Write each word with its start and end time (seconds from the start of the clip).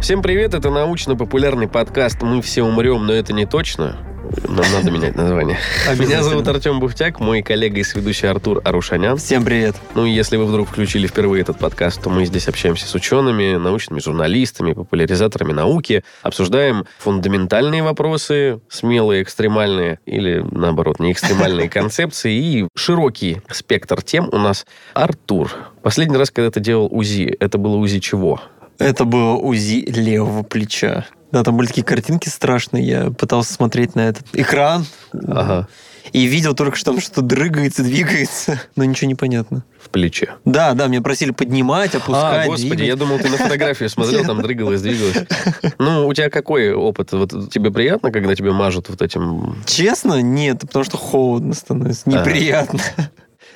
Всем 0.00 0.22
привет, 0.22 0.54
это 0.54 0.70
научно-популярный 0.70 1.66
подкаст 1.66 2.22
«Мы 2.22 2.40
все 2.40 2.62
умрем, 2.62 3.04
но 3.04 3.12
это 3.12 3.32
не 3.32 3.46
точно». 3.46 3.98
Нам 4.46 4.64
надо 4.72 4.92
менять 4.92 5.16
название. 5.16 5.58
Меня 5.98 6.22
зовут 6.22 6.46
Артем 6.46 6.78
Бухтяк, 6.78 7.18
мой 7.18 7.42
коллега 7.42 7.80
и 7.80 7.82
сведущий 7.82 8.28
Артур 8.28 8.60
Арушанян. 8.64 9.16
Всем 9.16 9.44
привет. 9.44 9.74
Ну 9.96 10.06
и 10.06 10.10
если 10.10 10.36
вы 10.36 10.44
вдруг 10.44 10.68
включили 10.68 11.08
впервые 11.08 11.42
этот 11.42 11.58
подкаст, 11.58 12.00
то 12.00 12.10
мы 12.10 12.26
здесь 12.26 12.46
общаемся 12.46 12.86
с 12.86 12.94
учеными, 12.94 13.56
научными 13.56 13.98
журналистами, 13.98 14.72
популяризаторами 14.72 15.52
науки, 15.52 16.04
обсуждаем 16.22 16.86
фундаментальные 16.98 17.82
вопросы, 17.82 18.60
смелые, 18.68 19.22
экстремальные 19.24 19.98
или, 20.06 20.44
наоборот, 20.52 21.00
не 21.00 21.10
экстремальные 21.10 21.68
концепции 21.70 22.34
и 22.34 22.68
широкий 22.76 23.42
спектр 23.50 24.00
тем 24.02 24.28
у 24.30 24.38
нас. 24.38 24.64
Артур, 24.94 25.50
последний 25.82 26.16
раз, 26.16 26.30
когда 26.30 26.52
ты 26.52 26.60
делал 26.60 26.86
УЗИ, 26.88 27.36
это 27.40 27.58
было 27.58 27.74
УЗИ 27.76 27.98
чего? 27.98 28.40
Это 28.78 29.04
было 29.04 29.34
УЗИ 29.34 29.84
левого 29.88 30.42
плеча. 30.42 31.06
Да, 31.32 31.42
там 31.44 31.56
были 31.56 31.66
такие 31.66 31.84
картинки 31.84 32.28
страшные. 32.28 32.86
Я 32.86 33.10
пытался 33.10 33.52
смотреть 33.52 33.94
на 33.94 34.08
этот 34.08 34.26
экран. 34.32 34.86
Ага. 35.12 35.68
И 36.12 36.24
видел 36.24 36.54
только, 36.54 36.76
что 36.78 36.92
там 36.92 37.00
что-то 37.02 37.20
дрыгается, 37.20 37.82
двигается, 37.82 38.62
но 38.76 38.84
ничего 38.84 39.08
не 39.08 39.14
понятно. 39.14 39.62
В 39.78 39.90
плече. 39.90 40.30
Да, 40.46 40.72
да, 40.72 40.86
меня 40.86 41.02
просили 41.02 41.32
поднимать, 41.32 41.94
опускать, 41.94 42.46
А, 42.46 42.46
господи, 42.46 42.68
двигать. 42.70 42.86
я 42.86 42.96
думал, 42.96 43.18
ты 43.18 43.28
на 43.28 43.36
фотографию 43.36 43.90
смотрел, 43.90 44.24
там 44.24 44.40
дрыгалось, 44.40 44.80
двигалось. 44.80 45.16
Ну, 45.78 46.06
у 46.06 46.14
тебя 46.14 46.30
какой 46.30 46.72
опыт? 46.72 47.12
Вот 47.12 47.52
тебе 47.52 47.70
приятно, 47.70 48.10
когда 48.10 48.34
тебе 48.34 48.52
мажут 48.52 48.88
вот 48.88 49.02
этим... 49.02 49.56
Честно, 49.66 50.22
нет, 50.22 50.60
потому 50.60 50.84
что 50.86 50.96
холодно 50.96 51.52
становится, 51.52 52.04
А. 52.06 52.24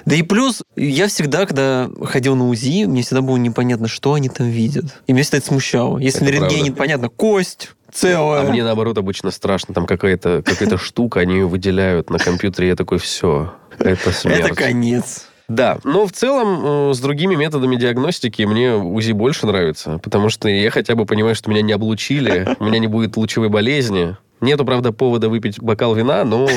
Да 0.05 0.15
и 0.15 0.23
плюс, 0.23 0.63
я 0.77 1.09
всегда, 1.09 1.47
когда 1.47 1.89
ходил 2.05 2.35
на 2.37 2.49
УЗИ, 2.49 2.85
мне 2.85 3.03
всегда 3.03 3.23
было 3.23 3.37
непонятно, 3.37 3.89
что 3.89 4.15
они 4.15 4.29
там 4.29 4.49
видят. 4.49 4.85
И 5.07 5.13
меня 5.13 5.23
всегда 5.23 5.39
это 5.39 5.47
смущало. 5.47 5.99
Если 5.99 6.27
Это 6.27 6.27
на 6.27 6.41
рентгене 6.41 6.65
правда. 6.67 6.79
понятно, 6.79 7.09
кость 7.09 7.71
целая. 7.93 8.41
А 8.41 8.51
мне, 8.51 8.65
наоборот, 8.65 8.99
обычно 8.99 9.31
страшно. 9.31 9.75
Там 9.75 9.87
какая-то 9.87 10.43
какая 10.45 10.77
штука, 10.79 11.21
они 11.21 11.35
ее 11.35 11.47
выделяют 11.47 12.11
на 12.11 12.19
компьютере. 12.19 12.69
Я 12.69 12.77
такой, 12.77 12.99
все, 12.99 13.55
это 13.79 14.11
смерть. 14.13 14.47
Это 14.47 14.55
конец. 14.55 15.27
Да, 15.49 15.79
но 15.85 16.07
в 16.07 16.13
целом 16.13 16.91
э, 16.91 16.95
с 16.95 17.01
другими 17.01 17.35
методами 17.35 17.77
диагностики 17.77 18.43
мне 18.43 18.75
УЗИ 18.75 19.13
больше 19.13 19.47
нравится, 19.47 19.99
потому 19.99 20.31
что 20.31 20.49
я 20.49 20.71
хотя 20.71 20.95
бы 20.95 21.05
понимаю, 21.05 21.35
что 21.35 21.51
меня 21.51 21.61
не 21.63 21.73
облучили, 21.73 22.57
у 22.59 22.65
меня 22.65 22.79
не 22.79 22.87
будет 22.87 23.17
лучевой 23.17 23.51
болезни. 23.51 24.17
Нету, 24.43 24.65
правда, 24.65 24.93
повода 24.93 25.29
выпить 25.29 25.61
бокал 25.61 25.95
вина, 25.95 26.25
но 26.25 26.49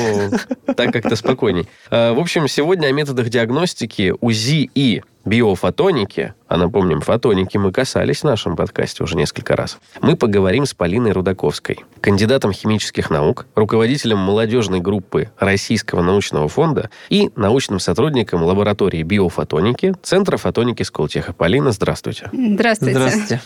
так 0.76 0.92
как-то 0.92 1.14
спокойней. 1.16 1.68
Э, 1.90 2.12
В 2.12 2.18
общем, 2.18 2.48
сегодня 2.48 2.88
о 2.88 2.92
методах 2.92 3.28
диагностики 3.28 4.12
УЗИ 4.20 4.68
и 4.74 5.02
биофотоники, 5.24 6.34
а 6.48 6.56
напомним, 6.56 7.00
фотоники 7.00 7.56
мы 7.56 7.72
касались 7.72 8.20
в 8.20 8.24
нашем 8.24 8.56
подкасте 8.56 9.02
уже 9.04 9.16
несколько 9.16 9.56
раз, 9.56 9.78
мы 10.00 10.16
поговорим 10.16 10.66
с 10.66 10.74
Полиной 10.74 11.12
Рудаковской, 11.12 11.80
кандидатом 12.00 12.52
химических 12.52 13.10
наук, 13.10 13.46
руководителем 13.54 14.18
молодежной 14.18 14.80
группы 14.80 15.30
Российского 15.38 16.02
научного 16.02 16.48
фонда 16.48 16.90
и 17.08 17.30
научным 17.36 17.80
сотрудником 17.80 18.42
лаборатории 18.42 19.02
биофотоники 19.02 19.94
Центра 20.02 20.36
фотоники 20.36 20.82
Сколтеха. 20.82 21.32
Полина, 21.32 21.70
здравствуйте. 21.72 22.30
Здравствуйте. 22.32 22.94
Здравствуйте. 22.94 23.40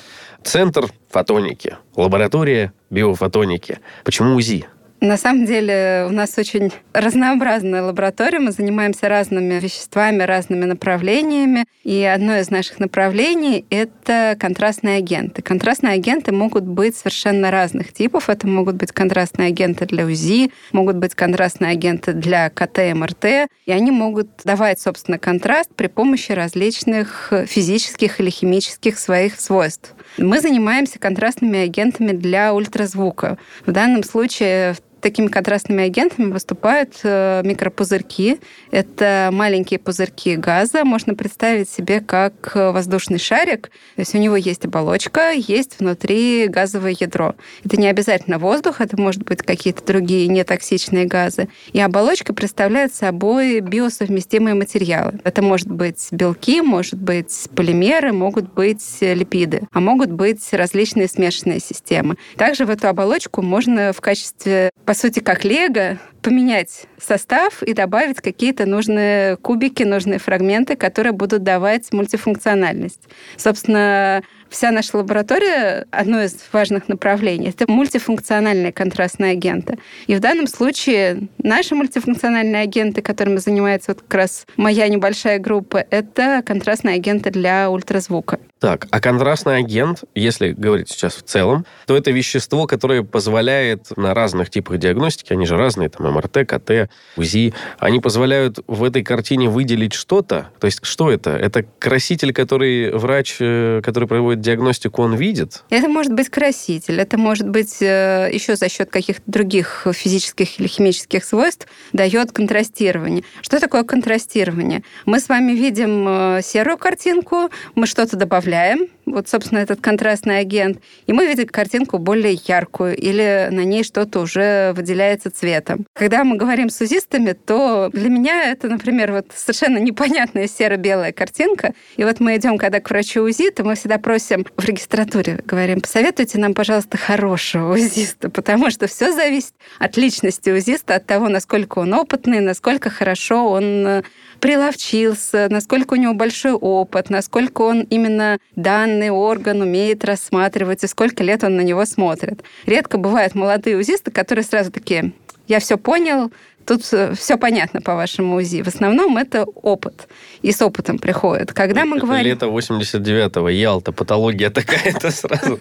Центр 0.45 0.87
фотоники, 1.11 1.77
лаборатория 1.97 2.73
биофотоники. 2.91 3.79
Почему 4.05 4.35
УЗИ? 4.35 4.67
На 5.01 5.17
самом 5.17 5.47
деле 5.47 6.05
у 6.07 6.13
нас 6.13 6.37
очень 6.37 6.71
разнообразная 6.93 7.83
лаборатория. 7.83 8.39
Мы 8.39 8.53
занимаемся 8.53 9.09
разными 9.09 9.55
веществами, 9.55 10.23
разными 10.25 10.67
направлениями. 10.67 11.65
И 11.85 12.05
одно 12.05 12.37
из 12.37 12.51
наших 12.51 12.81
направлений— 12.81 13.65
это 13.71 14.37
контрастные 14.39 14.99
агенты. 14.99 15.41
Контрастные 15.41 15.95
агенты 15.95 16.33
могут 16.33 16.65
быть 16.65 16.97
совершенно 16.97 17.51
разных 17.51 17.95
типов. 17.95 18.29
Это 18.29 18.47
могут 18.47 18.77
быть 18.77 18.93
контрастные 18.93 19.49
агенты 19.49 19.87
для 19.87 20.05
УЗИ, 20.05 20.53
могут 20.73 20.97
быть 20.97 21.15
контрастные 21.15 21.71
агенты 21.73 22.13
для 22.13 22.51
КТ 22.51 22.95
МРТ. 22.95 23.49
И 23.65 23.73
они 23.73 23.91
могут 23.91 24.29
давать, 24.45 24.81
собственно, 24.81 25.19
контраст 25.19 25.75
при 25.75 25.87
помощи 25.87 26.33
различных 26.33 27.33
физических 27.47 28.21
или 28.21 28.29
химических 28.29 28.99
своих 28.99 29.41
свойств. 29.41 29.95
Мы 30.19 30.41
занимаемся 30.41 30.99
контрастными 30.99 31.61
агентами 31.61 32.13
для 32.13 32.53
ультразвука. 32.53 33.39
В 33.65 33.73
данном 33.73 34.03
случае 34.03 34.77
Такими 35.01 35.29
контрастными 35.29 35.85
агентами 35.85 36.31
выступают 36.31 37.01
э, 37.05 37.43
микропузырьки. 37.45 38.41
Это 38.71 39.31
маленькие 39.33 39.79
пузырьки 39.79 40.37
газа. 40.37 40.85
Можно 40.85 41.15
представить 41.15 41.71
себе 41.71 42.01
как 42.01 42.53
э, 42.55 42.71
воздушный 42.71 43.19
шарик. 43.19 43.71
То 43.97 44.01
есть 44.01 44.15
у 44.15 44.19
него 44.19 44.37
есть 44.37 44.65
оболочка, 44.65 45.33
есть 45.33 45.79
внутри 45.79 46.49
газовое 46.49 46.95
ядро. 46.99 47.35
Это 47.65 47.79
не 47.79 47.89
обязательно 47.89 48.39
воздух, 48.39 48.81
это 48.81 49.01
может 49.01 49.25
быть 49.25 49.43
какие-то 49.43 49.85
другие 49.85 50.29
нетоксичные 50.29 51.07
газы. 51.07 51.49
И 51.73 51.81
оболочка 51.81 52.35
представляет 52.35 52.95
собой 52.95 53.61
биосовместимые 53.61 54.55
материалы. 54.55 55.21
Это 55.25 55.43
может 55.43 55.71
быть 55.71 56.09
белки, 56.11 56.61
может 56.61 57.01
быть 57.01 57.49
полимеры, 57.55 58.13
могут 58.13 58.53
быть 58.53 58.85
липиды, 59.01 59.63
а 59.73 59.81
могут 59.81 60.11
быть 60.11 60.47
различные 60.53 61.09
смешанные 61.09 61.61
системы. 61.61 62.17
Также 62.37 62.67
в 62.67 62.71
эту 62.71 62.89
оболочку 62.89 63.43
можно 63.43 63.93
в 63.93 64.01
качестве 64.01 64.71
по 64.91 64.95
сути, 64.95 65.21
как 65.21 65.45
лего, 65.45 65.99
поменять 66.21 66.87
состав 67.01 67.63
и 67.63 67.75
добавить 67.75 68.17
какие-то 68.17 68.67
нужные 68.67 69.37
кубики, 69.37 69.85
нужные 69.85 70.19
фрагменты, 70.19 70.75
которые 70.75 71.13
будут 71.13 71.45
давать 71.45 71.93
мультифункциональность. 71.93 73.03
Собственно, 73.37 74.25
вся 74.51 74.71
наша 74.71 74.97
лаборатория, 74.97 75.87
одно 75.91 76.23
из 76.23 76.37
важных 76.53 76.89
направлений, 76.89 77.49
это 77.49 77.71
мультифункциональные 77.71 78.73
контрастные 78.73 79.33
агенты. 79.33 79.79
И 80.07 80.15
в 80.15 80.21
данном 80.21 80.47
случае 80.47 81.29
наши 81.39 81.75
мультифункциональные 81.75 82.63
агенты, 82.63 83.01
которыми 83.01 83.39
занимается 83.39 83.93
вот 83.93 84.03
как 84.03 84.15
раз 84.15 84.47
моя 84.57 84.89
небольшая 84.89 85.39
группа, 85.39 85.79
это 85.91 86.43
контрастные 86.45 86.97
агенты 86.97 87.31
для 87.31 87.71
ультразвука. 87.71 88.39
Так, 88.61 88.89
а 88.91 89.01
контрастный 89.01 89.57
агент, 89.57 90.05
если 90.15 90.53
говорить 90.53 90.91
сейчас 90.91 91.15
в 91.15 91.23
целом, 91.23 91.65
то 91.87 91.97
это 91.97 92.11
вещество, 92.11 92.67
которое 92.67 93.03
позволяет 93.03 93.97
на 93.97 94.13
разных 94.13 94.51
типах 94.51 94.77
диагностики, 94.77 95.33
они 95.33 95.47
же 95.47 95.57
разные, 95.57 95.89
там 95.89 96.13
МРТ, 96.13 96.47
КТ, 96.47 96.91
УЗИ, 97.17 97.55
они 97.79 98.01
позволяют 98.01 98.59
в 98.67 98.85
этой 98.85 99.03
картине 99.03 99.49
выделить 99.49 99.95
что-то. 99.95 100.51
То 100.61 100.67
есть 100.67 100.81
что 100.83 101.11
это? 101.11 101.31
Это 101.31 101.65
краситель, 101.79 102.35
который 102.35 102.93
врач, 102.93 103.37
э, 103.41 103.81
который 103.83 104.07
проводит 104.07 104.40
диагностику, 104.41 105.03
он 105.03 105.15
видит? 105.15 105.65
Это 105.71 105.89
может 105.89 106.13
быть 106.13 106.29
краситель, 106.29 107.01
это 107.01 107.19
может 107.19 107.49
быть 107.49 107.81
э, 107.81 108.31
еще 108.33 108.57
за 108.57 108.69
счет 108.69 108.91
каких-то 108.91 109.23
других 109.27 109.87
физических 109.93 110.59
или 110.61 110.67
химических 110.67 111.25
свойств 111.25 111.67
дает 111.93 112.33
контрастирование. 112.33 113.25
Что 113.43 113.61
такое 113.61 113.85
контрастирование? 113.85 114.83
Мы 115.07 115.21
с 115.21 115.29
вами 115.29 115.53
видим 115.53 116.07
э, 116.09 116.41
серую 116.43 116.79
картинку, 116.79 117.51
мы 117.75 117.87
что-то 117.87 118.17
добавляем, 118.17 118.89
вот, 119.13 119.29
собственно, 119.29 119.59
этот 119.59 119.81
контрастный 119.81 120.39
агент, 120.39 120.81
и 121.07 121.13
мы 121.13 121.27
видим 121.27 121.47
картинку 121.47 121.99
более 121.99 122.39
яркую, 122.47 122.97
или 122.97 123.49
на 123.51 123.65
ней 123.65 123.85
что-то 123.85 124.21
уже 124.21 124.73
выделяется 124.75 125.31
цветом. 125.31 125.87
Когда 125.95 126.25
мы 126.25 126.37
говорим 126.37 126.71
с 126.71 126.81
узистами, 126.81 127.33
то 127.33 127.91
для 127.93 128.09
меня 128.09 128.51
это, 128.51 128.69
например, 128.69 129.13
вот 129.13 129.27
совершенно 129.35 129.79
непонятная 129.79 130.47
серо-белая 130.47 131.13
картинка, 131.13 131.75
и 131.97 132.05
вот 132.05 132.21
мы 132.21 132.37
идем, 132.37 132.59
когда 132.59 132.81
к 132.81 132.91
врачу 132.91 133.23
УЗИ, 133.23 133.51
то 133.51 133.65
мы 133.65 133.75
всегда 133.75 133.99
просим 133.99 134.47
в 134.57 134.65
регистратуре, 134.65 135.41
говорим, 135.45 135.81
посоветуйте 135.81 136.39
нам, 136.39 136.55
пожалуйста, 136.55 136.99
хорошего 136.99 137.75
узиста, 137.75 138.31
потому 138.31 138.71
что 138.71 138.87
все 138.87 139.13
зависит 139.13 139.55
от 139.79 139.97
личности 139.97 140.51
узиста, 140.51 140.97
от 140.97 141.07
того, 141.07 141.29
насколько 141.29 141.79
он 141.79 141.95
опытный, 141.95 142.41
насколько 142.41 142.91
хорошо 142.91 143.51
он 143.51 143.87
э, 143.87 144.03
приловчился, 144.41 145.49
насколько 145.51 145.95
у 145.95 145.97
него 145.97 146.15
большой 146.15 146.53
опыт, 146.53 147.11
насколько 147.11 147.63
он 147.63 147.83
именно 147.83 148.39
данный 148.57 149.11
орган 149.11 149.61
умеет 149.61 150.05
рассматривать 150.05 150.83
и 150.85 150.87
сколько 150.87 151.23
лет 151.23 151.45
он 151.45 151.57
на 151.57 151.61
него 151.61 151.85
смотрит. 151.85 152.43
Редко 152.67 152.99
бывают 152.99 153.35
молодые 153.35 153.77
узисты, 153.77 154.11
которые 154.11 154.45
сразу 154.45 154.73
такие, 154.73 155.13
я 155.47 155.59
все 155.59 155.77
понял, 155.77 156.31
тут 156.65 156.83
все 156.83 157.37
понятно 157.37 157.81
по 157.81 157.95
вашему 157.95 158.37
УЗИ. 158.37 158.63
В 158.63 158.69
основном 158.69 159.17
это 159.17 159.45
опыт. 159.45 160.09
И 160.43 160.53
с 160.53 160.63
опытом 160.63 160.99
приходит. 160.99 161.53
Когда 161.53 161.85
мы 161.85 161.97
Это 161.97 162.07
говорим... 162.07 162.27
Лето 162.27 162.47
89-го, 162.47 163.49
Ялта, 163.49 163.93
патология 163.93 164.51
такая-то 164.51 165.11
сразу. 165.11 165.61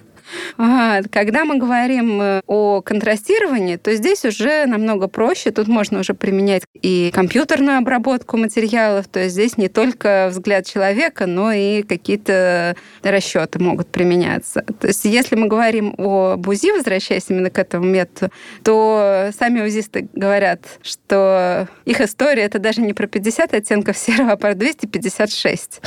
Когда 0.57 1.45
мы 1.45 1.57
говорим 1.57 2.21
э, 2.21 2.41
о 2.47 2.81
контрастировании, 2.81 3.77
то 3.77 3.93
здесь 3.95 4.25
уже 4.25 4.65
намного 4.65 5.07
проще. 5.07 5.51
Тут 5.51 5.67
можно 5.67 5.99
уже 5.99 6.13
применять 6.13 6.63
и 6.73 7.11
компьютерную 7.13 7.77
обработку 7.77 8.37
материалов. 8.37 9.07
То 9.07 9.21
есть 9.21 9.33
здесь 9.33 9.57
не 9.57 9.67
только 9.67 10.27
взгляд 10.31 10.65
человека, 10.65 11.25
но 11.25 11.51
и 11.51 11.83
какие-то 11.83 12.75
расчеты 13.03 13.59
могут 13.59 13.87
применяться. 13.87 14.63
То 14.79 14.87
есть 14.87 15.05
если 15.05 15.35
мы 15.35 15.47
говорим 15.47 15.93
о 15.97 16.35
УЗИ, 16.35 16.71
возвращаясь 16.71 17.25
именно 17.29 17.49
к 17.49 17.59
этому 17.59 17.85
методу, 17.85 18.31
то 18.63 19.29
сами 19.37 19.61
УЗисты 19.61 20.09
говорят, 20.13 20.61
что 20.81 21.67
их 21.85 22.01
история 22.01 22.43
это 22.43 22.59
даже 22.59 22.81
не 22.81 22.93
про 22.93 23.07
50 23.07 23.53
оттенков 23.53 23.97
серого, 23.97 24.33
а 24.33 24.37
про 24.37 24.55
256. 24.55 25.81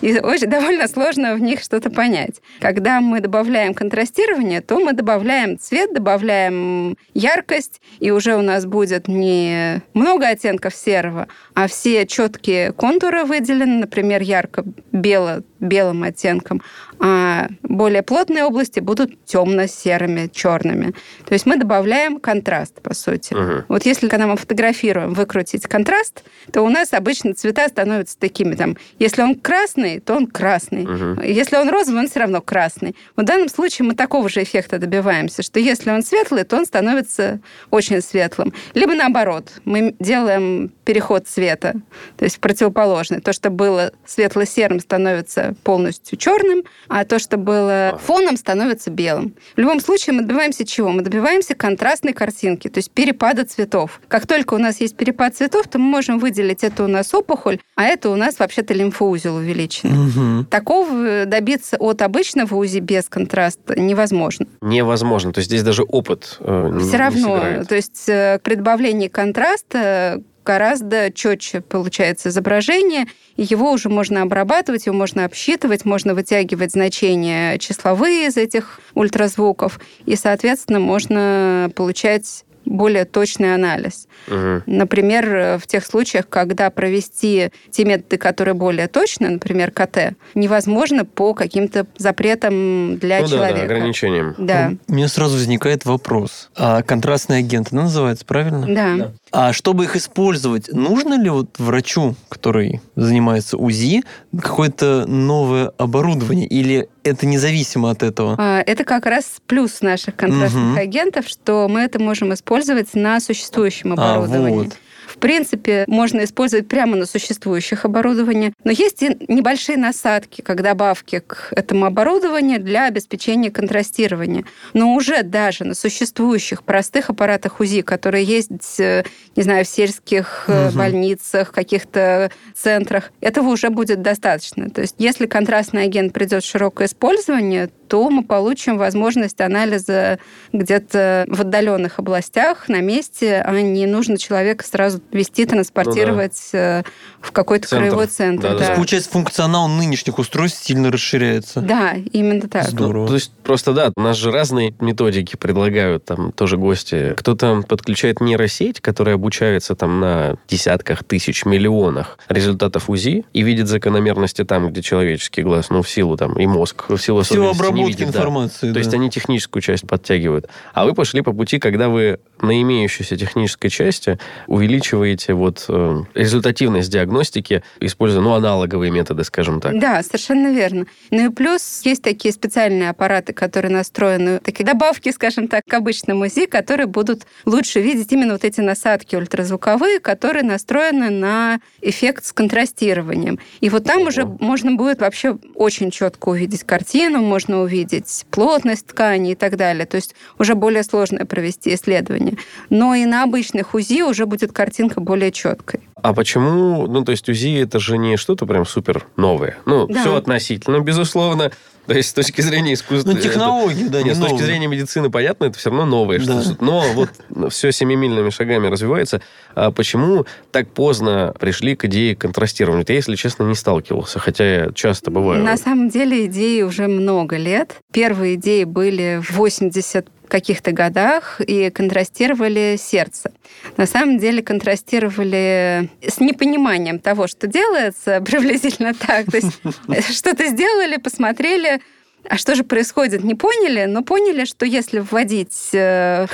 И 0.00 0.14
и 0.14 0.18
очень 0.18 0.48
довольно 0.48 0.86
сложно 0.86 1.34
в 1.34 1.40
них 1.40 1.60
что-то 1.60 1.90
понять. 1.90 2.36
Когда 2.60 3.00
мы 3.04 3.20
добавляем 3.20 3.74
контрастирование, 3.74 4.60
то 4.60 4.78
мы 4.78 4.92
добавляем 4.92 5.58
цвет, 5.58 5.92
добавляем 5.94 6.96
яркость, 7.14 7.80
и 8.00 8.10
уже 8.10 8.36
у 8.36 8.42
нас 8.42 8.66
будет 8.66 9.08
не 9.08 9.82
много 9.94 10.28
оттенков 10.28 10.74
серого, 10.74 11.28
а 11.54 11.68
все 11.68 12.06
четкие 12.06 12.72
контуры 12.72 13.24
выделены, 13.24 13.80
например, 13.80 14.22
ярко-бело 14.22 15.42
белым 15.64 16.02
оттенком, 16.02 16.62
а 17.00 17.48
более 17.62 18.02
плотные 18.02 18.44
области 18.44 18.80
будут 18.80 19.24
темно-серыми, 19.24 20.30
черными. 20.32 20.94
То 21.26 21.32
есть 21.32 21.46
мы 21.46 21.56
добавляем 21.56 22.20
контраст, 22.20 22.80
по 22.80 22.94
сути. 22.94 23.34
Мгм. 23.34 23.64
Вот 23.68 23.84
если, 23.86 24.08
когда 24.08 24.26
мы 24.26 24.36
фотографируем, 24.36 25.12
выкрутить 25.14 25.66
контраст, 25.66 26.22
то 26.52 26.62
у 26.62 26.68
нас 26.68 26.92
обычно 26.92 27.34
цвета 27.34 27.68
становятся 27.68 28.18
такими. 28.18 28.54
Там, 28.54 28.76
если 28.98 29.22
он 29.22 29.34
красный, 29.34 30.00
то 30.00 30.14
он 30.14 30.26
красный. 30.26 30.84
Мгм. 30.84 31.20
Если 31.22 31.56
он 31.56 31.68
розовый, 31.68 32.00
он 32.00 32.08
все 32.08 32.20
равно 32.20 32.40
красный. 32.40 32.94
В 33.16 33.24
данном 33.24 33.48
случае 33.48 33.88
мы 33.88 33.94
такого 33.94 34.28
же 34.28 34.42
эффекта 34.42 34.78
добиваемся, 34.78 35.42
что 35.42 35.58
если 35.58 35.90
он 35.90 36.02
светлый, 36.02 36.44
то 36.44 36.56
он 36.56 36.66
становится 36.66 37.40
очень 37.70 38.00
светлым. 38.00 38.52
Либо 38.74 38.94
наоборот, 38.94 39.52
мы 39.64 39.94
делаем 39.98 40.72
переход 40.84 41.26
цвета, 41.26 41.74
то 42.16 42.24
есть 42.24 42.38
противоположный. 42.38 43.20
То, 43.20 43.32
что 43.32 43.50
было 43.50 43.92
светло-серым, 44.06 44.80
становится 44.80 45.53
полностью 45.54 46.18
черным, 46.18 46.64
а 46.88 47.04
то, 47.04 47.18
что 47.18 47.36
было 47.36 47.98
фоном, 48.02 48.36
становится 48.36 48.90
белым. 48.90 49.34
В 49.56 49.58
любом 49.60 49.80
случае 49.80 50.14
мы 50.14 50.22
добиваемся 50.22 50.64
чего? 50.64 50.90
Мы 50.90 51.02
добиваемся 51.02 51.54
контрастной 51.54 52.12
картинки, 52.12 52.68
то 52.68 52.78
есть 52.78 52.90
перепада 52.90 53.44
цветов. 53.44 54.00
Как 54.08 54.26
только 54.26 54.54
у 54.54 54.58
нас 54.58 54.80
есть 54.80 54.96
перепад 54.96 55.36
цветов, 55.36 55.68
то 55.68 55.78
мы 55.78 55.84
можем 55.84 56.18
выделить, 56.18 56.64
это 56.64 56.84
у 56.84 56.88
нас 56.88 57.12
опухоль, 57.14 57.58
а 57.76 57.84
это 57.84 58.10
у 58.10 58.16
нас 58.16 58.38
вообще-то 58.38 58.74
лимфоузел 58.74 59.36
увеличен. 59.36 59.90
Мгм. 59.90 60.46
Такого 60.46 61.24
добиться 61.26 61.76
от 61.78 62.02
обычного 62.02 62.54
УЗИ 62.54 62.78
без 62.80 63.08
контраста 63.08 63.78
невозможно. 63.78 64.46
Невозможно. 64.60 65.32
То 65.32 65.38
есть 65.38 65.50
здесь 65.50 65.62
даже 65.62 65.82
опыт 65.82 66.36
э, 66.40 66.70
Все 66.80 66.90
не 66.90 66.96
равно, 66.96 67.36
сыграет. 67.36 67.68
то 67.68 67.74
есть 67.74 68.08
э, 68.08 68.40
при 68.42 68.54
добавлении 68.56 69.08
контраста 69.08 70.22
гораздо 70.44 71.10
четче 71.10 71.60
получается 71.60 72.28
изображение, 72.28 73.06
и 73.36 73.42
его 73.42 73.72
уже 73.72 73.88
можно 73.88 74.22
обрабатывать, 74.22 74.86
его 74.86 74.94
можно 74.94 75.24
обсчитывать, 75.24 75.84
можно 75.84 76.14
вытягивать 76.14 76.72
значения 76.72 77.58
числовые 77.58 78.28
из 78.28 78.36
этих 78.36 78.80
ультразвуков, 78.94 79.80
и, 80.06 80.16
соответственно, 80.16 80.80
можно 80.80 81.70
получать 81.74 82.43
более 82.64 83.04
точный 83.04 83.54
анализ. 83.54 84.08
Мгм. 84.28 84.62
Например, 84.66 85.36
э, 85.36 85.58
в 85.58 85.66
тех 85.66 85.84
случаях, 85.84 86.28
когда 86.28 86.70
провести 86.70 87.50
те 87.70 87.84
методы, 87.84 88.16
которые 88.16 88.54
более 88.54 88.88
точны, 88.88 89.28
например, 89.28 89.70
КТ, 89.70 90.14
невозможно 90.34 91.04
по 91.04 91.34
каким-то 91.34 91.86
запретам 91.96 92.98
для 92.98 93.20
ну 93.20 93.26
да, 93.26 93.30
человека. 93.30 93.58
да, 93.58 93.64
ограничением. 93.64 94.34
Да. 94.38 94.72
У 94.88 94.94
меня 94.94 95.08
сразу 95.08 95.36
возникает 95.36 95.84
вопрос. 95.84 96.50
А 96.56 96.82
контрастные 96.82 97.40
агенты, 97.40 97.74
ну, 97.74 97.82
называется, 97.82 98.24
правильно? 98.24 98.66
Да. 98.68 99.12
А 99.30 99.52
чтобы 99.52 99.84
их 99.84 99.96
использовать, 99.96 100.72
нужно 100.72 101.20
ли 101.20 101.28
вот 101.28 101.58
врачу, 101.58 102.14
который 102.28 102.80
занимается 102.96 103.56
УЗИ, 103.56 104.04
какое-то 104.40 105.06
новое 105.06 105.72
оборудование? 105.76 106.46
Или 106.46 106.88
это 107.04 107.26
независимо 107.26 107.90
от 107.90 108.02
этого? 108.02 108.34
А, 108.38 108.62
Это 108.66 108.84
как 108.84 109.06
раз 109.06 109.36
плюс 109.46 109.80
наших 109.82 110.16
контрастных 110.16 110.70
Мгм. 110.72 110.78
агентов, 110.78 111.28
что 111.28 111.68
мы 111.68 111.80
это 111.82 112.00
можем 112.00 112.32
использовать 112.34 112.94
на 112.94 113.20
существующем 113.20 113.92
А, 113.92 113.94
оборудовании. 114.16 114.64
вот. 114.64 114.76
В 115.24 115.26
принципе, 115.26 115.84
можно 115.86 116.22
использовать 116.24 116.68
прямо 116.68 116.96
на 116.96 117.06
существующих 117.06 117.86
оборудовании, 117.86 118.52
но 118.62 118.70
есть 118.70 119.02
и 119.02 119.16
небольшие 119.26 119.78
насадки, 119.78 120.42
как 120.42 120.60
добавки 120.60 121.20
к 121.26 121.48
этому 121.52 121.86
оборудованию 121.86 122.60
для 122.60 122.88
обеспечения 122.88 123.50
контрастирования. 123.50 124.44
Но 124.74 124.94
уже 124.94 125.22
даже 125.22 125.64
на 125.64 125.72
существующих 125.72 126.62
простых 126.62 127.08
аппаратах 127.08 127.58
УЗИ, 127.60 127.80
которые 127.80 128.22
есть, 128.22 128.78
э, 128.78 129.04
не 129.34 129.42
знаю, 129.42 129.64
в 129.64 129.68
сельских 129.68 130.44
Мгм. 130.46 130.76
больницах, 130.76 131.52
каких-то 131.52 132.30
центрах, 132.54 133.10
этого 133.22 133.48
уже 133.48 133.70
будет 133.70 134.02
достаточно. 134.02 134.68
То 134.68 134.82
есть 134.82 134.96
если 134.98 135.24
контрастный 135.24 135.84
агент 135.84 136.12
придет 136.12 136.44
в 136.44 136.46
широкое 136.46 136.86
использование, 136.86 137.70
то 137.88 138.08
мы 138.10 138.24
получим 138.24 138.78
возможность 138.78 139.40
анализа 139.40 140.18
где-то 140.52 141.24
в 141.28 141.40
отдаленных 141.40 141.98
областях 141.98 142.68
на 142.68 142.80
месте, 142.80 143.42
а 143.44 143.52
не 143.60 143.86
нужно 143.86 144.18
человека 144.18 144.64
сразу 144.64 145.00
вести, 145.12 145.46
транспортировать 145.46 146.50
э, 146.52 146.82
в 147.20 147.32
какой-то 147.32 147.68
Центр. 147.68 147.86
краевой 147.86 148.06
центр. 148.06 148.42
Да-да-да. 148.42 148.58
Да, 148.58 148.58
То 148.58 148.64
есть, 148.64 148.76
получается, 148.76 149.10
функционал 149.10 149.68
нынешних 149.68 150.18
устройств 150.18 150.64
сильно 150.64 150.90
расширяется. 150.90 151.60
Да, 151.60 151.94
именно 152.12 152.48
так. 152.48 152.68
Здорово. 152.68 153.02
Ну, 153.02 153.08
то 153.08 153.14
есть 153.14 153.32
просто 153.42 153.72
да, 153.72 153.92
у 153.96 154.00
нас 154.00 154.16
же 154.16 154.30
разные 154.30 154.74
методики 154.80 155.36
предлагают 155.36 156.04
там 156.04 156.32
тоже 156.32 156.56
гости. 156.56 157.14
Кто-то 157.16 157.62
подключает 157.66 158.20
нейросеть, 158.20 158.80
которая 158.80 159.16
обучается 159.16 159.74
там 159.74 160.00
на 160.00 160.36
десятках 160.48 161.04
тысяч, 161.04 161.44
миллионах 161.44 162.18
результатов 162.28 162.90
УЗИ 162.90 163.24
и 163.32 163.42
видит 163.42 163.68
закономерности 163.68 164.44
там, 164.44 164.70
где 164.70 164.82
человеческий 164.82 165.42
глаз, 165.42 165.70
ну, 165.70 165.82
в 165.82 165.88
силу 165.88 166.16
там 166.16 166.38
и 166.38 166.46
мозг, 166.46 166.88
в 166.88 166.98
силу 166.98 167.22
Все 167.22 167.34
особенностей 167.34 167.58
не 167.74 167.84
видит, 167.84 168.10
да. 168.10 168.18
информации. 168.18 168.68
То 168.68 168.74
да. 168.74 168.80
есть 168.80 168.94
они 168.94 169.10
техническую 169.10 169.62
часть 169.62 169.86
подтягивают. 169.86 170.48
А 170.72 170.84
вы 170.84 170.94
пошли 170.94 171.22
по 171.22 171.32
пути, 171.32 171.58
когда 171.58 171.88
вы 171.88 172.18
на 172.40 172.60
имеющейся 172.60 173.16
технической 173.16 173.70
части 173.70 174.18
увеличиваете 174.46 175.34
вот 175.34 175.64
э, 175.68 176.02
результативность 176.14 176.90
диагностики, 176.90 177.62
используя, 177.80 178.22
ну, 178.22 178.34
аналоговые 178.34 178.90
методы, 178.90 179.24
скажем 179.24 179.60
так. 179.60 179.78
Да, 179.78 180.02
совершенно 180.02 180.52
верно. 180.52 180.86
Ну 181.10 181.26
и 181.26 181.28
плюс 181.30 181.82
есть 181.84 182.02
такие 182.02 182.32
специальные 182.32 182.90
аппараты, 182.90 183.32
которые 183.32 183.72
настроены, 183.72 184.40
такие 184.40 184.64
добавки, 184.64 185.10
скажем 185.10 185.48
так, 185.48 185.64
к 185.66 185.74
обычному 185.74 186.24
УЗИ, 186.24 186.46
которые 186.46 186.86
будут 186.86 187.26
лучше 187.44 187.80
видеть 187.80 188.12
именно 188.12 188.32
вот 188.32 188.44
эти 188.44 188.60
насадки 188.60 189.16
ультразвуковые, 189.16 190.00
которые 190.00 190.44
настроены 190.44 191.10
на 191.10 191.60
эффект 191.80 192.24
с 192.24 192.32
контрастированием. 192.32 193.38
И 193.60 193.70
вот 193.70 193.84
там 193.84 194.00
Ого. 194.00 194.08
уже 194.08 194.26
можно 194.26 194.72
будет 194.72 195.00
вообще 195.00 195.38
очень 195.54 195.90
четко 195.90 196.30
увидеть 196.30 196.64
картину, 196.64 197.20
можно 197.20 197.62
увидеть 197.64 198.24
плотность 198.30 198.86
ткани 198.86 199.32
и 199.32 199.34
так 199.34 199.56
далее. 199.56 199.86
То 199.86 199.96
есть 199.96 200.14
уже 200.38 200.54
более 200.54 200.82
сложное 200.82 201.24
провести 201.24 201.74
исследование. 201.74 202.36
Но 202.70 202.94
и 202.94 203.04
на 203.04 203.24
обычных 203.24 203.74
УЗИ 203.74 204.02
уже 204.02 204.26
будет 204.26 204.52
картинка 204.52 205.00
более 205.00 205.32
четкой. 205.32 205.80
А 206.02 206.12
почему, 206.12 206.86
ну, 206.86 207.04
то 207.04 207.12
есть 207.12 207.28
УЗИ 207.28 207.62
это 207.62 207.78
же 207.80 207.98
не 207.98 208.16
что-то 208.16 208.46
прям 208.46 208.66
супер 208.66 209.06
новое. 209.16 209.56
Ну, 209.66 209.86
Да. 209.86 210.00
все 210.00 210.14
относительно, 210.14 210.80
безусловно. 210.80 211.50
То 211.86 211.94
есть 211.94 212.10
с 212.10 212.12
точки 212.12 212.40
зрения 212.40 212.74
искусства... 212.74 213.12
Ну, 213.12 213.18
технологии, 213.18 213.84
да, 213.88 213.98
Нет, 213.98 214.06
не 214.06 214.14
с 214.14 214.18
точки 214.18 214.42
зрения 214.42 214.66
медицины, 214.66 215.10
понятно, 215.10 215.44
это 215.46 215.58
все 215.58 215.70
равно 215.70 215.84
новое. 215.86 216.18
Да. 216.18 216.42
что- 216.42 216.56
но 216.64 216.84
вот 216.94 217.10
все 217.50 217.72
семимильными 217.72 218.30
шагами 218.30 218.68
развивается. 218.68 219.20
А 219.54 219.70
почему 219.70 220.26
так 220.50 220.68
поздно 220.68 221.34
пришли 221.38 221.76
к 221.76 221.84
идее 221.84 222.16
контрастирования? 222.16 222.84
Я, 222.88 222.94
если 222.94 223.16
честно, 223.16 223.44
не 223.44 223.54
сталкивался, 223.54 224.18
хотя 224.18 224.44
я 224.44 224.72
часто 224.72 225.10
бываю. 225.10 225.42
На 225.42 225.56
самом 225.56 225.88
деле 225.90 226.26
идеи 226.26 226.62
уже 226.62 226.88
много 226.88 227.36
лет. 227.36 227.76
Первые 227.92 228.36
идеи 228.36 228.64
были 228.64 229.20
в 229.22 229.32
80 229.32 230.06
каких-то 230.34 230.72
годах 230.72 231.40
и 231.40 231.70
контрастировали 231.70 232.76
сердце. 232.76 233.30
На 233.76 233.86
самом 233.86 234.18
деле 234.18 234.42
контрастировали 234.42 235.88
с 236.02 236.18
непониманием 236.18 236.98
того, 236.98 237.28
что 237.28 237.46
делается, 237.46 238.20
приблизительно 238.26 238.94
так. 238.94 239.26
То 239.30 239.36
есть 239.36 240.12
что-то 240.18 240.48
сделали, 240.48 240.96
посмотрели, 240.96 241.80
а 242.28 242.36
что 242.36 242.56
же 242.56 242.64
происходит, 242.64 243.22
не 243.22 243.36
поняли, 243.36 243.84
но 243.84 244.02
поняли, 244.02 244.44
что 244.44 244.66
если 244.66 244.98
вводить 244.98 245.70
э, 245.72 246.26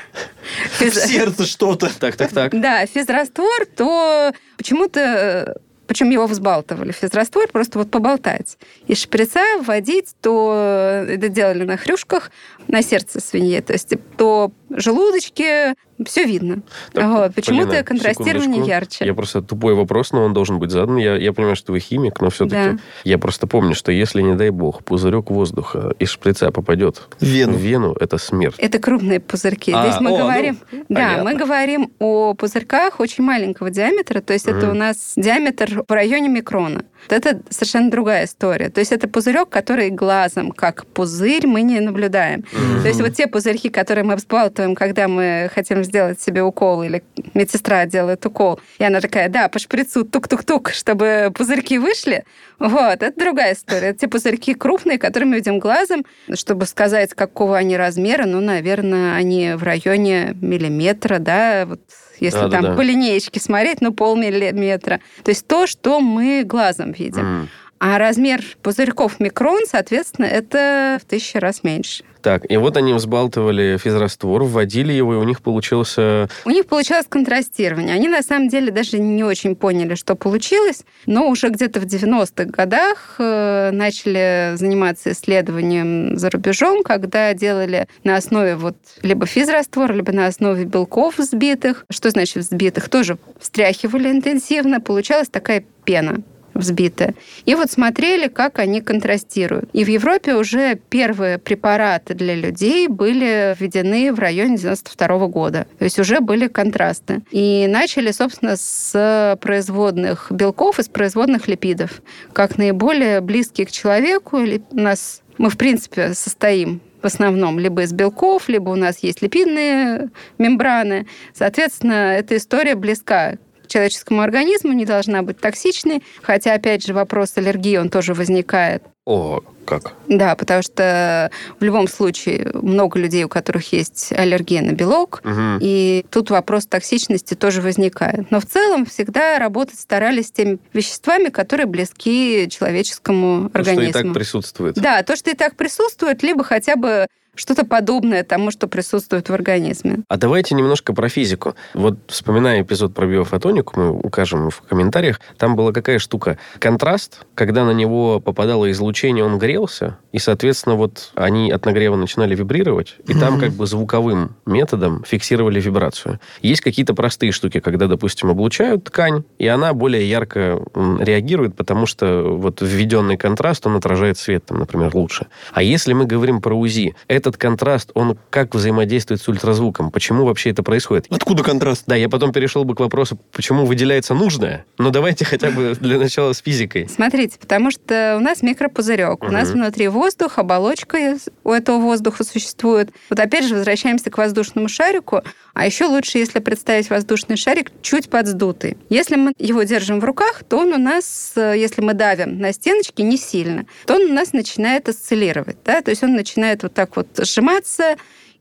В 0.80 0.90
сердце 0.90 1.46
что-то. 1.46 1.88
Так, 2.00 2.16
так, 2.16 2.32
так. 2.32 2.60
да, 2.60 2.84
физраствор, 2.86 3.64
то 3.76 4.32
почему-то 4.56 5.56
причем 5.86 6.10
его 6.10 6.26
взбалтывали. 6.26 6.92
Физраствор 6.92 7.48
просто 7.48 7.78
вот 7.78 7.90
поболтать. 7.90 8.58
Из 8.86 8.98
шприца 8.98 9.40
вводить, 9.60 10.14
то 10.20 11.04
это 11.08 11.28
делали 11.28 11.64
на 11.64 11.76
хрюшках, 11.76 12.30
на 12.68 12.82
сердце 12.82 13.20
свиньи. 13.20 13.60
То 13.60 13.72
есть 13.72 13.92
то 14.16 14.50
желудочки, 14.70 15.74
все 16.04 16.24
видно. 16.24 16.62
Так, 16.92 17.06
Вот. 17.10 17.34
Почему-то 17.34 17.82
контрастирование 17.82 18.64
ярче. 18.66 19.04
Я 19.06 19.14
просто 19.14 19.40
тупой 19.42 19.74
вопрос, 19.74 20.12
но 20.12 20.24
он 20.24 20.32
должен 20.34 20.58
быть 20.58 20.70
задан. 20.70 20.96
Я, 20.96 21.16
я 21.16 21.32
понимаю, 21.32 21.56
что 21.56 21.72
вы 21.72 21.80
химик, 21.80 22.20
но 22.20 22.30
все-таки 22.30 22.72
Да. 22.72 22.78
я 23.04 23.18
просто 23.18 23.46
помню, 23.46 23.74
что 23.74 23.92
если, 23.92 24.20
не 24.22 24.34
дай 24.34 24.50
бог, 24.50 24.84
пузырек 24.84 25.30
воздуха 25.30 25.94
из 25.98 26.10
шприца 26.10 26.50
попадет 26.50 27.02
В 27.20 27.24
вену. 27.24 27.54
в 27.54 27.60
вену, 27.60 27.96
это 27.98 28.18
смерть. 28.18 28.56
Это 28.58 28.78
крупные 28.78 29.20
пузырьки. 29.20 29.72
А, 29.72 29.86
Здесь 29.88 30.00
мы 30.00 30.10
о, 30.10 30.12
ну, 30.12 30.18
говорим, 30.18 30.58
да, 30.72 30.94
понятно. 30.94 31.24
мы 31.24 31.34
говорим 31.34 31.92
о 31.98 32.34
пузырьках 32.34 33.00
очень 33.00 33.24
маленького 33.24 33.70
диаметра, 33.70 34.20
то 34.20 34.32
есть 34.32 34.46
это 34.46 34.66
Мгм. 34.66 34.70
у 34.70 34.74
нас 34.74 35.12
диаметр 35.16 35.84
в 35.88 35.92
районе 35.92 36.28
микрона. 36.28 36.84
Это 37.14 37.40
совершенно 37.50 37.90
другая 37.90 38.24
история. 38.24 38.68
То 38.68 38.80
есть 38.80 38.92
это 38.92 39.08
пузырек, 39.08 39.48
который 39.48 39.90
глазом, 39.90 40.50
как 40.50 40.86
пузырь, 40.86 41.46
мы 41.46 41.62
не 41.62 41.80
наблюдаем. 41.80 42.40
Mm-hmm. 42.40 42.82
То 42.82 42.88
есть 42.88 43.00
вот 43.00 43.14
те 43.14 43.26
пузырьки, 43.26 43.68
которые 43.68 44.04
мы 44.04 44.16
взбалтываем, 44.16 44.74
когда 44.74 45.08
мы 45.08 45.50
хотим 45.54 45.84
сделать 45.84 46.20
себе 46.20 46.42
укол, 46.42 46.82
или 46.82 47.02
медсестра 47.34 47.86
делает 47.86 48.24
укол, 48.26 48.60
и 48.78 48.84
она 48.84 49.00
такая, 49.00 49.28
да, 49.28 49.48
по 49.48 49.58
шприцу 49.58 50.04
тук-тук-тук, 50.04 50.70
чтобы 50.70 51.32
пузырьки 51.34 51.78
вышли, 51.78 52.24
вот, 52.58 53.02
это 53.02 53.12
другая 53.18 53.54
история. 53.54 53.88
Это 53.88 54.00
те 54.00 54.08
пузырьки 54.08 54.54
крупные, 54.54 54.98
которые 54.98 55.28
мы 55.28 55.36
видим 55.36 55.58
глазом, 55.58 56.04
чтобы 56.34 56.66
сказать, 56.66 57.14
какого 57.14 57.56
они 57.56 57.76
размера, 57.76 58.24
ну, 58.26 58.40
наверное, 58.40 59.14
они 59.14 59.52
в 59.54 59.62
районе 59.62 60.34
миллиметра, 60.40 61.18
да, 61.18 61.66
вот 61.66 61.80
если 62.20 62.40
да, 62.40 62.48
там 62.48 62.62
да, 62.62 62.68
да. 62.70 62.76
по 62.76 62.80
линеечке 62.80 63.40
смотреть, 63.40 63.80
ну, 63.80 63.92
полмиллиметра. 63.92 65.00
То 65.22 65.30
есть 65.30 65.46
то, 65.46 65.66
что 65.66 66.00
мы 66.00 66.44
глазом 66.44 66.92
видим. 66.92 67.22
Mm. 67.22 67.48
А 67.78 67.98
размер 67.98 68.42
пузырьков 68.62 69.20
микрон, 69.20 69.62
соответственно, 69.66 70.26
это 70.26 70.98
в 71.02 71.04
тысячу 71.04 71.38
раз 71.40 71.62
меньше. 71.62 72.04
Так, 72.26 72.44
и 72.50 72.56
вот 72.56 72.76
они 72.76 72.92
взбалтывали 72.92 73.78
физраствор, 73.80 74.42
вводили 74.42 74.92
его, 74.92 75.14
и 75.14 75.16
у 75.16 75.22
них 75.22 75.40
получился... 75.42 76.28
У 76.44 76.50
них 76.50 76.66
получалось 76.66 77.06
контрастирование. 77.08 77.94
Они, 77.94 78.08
на 78.08 78.20
самом 78.20 78.48
деле, 78.48 78.72
даже 78.72 78.98
не 78.98 79.22
очень 79.22 79.54
поняли, 79.54 79.94
что 79.94 80.16
получилось, 80.16 80.82
но 81.06 81.28
уже 81.28 81.50
где-то 81.50 81.78
в 81.78 81.84
90-х 81.84 82.46
годах 82.46 83.14
э, 83.20 83.70
начали 83.72 84.56
заниматься 84.56 85.12
исследованием 85.12 86.18
за 86.18 86.28
рубежом, 86.30 86.82
когда 86.82 87.32
делали 87.32 87.86
на 88.02 88.16
основе 88.16 88.56
вот 88.56 88.74
либо 89.02 89.24
физраствора, 89.26 89.92
либо 89.92 90.10
на 90.10 90.26
основе 90.26 90.64
белков 90.64 91.18
взбитых. 91.18 91.84
Что 91.90 92.10
значит 92.10 92.38
взбитых? 92.38 92.88
Тоже 92.88 93.18
встряхивали 93.38 94.10
интенсивно, 94.10 94.80
получалась 94.80 95.28
такая 95.28 95.64
пена 95.84 96.24
взбитые. 96.56 97.14
И 97.44 97.54
вот 97.54 97.70
смотрели, 97.70 98.28
как 98.28 98.58
они 98.58 98.80
контрастируют. 98.80 99.68
И 99.72 99.84
в 99.84 99.88
Европе 99.88 100.34
уже 100.34 100.74
первые 100.74 101.38
препараты 101.38 102.14
для 102.14 102.34
людей 102.34 102.88
были 102.88 103.56
введены 103.58 104.12
в 104.12 104.18
районе 104.18 104.56
92 104.56 105.26
года. 105.28 105.66
То 105.78 105.84
есть 105.84 105.98
уже 105.98 106.20
были 106.20 106.48
контрасты. 106.48 107.22
И 107.30 107.66
начали, 107.68 108.10
собственно, 108.10 108.56
с 108.56 109.38
производных 109.40 110.30
белков 110.30 110.78
и 110.78 110.82
с 110.82 110.88
производных 110.88 111.48
липидов. 111.48 112.02
Как 112.32 112.58
наиболее 112.58 113.20
близкие 113.20 113.66
к 113.66 113.70
человеку. 113.70 114.38
У 114.38 114.76
нас 114.76 115.22
мы, 115.38 115.50
в 115.50 115.56
принципе, 115.56 116.14
состоим 116.14 116.80
в 117.02 117.06
основном 117.06 117.58
либо 117.58 117.82
из 117.82 117.92
белков, 117.92 118.48
либо 118.48 118.70
у 118.70 118.74
нас 118.74 118.98
есть 119.00 119.22
липидные 119.22 120.10
мембраны. 120.38 121.06
Соответственно, 121.34 122.16
эта 122.16 122.36
история 122.36 122.74
близка 122.74 123.36
человеческому 123.68 124.22
организму, 124.22 124.72
не 124.72 124.84
должна 124.84 125.22
быть 125.22 125.38
токсичной. 125.38 126.02
Хотя, 126.22 126.54
опять 126.54 126.84
же, 126.84 126.94
вопрос 126.94 127.36
аллергии, 127.36 127.76
он 127.76 127.88
тоже 127.88 128.14
возникает. 128.14 128.82
О, 129.06 129.40
как? 129.64 129.94
Да, 130.08 130.34
потому 130.34 130.62
что 130.62 131.30
в 131.60 131.62
любом 131.62 131.86
случае 131.86 132.50
много 132.54 132.98
людей, 132.98 133.22
у 133.22 133.28
которых 133.28 133.72
есть 133.72 134.12
аллергия 134.12 134.62
на 134.62 134.72
белок, 134.72 135.22
угу. 135.24 135.58
и 135.60 136.04
тут 136.10 136.30
вопрос 136.30 136.66
токсичности 136.66 137.34
тоже 137.34 137.62
возникает. 137.62 138.30
Но 138.32 138.40
в 138.40 138.46
целом 138.46 138.84
всегда 138.84 139.38
работать 139.38 139.78
старались 139.78 140.28
с 140.28 140.32
теми 140.32 140.58
веществами, 140.72 141.28
которые 141.28 141.66
близки 141.66 142.48
человеческому 142.50 143.48
то, 143.48 143.58
организму. 143.58 143.86
То, 143.86 143.90
что 143.90 144.00
и 144.00 144.02
так 144.04 144.14
присутствует. 144.14 144.74
Да, 144.74 145.02
то, 145.04 145.14
что 145.14 145.30
и 145.30 145.34
так 145.34 145.54
присутствует, 145.54 146.24
либо 146.24 146.42
хотя 146.42 146.74
бы 146.74 147.06
что-то 147.36 147.64
подобное 147.64 148.24
тому, 148.24 148.50
что 148.50 148.66
присутствует 148.66 149.28
в 149.28 149.32
организме. 149.32 149.98
А 150.08 150.16
давайте 150.16 150.54
немножко 150.54 150.92
про 150.92 151.08
физику. 151.08 151.54
Вот 151.74 151.96
вспоминая 152.08 152.62
эпизод 152.62 152.94
про 152.94 153.06
биофотонику, 153.06 153.78
мы 153.80 153.90
укажем 153.90 154.50
в 154.50 154.62
комментариях, 154.62 155.20
там 155.38 155.56
была 155.56 155.72
какая 155.72 155.98
штука? 155.98 156.38
Контраст, 156.58 157.26
когда 157.34 157.64
на 157.64 157.72
него 157.72 158.20
попадало 158.20 158.70
излучение, 158.70 159.24
он 159.24 159.38
грелся, 159.38 159.98
и, 160.12 160.18
соответственно, 160.18 160.76
вот 160.76 161.12
они 161.14 161.50
от 161.50 161.64
нагрева 161.64 161.96
начинали 161.96 162.34
вибрировать, 162.34 162.96
и 163.06 163.14
там 163.14 163.38
как 163.38 163.50
бы 163.50 163.66
звуковым 163.66 164.36
методом 164.46 165.04
фиксировали 165.06 165.60
вибрацию. 165.60 166.20
Есть 166.40 166.62
какие-то 166.62 166.94
простые 166.94 167.32
штуки, 167.32 167.60
когда, 167.60 167.86
допустим, 167.86 168.30
облучают 168.30 168.84
ткань, 168.84 169.24
и 169.38 169.46
она 169.46 169.74
более 169.74 170.08
ярко 170.08 170.62
реагирует, 170.74 171.54
потому 171.56 171.86
что 171.86 172.22
вот 172.22 172.62
введенный 172.62 173.16
контраст, 173.16 173.66
он 173.66 173.76
отражает 173.76 174.18
свет, 174.18 174.46
там, 174.46 174.58
например, 174.58 174.94
лучше. 174.94 175.26
А 175.52 175.62
если 175.62 175.92
мы 175.92 176.06
говорим 176.06 176.40
про 176.40 176.54
УЗИ, 176.54 176.94
это 177.08 177.25
этот 177.26 177.40
контраст, 177.40 177.90
он 177.94 178.18
как 178.30 178.54
взаимодействует 178.54 179.20
с 179.20 179.28
ультразвуком? 179.28 179.90
Почему 179.90 180.24
вообще 180.24 180.50
это 180.50 180.62
происходит? 180.62 181.06
Откуда 181.10 181.42
контраст? 181.42 181.84
Да, 181.86 181.96
я 181.96 182.08
потом 182.08 182.32
перешел 182.32 182.64
бы 182.64 182.74
к 182.74 182.80
вопросу, 182.80 183.18
почему 183.32 183.66
выделяется 183.66 184.14
нужное. 184.14 184.64
Но 184.78 184.90
давайте 184.90 185.24
хотя 185.24 185.50
бы 185.50 185.74
для 185.80 185.98
начала 185.98 186.32
с 186.32 186.38
физикой. 186.38 186.88
Смотрите, 186.88 187.38
потому 187.38 187.70
что 187.70 188.16
у 188.16 188.20
нас 188.20 188.42
микропузырек, 188.42 189.22
у 189.24 189.30
нас 189.30 189.50
внутри 189.50 189.88
воздух, 189.88 190.38
оболочка 190.38 191.18
у 191.44 191.52
этого 191.52 191.78
воздуха 191.78 192.24
существует. 192.24 192.90
Вот 193.10 193.18
опять 193.18 193.46
же 193.46 193.54
возвращаемся 193.54 194.10
к 194.10 194.18
воздушному 194.18 194.68
шарику. 194.68 195.22
А 195.54 195.64
еще 195.64 195.86
лучше, 195.86 196.18
если 196.18 196.38
представить 196.38 196.90
воздушный 196.90 197.36
шарик 197.36 197.70
чуть 197.80 198.10
подсдутый. 198.10 198.76
Если 198.90 199.16
мы 199.16 199.32
его 199.38 199.62
держим 199.62 200.00
в 200.00 200.04
руках, 200.04 200.42
то 200.46 200.58
он 200.58 200.72
у 200.72 200.78
нас, 200.78 201.32
э, 201.34 201.54
если 201.56 201.80
мы 201.80 201.94
давим 201.94 202.38
на 202.38 202.52
стеночки 202.52 203.00
не 203.00 203.16
сильно, 203.16 203.64
то 203.86 203.94
он 203.94 204.02
у 204.02 204.12
нас 204.12 204.34
начинает 204.34 204.88
осциллировать. 204.88 205.56
Да? 205.64 205.80
То 205.80 205.90
есть 205.90 206.02
он 206.02 206.14
начинает 206.14 206.62
вот 206.62 206.74
так 206.74 206.96
вот 206.96 207.15
сжиматься, 207.24 207.96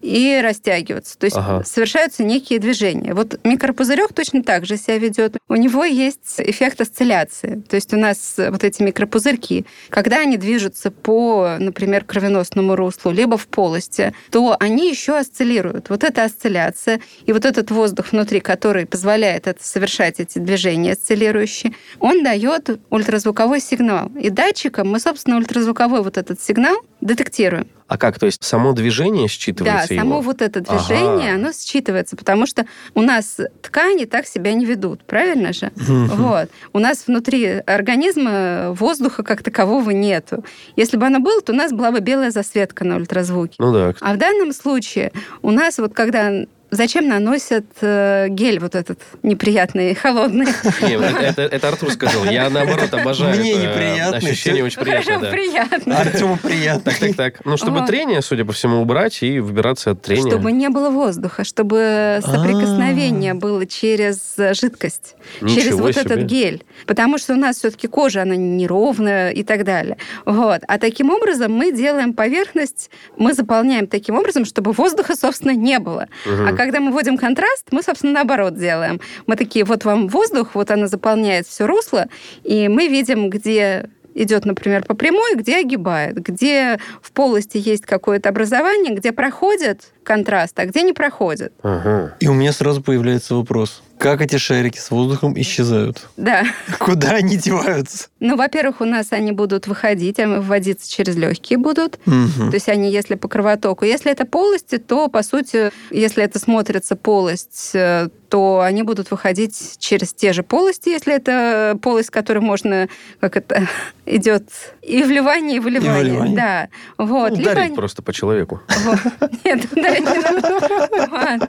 и 0.05 0.39
растягиваться. 0.41 1.17
То 1.17 1.25
есть 1.25 1.37
ага. 1.37 1.63
совершаются 1.65 2.23
некие 2.23 2.59
движения. 2.59 3.13
Вот 3.13 3.39
микропузырек 3.43 4.13
точно 4.13 4.43
так 4.43 4.65
же 4.65 4.77
себя 4.77 4.97
ведет. 4.97 5.37
У 5.47 5.55
него 5.55 5.83
есть 5.83 6.35
эффект 6.37 6.81
осцилляции. 6.81 7.63
То 7.67 7.75
есть 7.75 7.93
у 7.93 7.97
нас 7.97 8.35
вот 8.37 8.63
эти 8.63 8.83
микропузырьки, 8.83 9.65
когда 9.89 10.19
они 10.19 10.37
движутся 10.37 10.91
по, 10.91 11.55
например, 11.59 12.05
кровеносному 12.05 12.75
руслу, 12.75 13.11
либо 13.11 13.37
в 13.37 13.47
полости, 13.47 14.13
то 14.31 14.55
они 14.59 14.89
еще 14.89 15.17
осциллируют. 15.17 15.89
Вот 15.89 16.03
эта 16.03 16.23
осцилляция 16.23 17.01
и 17.25 17.33
вот 17.33 17.45
этот 17.45 17.71
воздух 17.71 18.11
внутри, 18.11 18.39
который 18.39 18.85
позволяет 18.85 19.47
это 19.47 19.63
совершать 19.63 20.19
эти 20.19 20.39
движения 20.39 20.93
осциллирующие, 20.93 21.73
он 21.99 22.23
дает 22.23 22.79
ультразвуковой 22.89 23.59
сигнал. 23.59 24.11
И 24.19 24.29
датчиком 24.29 24.89
мы, 24.89 24.99
собственно, 24.99 25.37
ультразвуковой 25.37 26.03
вот 26.03 26.17
этот 26.17 26.41
сигнал 26.41 26.75
детектируем. 27.05 27.67
А 27.87 27.97
как? 27.99 28.17
То 28.17 28.25
есть 28.25 28.43
само 28.43 28.73
движение 28.73 29.27
считывается 29.27 29.87
Да, 29.87 29.93
его? 29.93 30.01
само 30.01 30.21
вот 30.21 30.41
это 30.41 30.59
движение, 30.61 31.29
ага. 31.29 31.35
оно 31.35 31.49
считывается, 31.49 32.15
потому 32.15 32.47
что 32.47 32.65
у 32.95 33.01
нас 33.01 33.37
ткани 33.61 34.05
так 34.05 34.25
себя 34.25 34.53
не 34.53 34.65
ведут, 34.65 35.03
правильно 35.05 35.53
же? 35.53 35.71
Вот. 35.75 36.49
У 36.73 36.79
нас 36.79 37.05
внутри 37.05 37.45
организма 37.45 38.71
воздуха 38.71 39.21
как 39.23 39.43
такового 39.43 39.91
нету. 39.91 40.43
Если 40.75 40.97
бы 40.97 41.05
оно 41.05 41.19
было, 41.19 41.41
то 41.41 41.53
у 41.53 41.55
нас 41.55 41.71
была 41.71 41.91
бы 41.91 41.99
белая 41.99 42.31
засветка 42.31 42.83
на 42.83 42.95
ультразвуке. 42.95 43.55
Ну 43.59 43.71
да. 43.71 43.93
А 44.01 44.13
в 44.13 44.17
данном 44.17 44.51
случае 44.51 45.11
у 45.43 45.51
нас 45.51 45.77
вот 45.77 45.93
когда 45.93 46.31
Зачем 46.71 47.07
наносят 47.07 47.65
э, 47.81 48.27
гель 48.29 48.59
вот 48.59 48.75
этот 48.75 48.99
неприятный, 49.23 49.93
холодный? 49.95 50.47
это, 50.81 51.43
это 51.43 51.67
Артур 51.67 51.91
сказал. 51.91 52.25
Я, 52.25 52.49
наоборот, 52.49 52.93
обожаю 52.93 53.39
Мне 53.39 53.55
неприятно. 53.55 54.17
Ощущение 54.17 54.63
очень 54.63 54.81
приятное. 54.81 55.19
Да. 55.19 55.29
приятно. 55.29 55.97
Артему 55.99 56.37
приятно. 56.37 56.91
Так, 56.91 56.99
так, 56.99 57.15
так. 57.15 57.45
Ну, 57.45 57.57
чтобы 57.57 57.79
вот. 57.79 57.87
трение, 57.87 58.21
судя 58.21 58.45
по 58.45 58.53
всему, 58.53 58.81
убрать 58.81 59.21
и 59.21 59.39
выбираться 59.39 59.91
от 59.91 60.01
трения. 60.01 60.29
Чтобы 60.29 60.51
не 60.51 60.69
было 60.69 60.89
воздуха, 60.89 61.43
чтобы 61.43 62.19
соприкосновение 62.23 63.31
А-а-а. 63.31 63.39
было 63.39 63.65
через 63.65 64.35
жидкость, 64.59 65.15
Ничего 65.41 65.61
через 65.61 65.75
вот 65.75 65.93
себе. 65.93 66.01
этот 66.01 66.21
гель. 66.23 66.63
Потому 66.87 67.17
что 67.17 67.33
у 67.33 67.37
нас 67.37 67.57
все-таки 67.57 67.87
кожа, 67.87 68.23
она 68.23 68.35
неровная 68.35 69.29
и 69.29 69.43
так 69.43 69.63
далее. 69.63 69.97
Вот. 70.25 70.61
А 70.67 70.77
таким 70.79 71.11
образом 71.11 71.53
мы 71.53 71.71
делаем 71.71 72.13
поверхность, 72.13 72.89
мы 73.17 73.33
заполняем 73.33 73.87
таким 73.87 74.15
образом, 74.15 74.45
чтобы 74.45 74.71
воздуха, 74.71 75.15
собственно, 75.15 75.51
не 75.51 75.79
было. 75.79 76.07
Угу. 76.25 76.47
А 76.47 76.54
когда 76.55 76.79
мы 76.79 76.91
вводим 76.91 77.17
контраст, 77.17 77.67
мы, 77.71 77.83
собственно, 77.83 78.13
наоборот 78.13 78.57
делаем. 78.57 78.99
Мы 79.27 79.35
такие, 79.35 79.65
вот 79.65 79.85
вам 79.85 80.07
воздух, 80.07 80.51
вот 80.53 80.71
она 80.71 80.87
заполняет 80.87 81.47
все 81.47 81.65
русло, 81.65 82.07
и 82.43 82.67
мы 82.67 82.87
видим, 82.87 83.29
где 83.29 83.89
идет, 84.15 84.45
например, 84.45 84.83
по 84.83 84.95
прямой, 84.95 85.35
где 85.35 85.57
огибает, 85.57 86.15
где 86.15 86.79
в 87.01 87.11
полости 87.11 87.57
есть 87.57 87.85
какое-то 87.85 88.29
образование, 88.29 88.95
где 88.95 89.11
проходит 89.11 89.91
контраст, 90.03 90.57
а 90.59 90.65
где 90.65 90.81
не 90.81 90.93
проходит. 90.93 91.53
Ага. 91.61 92.15
И 92.19 92.27
у 92.27 92.33
меня 92.33 92.53
сразу 92.53 92.81
появляется 92.81 93.35
вопрос. 93.35 93.83
Как 93.97 94.21
эти 94.21 94.37
шарики 94.37 94.77
с 94.77 94.91
воздухом 94.91 95.39
исчезают? 95.39 96.07
Да. 96.17 96.45
Куда 96.79 97.11
они 97.11 97.37
деваются? 97.37 98.07
Ну, 98.25 98.35
во-первых, 98.35 98.81
у 98.81 98.85
нас 98.85 99.07
они 99.11 99.31
будут 99.31 99.67
выходить, 99.67 100.19
а 100.19 100.41
вводиться 100.41 100.91
через 100.91 101.15
легкие 101.15 101.59
будут. 101.59 101.99
Угу. 102.07 102.49
То 102.49 102.53
есть 102.53 102.69
они, 102.69 102.91
если 102.91 103.15
по 103.15 103.27
кровотоку. 103.27 103.85
Если 103.85 104.11
это 104.11 104.25
полости, 104.25 104.77
то, 104.77 105.07
по 105.09 105.21
сути, 105.21 105.71
если 105.91 106.23
это 106.23 106.39
смотрится 106.39 106.95
полость, 106.95 107.71
э, 107.73 108.09
то 108.29 108.61
они 108.61 108.83
будут 108.83 109.11
выходить 109.11 109.75
через 109.79 110.13
те 110.13 110.33
же 110.33 110.43
полости, 110.43 110.89
если 110.89 111.13
это 111.13 111.77
полость, 111.81 112.09
которой 112.09 112.39
можно, 112.39 112.89
как 113.19 113.37
это 113.37 113.67
идет, 114.05 114.49
и 114.81 115.03
вливание, 115.03 115.57
и 115.57 115.59
выливание. 115.59 116.01
И 116.01 116.03
выливание. 116.03 116.35
Да. 116.35 116.69
Вот. 116.97 117.31
Ну, 117.31 117.37
Либо 117.37 117.51
дарить 117.51 117.65
они... 117.67 117.75
просто 117.75 118.01
по 118.01 118.11
человеку. 118.11 118.61
Нет, 119.43 119.71
не 119.75 121.41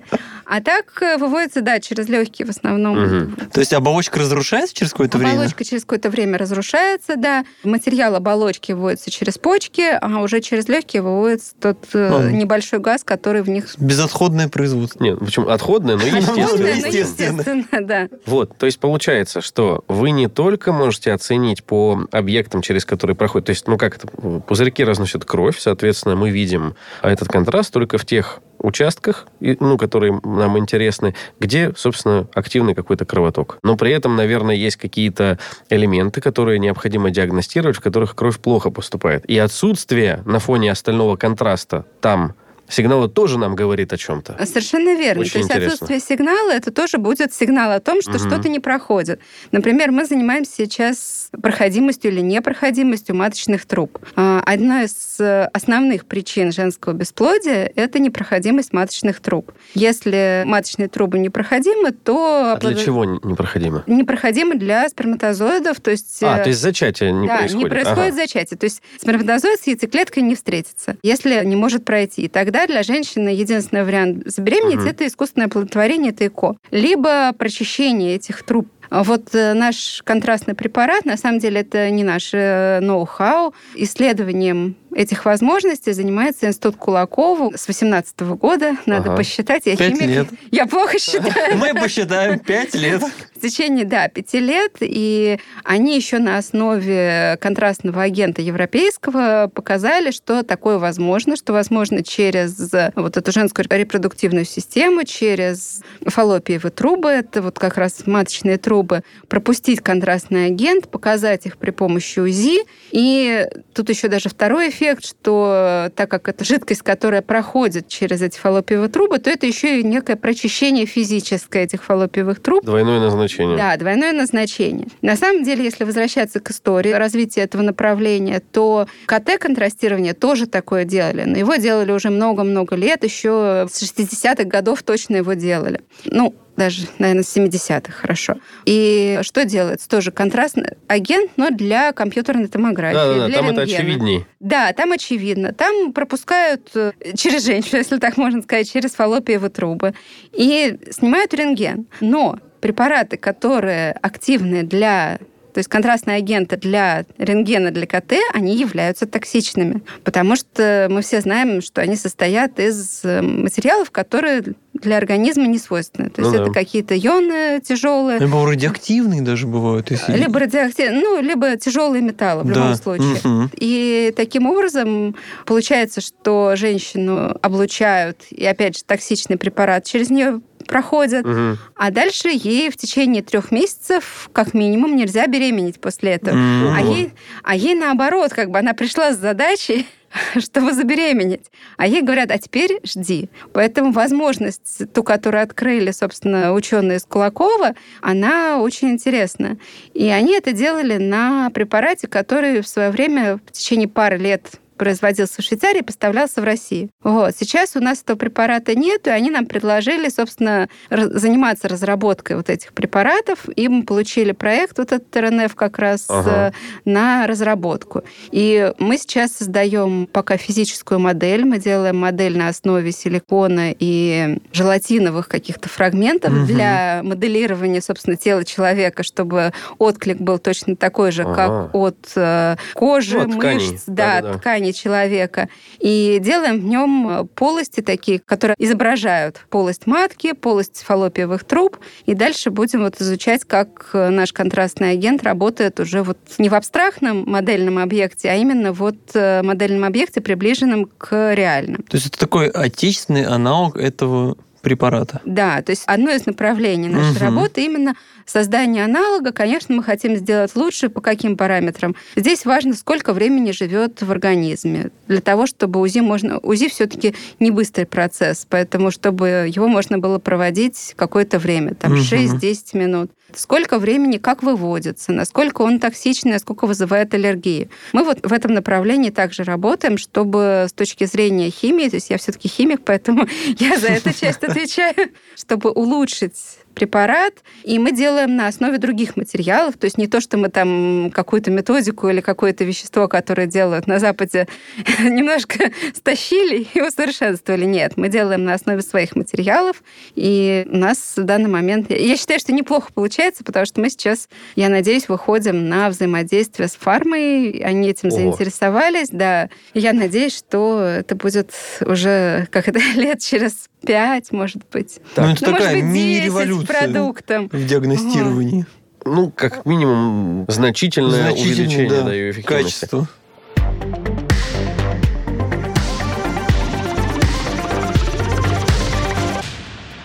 А 0.45 0.61
так 0.61 1.03
э, 1.03 1.17
выводится, 1.17 1.61
да, 1.61 1.81
через 1.81 2.09
легкие 2.09 2.47
в 2.47 2.51
основном. 2.51 3.35
То 3.53 3.61
есть 3.61 3.73
оболочка 3.73 4.21
разрушается 4.21 4.75
через 4.75 4.93
какое-то 4.93 5.19
время? 5.19 5.33
Оболочка 5.33 5.65
через 5.65 5.83
какое-то 5.83 6.11
время 6.11 6.39
разрушается 6.39 6.66
разрушается, 6.67 7.17
да. 7.17 7.45
Материал 7.63 8.15
оболочки 8.15 8.73
выводится 8.73 9.11
через 9.11 9.39
почки, 9.39 9.83
а 10.01 10.23
уже 10.23 10.41
через 10.41 10.69
легкие 10.69 11.03
выводится 11.03 11.55
тот 11.61 11.79
А. 11.95 12.31
небольшой 12.31 12.79
газ, 12.81 13.05
который 13.05 13.43
в 13.43 13.49
них 13.49 13.67
Безотходное 13.79 14.49
производство. 14.49 15.03
Нет, 15.03 15.19
почему 15.19 15.49
отходное, 15.49 15.97
но 15.97 16.05
естественно. 16.05 16.45
Отходное, 16.45 16.75
но 16.81 16.87
естественно. 16.87 17.39
естественно, 17.41 17.87
да. 17.87 18.09
Вот, 18.27 18.57
то 18.59 18.67
есть 18.67 18.79
получается, 18.79 19.41
что 19.41 19.85
вы 19.89 20.11
не 20.11 20.29
только 20.29 20.73
можете 20.73 21.13
оценить 21.13 21.65
по 21.65 22.07
объектам, 22.11 22.63
через 22.63 22.85
которые 22.85 23.17
проходит, 23.17 23.47
то 23.47 23.51
есть, 23.51 23.67
ну 23.69 23.79
как 23.79 23.97
это, 23.97 24.09
пузырьки 24.41 24.85
разносят 24.85 25.25
кровь, 25.25 25.59
соответственно, 25.59 26.17
мы 26.17 26.31
видим 26.31 26.75
этот 27.03 27.29
контраст 27.29 27.73
только 27.73 27.99
в 27.99 28.05
тех 28.05 28.41
участках, 28.59 29.27
ну, 29.41 29.79
которые 29.79 30.21
нам 30.25 30.59
интересны, 30.59 31.15
где, 31.41 31.73
собственно, 31.77 32.27
активный 32.35 32.75
какой-то 32.75 33.05
кровоток. 33.05 33.59
Но 33.63 33.77
при 33.77 33.93
этом, 33.93 34.17
наверное, 34.17 34.55
есть 34.55 34.77
какие-то 34.77 35.39
элементы, 35.71 36.21
которые 36.21 36.59
необходимо 36.59 37.11
диагностировать, 37.11 37.77
в 37.77 37.81
которых 37.81 38.15
кровь 38.15 38.39
плохо 38.39 38.71
поступает. 38.71 39.25
И 39.27 39.39
отсутствие 39.39 40.23
на 40.25 40.39
фоне 40.39 40.73
остального 40.73 41.17
контраста 41.17 41.87
там 42.01 42.35
сигнала 42.69 43.09
тоже 43.09 43.39
нам 43.39 43.55
говорит 43.55 43.93
о 43.93 43.97
чем-то. 43.97 44.37
Совершенно 44.47 44.95
верно. 44.97 45.23
Очень 45.23 45.33
То 45.33 45.39
есть 45.39 45.51
интересно. 45.51 45.73
отсутствие 45.75 46.01
сигнала 46.01 46.51
это 46.51 46.71
тоже 46.71 46.99
будет 46.99 47.33
сигнал 47.35 47.73
о 47.73 47.81
том, 47.81 48.01
что 48.03 48.13
Мгм. 48.13 48.19
что-то 48.19 48.49
не 48.49 48.61
проходит. 48.61 49.21
Например, 49.53 49.91
мы 49.93 50.05
занимаемся 50.07 50.53
сейчас 50.57 51.29
проходимостью 51.43 52.11
или 52.11 52.21
непроходимостью 52.21 53.15
маточных 53.17 53.67
труб. 53.67 53.99
А, 54.17 54.43
Одна 54.47 54.85
из 54.85 55.17
э, 55.19 55.45
основных 55.53 56.07
причин 56.07 56.53
женского 56.53 56.93
бесплодия 56.93 57.71
это 57.75 57.99
непроходимость 57.99 58.73
маточных 58.73 59.21
труб. 59.21 59.53
Если 59.75 60.45
маточные 60.47 60.89
трубы 60.89 61.19
непроходимы, 61.19 61.91
то 61.93 62.53
А 62.55 62.57
для 62.59 62.75
чего 62.75 63.05
не- 63.05 63.19
непроходимо? 63.25 63.83
непроходимы 63.87 64.55
для 64.57 64.89
сперматозоидов, 64.89 65.81
то 65.81 65.91
есть 65.91 66.23
А, 66.23 66.39
э, 66.39 66.43
то 66.45 66.49
есть 66.51 66.61
зачатие 66.61 67.13
не 67.13 67.27
да, 67.27 67.39
происходит. 67.39 67.65
не 67.65 67.71
происходит 67.71 67.99
Ага. 67.99 68.13
зачатие. 68.17 68.59
То 68.59 68.65
есть 68.67 68.83
сперматозоид 69.01 69.61
с 69.61 69.67
яйцеклеткой 69.67 70.23
не 70.23 70.35
встретится, 70.35 70.97
если 71.03 71.45
не 71.45 71.57
может 71.57 71.85
пройти. 71.85 72.23
И 72.23 72.29
тогда 72.29 72.56
для 72.67 72.83
женщины 72.83 73.29
единственный 73.31 73.85
вариант 73.85 74.23
забеременеть 74.27 74.79
Мгм. 74.79 74.87
это 74.89 75.07
искусственное 75.07 75.49
оплодотворение, 75.49 76.13
это 76.13 76.27
ЭКО. 76.27 76.57
Либо 76.71 77.33
прочищение 77.37 78.15
этих 78.15 78.45
труб. 78.45 78.69
Вот 78.89 79.35
э, 79.35 79.53
наш 79.55 80.01
контрастный 80.05 80.55
препарат, 80.55 81.05
на 81.05 81.17
самом 81.17 81.41
деле, 81.41 81.63
это 81.63 81.91
не 81.91 82.05
наше 82.05 82.37
э, 82.37 82.81
ноу-хау. 82.81 83.53
Исследованием 83.75 84.77
этих 84.97 85.25
возможностей 85.27 85.93
занимается 85.93 86.47
Институт 86.47 86.77
Кулакова 86.77 87.55
с 87.57 87.69
18 87.69 88.21
года. 88.37 88.77
Надо 88.87 89.11
Ага. 89.11 89.17
посчитать. 89.19 89.63
Я 89.67 89.77
Пять 89.77 89.93
химик. 89.99 90.07
лет. 90.09 90.29
Я 90.51 90.67
плохо 90.67 90.99
считаю. 90.99 91.59
Мы 91.59 91.75
посчитаем 91.75 92.39
пять 92.39 92.75
лет. 92.75 93.03
В 93.37 93.41
течение, 93.41 93.85
да, 93.85 94.09
пяти 94.09 94.41
лет, 94.41 94.73
и 94.81 95.39
они 95.63 95.95
еще 95.97 96.19
на 96.19 96.39
основе 96.39 97.37
контрастного 97.43 98.03
агента 98.03 98.41
европейского 98.41 99.51
показали, 99.55 100.11
что 100.11 100.43
такое 100.43 100.79
возможно, 100.79 101.37
что 101.37 101.53
возможно 101.53 102.03
через 102.03 102.73
вот 102.95 103.19
эту 103.19 103.33
женскую 103.33 103.67
репродуктивную 103.69 104.47
систему, 104.47 105.05
через 105.05 105.83
фаллопиевые 106.07 106.71
трубы, 106.73 107.11
это 107.11 107.43
вот 107.43 107.59
как 107.59 107.77
раз 107.77 108.07
маточные 108.07 108.57
трубы, 108.57 109.03
пропустить 109.29 109.81
контрастный 109.81 110.47
агент, 110.47 110.89
показать 110.89 111.45
их 111.45 111.59
при 111.59 111.73
помощи 111.73 112.19
УЗИ. 112.21 112.61
И 112.93 113.47
тут 113.75 113.91
еще 113.91 114.09
даже 114.09 114.31
второй 114.31 114.71
эффект, 114.71 114.86
что 115.03 115.91
так 115.97 116.11
как 116.11 116.29
это 116.29 116.45
жидкость, 116.45 116.83
которая 116.83 117.23
проходит 117.23 117.89
через 117.89 118.23
эти 118.23 118.39
фаллопиевые 118.39 118.89
трубы, 118.89 119.19
то 119.19 119.31
это 119.31 119.47
еще 119.47 119.81
и 119.81 119.83
некое 119.83 120.17
прочищение 120.17 120.87
физическое 120.87 121.65
этих 121.65 121.83
фаллопиевых 121.85 122.41
труб. 122.41 122.65
Двойное 122.65 123.01
назначение. 123.01 123.57
Да, 123.57 123.77
двойное 123.77 124.13
назначение. 124.13 124.89
На 125.03 125.17
самом 125.17 125.43
деле, 125.43 125.65
если 125.65 125.85
возвращаться 125.85 126.41
к 126.41 126.51
истории 126.51 126.93
развития 126.93 127.43
этого 127.43 127.63
направления, 127.63 128.41
то 128.53 128.87
КТ-контрастирование 129.07 130.15
тоже 130.15 130.47
такое 130.47 130.85
делали. 130.85 131.25
Но 131.25 131.39
его 131.39 131.57
делали 131.57 131.93
уже 131.93 132.11
много-много 132.11 132.77
лет, 132.77 133.05
еще 133.05 133.67
с 133.71 133.83
60-х 133.83 134.45
годов 134.45 134.83
точно 134.83 135.17
его 135.17 135.35
делали. 135.35 135.81
Ну, 136.05 136.35
даже, 136.57 136.87
наверное, 136.99 137.23
с 137.23 137.37
70-х, 137.37 137.93
хорошо. 137.93 138.37
И 138.65 139.19
что 139.23 139.45
делается? 139.45 139.89
Тоже 139.89 140.11
контрастный 140.11 140.71
агент, 140.89 141.33
но 141.37 141.51
для 141.51 141.93
компьютерной 141.93 142.49
томографии, 142.49 142.95
Да, 142.97 143.07
да, 143.07 143.15
да, 143.21 143.27
для 143.29 143.37
там 143.37 143.47
это 143.51 143.61
рентгена. 143.63 143.79
очевидней. 143.81 144.27
Да, 144.41 144.73
там 144.73 144.93
очевидно. 144.93 145.53
Там 145.53 145.93
пропускают 145.93 146.71
э, 146.75 146.93
через 147.17 147.45
женщину, 147.45 147.79
если 147.79 147.99
так 147.99 148.17
можно 148.17 148.43
сказать, 148.43 148.71
через 148.71 148.93
фаллопиевые 148.93 149.51
трубы. 149.51 149.95
И 150.33 150.79
снимают 150.91 151.35
рентген. 151.35 151.87
Но 152.01 152.39
препараты, 152.61 153.17
которые 153.17 153.93
активны 153.93 154.63
для 154.63 155.19
то 155.57 155.61
есть 155.61 155.71
контрастные 155.71 156.19
агенты 156.19 156.59
для 156.59 157.07
рентгена, 157.17 157.71
для 157.71 157.87
КТ, 157.87 158.13
они 158.35 158.55
являются 158.59 159.07
токсичными. 159.07 159.81
Потому 160.05 160.37
что 160.37 160.87
мы 160.91 161.01
все 161.01 161.23
знаем, 161.23 161.63
что 161.63 161.81
они 161.81 161.97
состоят 161.97 162.61
из 162.61 163.01
э, 163.05 163.23
материалов, 163.23 163.91
которые 163.91 164.43
для 164.75 164.99
организма 164.99 165.47
не 165.47 165.57
свойственны. 165.59 166.11
То 166.11 166.21
Ну 166.21 166.27
есть 166.27 166.37
да. 166.37 166.43
это 166.45 166.53
какие-то 166.53 166.95
ионы 166.95 167.63
тяжелые, 167.63 168.19
Либо 168.19 168.45
радиоактивные 168.47 169.23
даже 169.23 169.47
бывают. 169.47 169.91
если- 169.91 170.13
либо 170.15 170.41
радиоактивные, 170.41 171.01
ну, 171.01 171.23
либо 171.23 171.57
тяжелые 171.57 172.03
металлы 172.03 172.43
в 172.43 172.51
любом 172.51 172.73
Да. 172.73 172.77
случае. 172.77 173.17
Мгм. 173.25 173.51
И 173.59 174.13
таким 174.15 174.47
образом 174.47 175.17
получается, 175.47 176.03
что 176.03 176.53
женщину 176.57 177.35
облучают, 177.41 178.25
и 178.31 178.45
опять 178.45 178.77
же 178.77 178.85
токсичный 178.85 179.39
препарат 179.39 179.85
через 179.87 180.11
нее 180.11 180.43
проходят, 180.67 181.25
Мгм. 181.25 181.59
а 181.75 181.91
дальше 181.91 182.29
ей 182.33 182.71
в 182.71 182.77
течение 182.77 183.23
трех 183.23 183.51
месяцев 183.51 184.29
как 184.33 184.55
минимум 184.55 184.97
нельзя 184.97 185.27
беременеть 185.27 185.81
после 185.81 186.13
этого. 186.13 186.35
М. 186.37 186.75
А 186.75 186.81
ей, 186.81 187.13
а 187.43 187.57
ей 187.57 187.75
наоборот, 187.75 188.33
как 188.33 188.51
бы 188.51 188.59
она 188.59 188.73
пришла 188.75 189.13
с 189.13 189.19
задачей, 189.19 189.87
чтобы 190.39 190.73
забеременеть. 190.73 191.51
А 191.77 191.87
ей 191.87 192.03
говорят, 192.03 192.31
а 192.31 192.39
теперь 192.39 192.81
жди. 192.85 193.29
Поэтому 193.53 193.93
возможность, 193.93 194.93
ту, 194.93 195.03
которую 195.03 195.43
открыли, 195.43 195.91
собственно, 195.91 196.53
ученые 196.53 196.99
из 196.99 197.05
Кулакова, 197.05 197.75
она 198.01 198.59
очень 198.59 198.91
интересна. 198.91 199.59
И 199.95 200.09
они 200.09 200.35
это 200.37 200.53
делали 200.53 200.97
на 200.97 201.51
препарате, 201.51 202.07
который 202.07 202.63
в 202.63 202.69
свое 202.69 202.91
время 202.91 203.39
в 203.47 203.53
течение 203.53 203.89
пары 203.89 204.17
лет 204.17 204.53
производился 204.77 205.41
в 205.43 205.45
Швейцарии 205.45 205.81
и 205.81 205.83
поставлялся 205.83 206.41
в 206.41 206.45
России. 206.45 206.91
Вот. 207.03 207.35
Сейчас 207.39 207.77
у 207.77 207.81
нас 207.81 208.03
этого 208.03 208.17
препарата 208.17 208.75
нет, 208.75 209.07
и 209.07 209.11
они 209.11 209.31
нам 209.31 209.47
предложили, 209.47 210.09
собственно, 210.09 210.69
заниматься 210.91 211.69
разработкой 211.69 212.37
вот 212.37 212.51
этих 212.51 212.73
препаратов, 212.73 213.47
и 213.55 213.69
мы 213.69 213.85
получили 213.85 214.33
проект, 214.33 214.79
вот 214.79 214.93
этот 214.93 215.15
РНФ 215.17 215.55
как 215.55 215.79
раз 215.79 216.07
Ага. 216.09 216.53
э, 216.55 216.81
на 216.91 217.27
разработку. 217.27 218.03
И 218.31 218.73
мы 218.79 218.99
сейчас 218.99 219.33
создаем 219.33 220.07
пока 220.07 220.37
физическую 220.37 221.01
модель, 221.01 221.45
мы 221.45 221.59
делаем 221.59 221.99
модель 221.99 222.37
на 222.37 222.49
основе 222.49 222.93
силикона 222.93 223.75
и 223.79 224.39
желатиновых 224.53 225.29
каких-то 225.29 225.69
фрагментов 225.69 226.33
Мгм. 226.33 226.47
для 226.47 227.01
моделирования, 227.03 227.81
собственно, 227.81 228.17
тела 228.17 228.45
человека, 228.45 229.03
чтобы 229.03 229.53
отклик 229.79 230.19
был 230.19 230.39
точно 230.39 230.77
такой 230.77 231.13
же, 231.13 231.23
Ага. 231.23 231.35
как 231.35 231.75
от 231.75 231.97
э, 232.17 232.57
кожи, 232.75 233.19
Ну, 233.19 233.25
от 233.25 233.39
тканей. 233.39 233.71
мышц, 233.71 233.85
да, 233.87 234.21
Да-да-да. 234.21 234.39
Тканей 234.67 234.73
человека. 234.73 235.49
И 235.79 236.19
делаем 236.21 236.61
в 236.61 236.65
нем 236.65 237.29
полости 237.35 237.81
такие, 237.81 238.19
которые 238.19 238.57
изображают 238.59 239.41
полость 239.51 239.87
матки, 239.87 240.33
полость 240.33 240.83
фаллопиевых 240.87 241.45
труб. 241.45 241.79
И 242.07 242.15
дальше 242.15 242.51
будем 242.51 242.83
вот 242.83 243.01
изучать, 243.01 243.45
как 243.45 243.91
э, 243.93 244.11
наш 244.11 244.33
контрастный 244.33 244.93
агент 244.93 245.23
работает 245.23 245.81
уже 245.81 246.03
вот 246.03 246.19
не 246.39 246.49
в 246.49 246.55
абстрактном 246.55 247.25
модельном 247.27 247.79
объекте, 247.79 248.31
а 248.31 248.35
именно 248.35 248.73
вот 248.73 248.97
э, 249.15 249.43
модельном 249.43 249.85
объекте, 249.85 250.21
приближенном 250.21 250.87
к 250.99 251.35
реальным. 251.35 251.83
То 251.83 251.97
есть 251.97 252.07
это 252.07 252.19
такой 252.19 252.49
отечественный 252.49 253.25
аналог 253.25 253.77
этого 253.77 254.37
препарата. 254.67 255.21
Да, 255.25 255.63
то 255.63 255.71
есть 255.71 255.85
одно 255.87 256.11
из 256.11 256.27
направлений 256.27 256.89
нашей 256.89 257.13
Мгм. 257.13 257.21
работы 257.21 257.65
именно 257.65 257.95
создание 258.27 258.85
аналога. 258.85 259.33
Конечно, 259.33 259.75
мы 259.75 259.83
хотим 259.83 260.17
сделать 260.17 260.55
лучше. 260.55 260.89
По 260.89 261.01
каким 261.01 261.37
параметрам? 261.37 261.95
Здесь 262.17 262.45
важно, 262.45 262.75
сколько 262.75 263.13
времени 263.13 263.53
живет 263.53 264.03
в 264.03 264.11
организме. 264.11 264.91
Для 265.09 265.21
того, 265.21 265.47
чтобы 265.47 265.81
УЗИ 265.81 266.01
можно... 266.01 266.39
УЗИ 266.39 266.69
все-таки 266.69 267.15
не 267.41 267.51
быстрый 267.51 267.85
процесс, 267.85 268.47
поэтому 268.49 268.91
чтобы 268.91 269.51
его 269.53 269.69
можно 269.69 269.99
было 269.99 270.19
проводить 270.19 270.95
какое-то 270.97 271.39
время, 271.39 271.75
там 271.75 271.93
Мгм. 271.93 272.03
6-10 272.03 272.77
минут. 272.77 273.11
Сколько 273.35 273.79
времени, 273.79 274.19
как 274.19 274.43
выводится, 274.43 275.13
насколько 275.13 275.63
он 275.63 275.81
токсичный, 275.81 276.33
насколько 276.33 276.67
вызывает 276.67 277.13
аллергии. 277.13 277.69
Мы 277.93 278.05
вот 278.05 278.25
в 278.25 278.33
этом 278.33 278.55
направлении 278.55 279.11
также 279.11 279.43
работаем, 279.43 279.99
чтобы 279.99 280.67
с 280.69 280.73
точки 280.73 281.05
зрения 281.05 281.51
химии, 281.51 281.89
то 281.89 281.97
есть 281.97 282.11
я 282.11 282.19
все-таки 282.19 282.49
химик, 282.49 282.83
поэтому 282.85 283.27
я 283.59 283.79
за 283.79 283.89
эту 283.89 284.13
часть 284.13 284.45
отвечаю, 284.45 285.11
чтобы 285.35 285.71
улучшить 285.71 286.37
препарат, 286.77 287.33
и 287.65 287.79
мы 287.79 287.91
делаем 287.91 288.37
на 288.37 288.49
основе 288.49 288.77
других 288.77 289.17
материалов, 289.17 289.77
то 289.79 289.87
есть 289.87 289.97
не 289.97 290.07
то, 290.07 290.21
что 290.21 290.37
мы 290.37 290.51
там 290.51 291.11
какую-то 291.13 291.51
методику 291.51 292.09
или 292.09 292.21
какое-то 292.21 292.65
вещество, 292.65 293.09
которое 293.09 293.47
делают 293.47 293.87
на 293.87 293.99
Западе, 293.99 294.47
немножко 295.01 295.73
стащили 295.95 296.67
и 296.75 296.81
усовершенствовали. 296.83 297.65
Нет, 297.65 297.97
мы 297.97 298.11
делаем 298.11 298.45
на 298.45 298.53
основе 298.53 298.83
своих 298.83 299.17
материалов, 299.17 299.83
и 300.15 300.67
у 300.71 300.77
нас 300.77 301.15
в 301.17 301.25
данный 301.25 301.49
момент... 301.49 301.91
Я 301.91 302.17
считаю, 302.17 302.39
что 302.39 302.53
неплохо 302.53 302.93
получается, 302.93 303.43
потому 303.43 303.65
что 303.65 303.81
мы 303.81 303.89
сейчас, 303.89 304.29
я 304.55 304.69
надеюсь, 304.69 305.09
выходим 305.09 305.71
на 305.71 305.89
взаимодействие 305.89 306.69
с 306.69 306.73
фармой, 306.73 307.53
они 307.65 307.89
этим 307.89 308.09
Ого. 308.09 308.19
заинтересовались, 308.19 309.09
да. 309.11 309.49
Я 309.73 309.95
надеюсь, 309.95 310.37
что 310.37 310.83
это 310.83 311.17
будет 311.17 311.53
уже, 311.81 312.49
как 312.51 312.69
это, 312.69 312.81
лет 312.97 313.21
через 313.21 313.71
пять, 313.87 314.33
может 314.33 314.63
быть. 314.71 314.99
Так. 315.15 315.25
Ну, 315.25 315.33
это 315.33 315.47
ну, 315.47 315.53
такая 315.53 315.83
мини-революция 315.83 316.66
продуктом. 316.67 317.49
в 317.49 317.67
диагностировании. 317.67 318.67
Ну, 319.05 319.31
как 319.31 319.65
минимум, 319.67 320.47
значительное, 320.49 321.31
значительное 321.31 321.55
увеличение 321.55 321.91
да, 321.91 322.03
да, 322.03 322.13
ее 322.13 322.31
эффективности. 322.33 322.81
Качество. 322.81 323.09